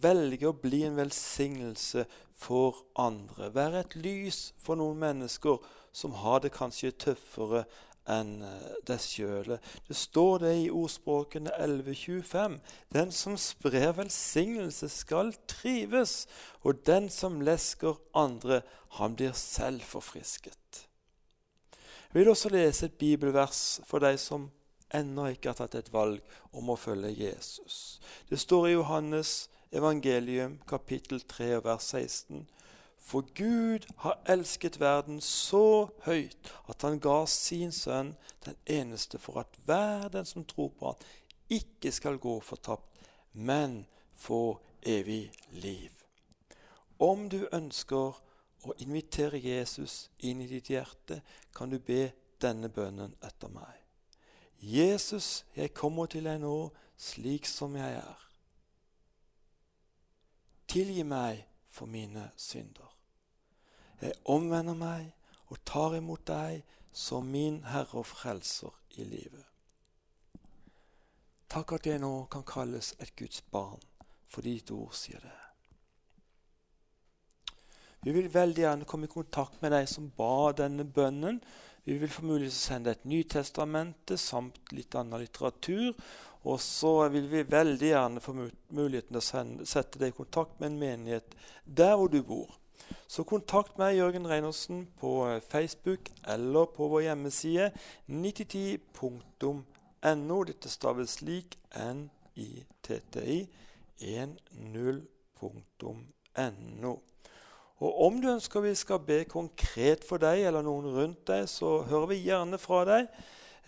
velge 0.03 0.51
å 0.51 0.57
bli 0.67 0.83
en 0.83 0.99
velsignelse 0.99 2.03
for 2.35 2.83
andre. 2.99 3.53
Være 3.55 3.85
et 3.85 3.95
lys 4.03 4.49
for 4.59 4.75
noen 4.75 4.99
mennesker 4.99 5.63
som 5.95 6.19
har 6.25 6.43
det 6.43 6.51
kanskje 6.59 6.91
tøffere 7.07 7.63
enn 8.11 8.41
eh, 8.45 8.73
deg 8.87 9.01
sjøl. 9.03 9.57
Det 9.87 9.97
står 9.97 10.43
det 10.45 10.53
i 10.63 10.69
ordspråkene 10.71 11.53
11.25.: 11.59 12.59
Den 12.93 13.11
som 13.11 13.37
sprer 13.37 13.93
velsignelse, 13.97 14.89
skal 14.89 15.33
trives, 15.47 16.27
og 16.63 16.83
den 16.87 17.09
som 17.09 17.41
lesker 17.41 17.99
andre, 18.15 18.61
han 18.99 19.15
blir 19.15 19.35
selv 19.37 19.81
forfrisket. 19.81 20.87
Jeg 22.07 22.21
vil 22.21 22.29
også 22.29 22.49
lese 22.49 22.85
et 22.87 22.97
bibelvers 22.97 23.81
for 23.85 24.01
deg 24.01 24.17
som 24.19 24.47
ennå 24.95 25.27
ikke 25.33 25.51
har 25.51 25.59
tatt 25.59 25.75
et 25.75 25.91
valg 25.93 26.23
om 26.55 26.71
å 26.71 26.79
følge 26.79 27.11
Jesus. 27.11 27.99
Det 28.29 28.39
står 28.39 28.69
i 28.69 28.75
Johannes 28.77 29.49
evangelium 29.75 30.57
kapittel 30.67 31.19
3 31.27 31.57
vers 31.65 31.89
16. 31.91 32.45
For 33.07 33.23
Gud 33.35 33.85
har 34.03 34.19
elsket 34.27 34.81
verden 34.81 35.21
så 35.23 35.87
høyt 36.03 36.49
at 36.67 36.83
han 36.83 36.99
ga 36.99 37.21
sin 37.31 37.71
sønn 37.71 38.09
den 38.43 38.57
eneste 38.67 39.19
for 39.19 39.39
at 39.39 39.59
hver 39.63 40.09
den 40.11 40.27
som 40.27 40.43
tror 40.43 40.73
på 40.75 40.91
han, 40.91 41.05
ikke 41.47 41.93
skal 41.95 42.19
gå 42.19 42.33
fortapt, 42.43 42.99
men 43.31 43.85
få 44.11 44.59
evig 44.83 45.31
liv. 45.51 45.93
Om 46.99 47.29
du 47.31 47.45
ønsker 47.55 48.19
å 48.67 48.75
invitere 48.83 49.39
Jesus 49.39 50.09
inn 50.19 50.41
i 50.43 50.49
ditt 50.51 50.67
hjerte, 50.73 51.21
kan 51.55 51.71
du 51.71 51.79
be 51.79 52.09
denne 52.43 52.67
bønnen 52.67 53.15
etter 53.23 53.53
meg. 53.53 53.71
Jesus, 54.59 55.45
jeg 55.55 55.71
kommer 55.77 56.09
til 56.11 56.27
deg 56.27 56.41
nå 56.43 56.73
slik 56.97 57.47
som 57.47 57.77
jeg 57.77 58.01
er. 58.01 58.27
Tilgi 60.67 61.07
meg 61.07 61.45
for 61.71 61.87
mine 61.87 62.31
synder. 62.35 62.86
Jeg 64.01 64.13
omvender 64.29 64.77
meg 64.77 65.13
og 65.47 65.61
tar 65.65 65.95
imot 65.97 66.25
deg 66.27 66.61
som 66.93 67.27
min 67.31 67.61
Herre 67.69 68.01
og 68.01 68.07
Frelser 68.09 68.73
i 68.97 69.05
livet. 69.07 69.45
Takk 71.47 71.77
at 71.77 71.87
jeg 71.87 72.01
nå 72.03 72.11
kan 72.31 72.43
kalles 72.47 72.93
et 72.99 73.15
Guds 73.15 73.41
barn, 73.51 73.79
for 74.27 74.43
ditt 74.43 74.71
ord 74.75 74.95
sier 74.97 75.21
det. 75.23 75.35
Vi 78.03 78.13
vil 78.15 78.27
veldig 78.31 78.61
gjerne 78.61 78.87
komme 78.87 79.07
i 79.07 79.11
kontakt 79.11 79.61
med 79.63 79.73
deg 79.73 79.87
som 79.89 80.11
ba 80.17 80.51
denne 80.55 80.85
bønnen. 80.85 81.39
Vi 81.87 81.97
vil 81.97 82.11
få 82.11 82.25
mulighet 82.27 82.53
til 82.53 82.59
å 82.59 82.67
sende 82.67 82.93
et 82.93 83.07
Nytestamente 83.07 84.17
samt 84.21 84.71
litt 84.75 84.95
annen 84.95 85.23
litteratur. 85.23 85.95
Og 86.47 86.61
så 86.63 86.93
vil 87.11 87.27
vi 87.31 87.47
veldig 87.47 87.89
gjerne 87.89 88.23
få 88.23 88.35
muligheten 88.37 89.15
til 89.15 89.19
å 89.19 89.25
sende, 89.25 89.67
sette 89.67 89.99
deg 89.99 90.13
i 90.13 90.17
kontakt 90.19 90.59
med 90.59 90.69
en 90.69 90.79
menighet 90.83 91.35
der 91.65 91.95
hvor 91.97 92.11
du 92.11 92.21
bor. 92.23 92.53
Så 93.07 93.23
kontakt 93.23 93.77
meg, 93.79 93.97
Jørgen 93.97 94.29
Reinersen, 94.29 94.87
på 94.99 95.27
eh, 95.27 95.41
Facebook 95.41 95.99
eller 96.27 96.65
på 96.75 96.87
vår 96.91 97.01
hjemmeside 97.07 97.71
9010.no. 98.07 100.43
Dette 100.47 100.69
staves 100.69 101.09
slik 101.19 101.57
NITTI 101.73 103.47
10.no. 103.97 106.93
Og 107.77 108.05
om 108.05 108.21
du 108.21 108.29
ønsker 108.31 108.63
vi 108.65 108.75
skal 108.75 108.99
be 109.05 109.23
konkret 109.29 110.05
for 110.05 110.17
deg 110.21 110.45
eller 110.49 110.61
noen 110.65 110.87
rundt 110.95 111.27
deg, 111.29 111.49
så 111.49 111.81
hører 111.85 112.07
vi 112.13 112.23
gjerne 112.25 112.57
fra 112.61 112.85
deg. 112.89 113.09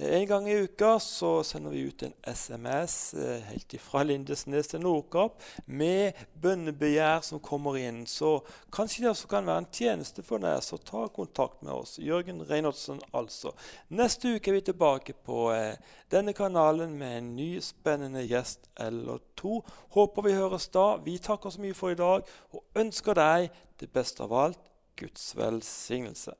En 0.02 0.28
gang 0.28 0.50
i 0.50 0.54
uka 0.56 1.00
så 1.00 1.44
sender 1.44 1.72
vi 1.72 1.80
ut 1.80 2.04
en 2.04 2.14
SMS 2.24 3.14
eh, 3.14 3.42
helt 3.50 3.74
fra 3.84 4.06
Lindesnes 4.08 4.72
til 4.72 4.80
Nordkapp 4.80 5.44
med 5.68 6.16
bønnebegjær 6.40 7.20
som 7.28 7.42
kommer 7.44 7.76
inn. 7.76 8.06
Så 8.08 8.38
kanskje 8.72 9.10
det 9.10 9.28
kan 9.28 9.44
være 9.44 9.66
en 9.66 9.70
tjeneste 9.76 10.24
for 10.24 10.40
deg, 10.40 10.64
så 10.64 10.80
ta 10.80 11.04
kontakt 11.12 11.60
med 11.68 11.74
oss. 11.76 11.98
Jørgen 12.00 12.40
Reinholdsen, 12.48 13.04
altså. 13.12 13.52
Neste 13.92 14.38
uke 14.38 14.54
er 14.54 14.62
vi 14.62 14.66
tilbake 14.72 15.20
på 15.20 15.50
eh, 15.52 15.76
denne 16.16 16.32
kanalen 16.32 16.96
med 16.96 17.18
en 17.18 17.32
ny 17.36 17.52
spennende 17.60 18.24
gjest 18.24 18.72
eller 18.80 19.20
to. 19.36 19.66
Håper 20.00 20.30
vi 20.30 20.38
høres 20.40 20.72
da. 20.72 20.94
Vi 21.04 21.20
takker 21.20 21.52
så 21.52 21.60
mye 21.60 21.76
for 21.76 21.92
i 21.92 22.00
dag 22.00 22.24
og 22.56 22.64
ønsker 22.80 23.20
deg 23.20 23.52
det 23.84 23.92
beste 23.92 24.24
av 24.24 24.44
alt 24.48 24.78
Guds 24.96 25.34
velsignelse. 25.36 26.40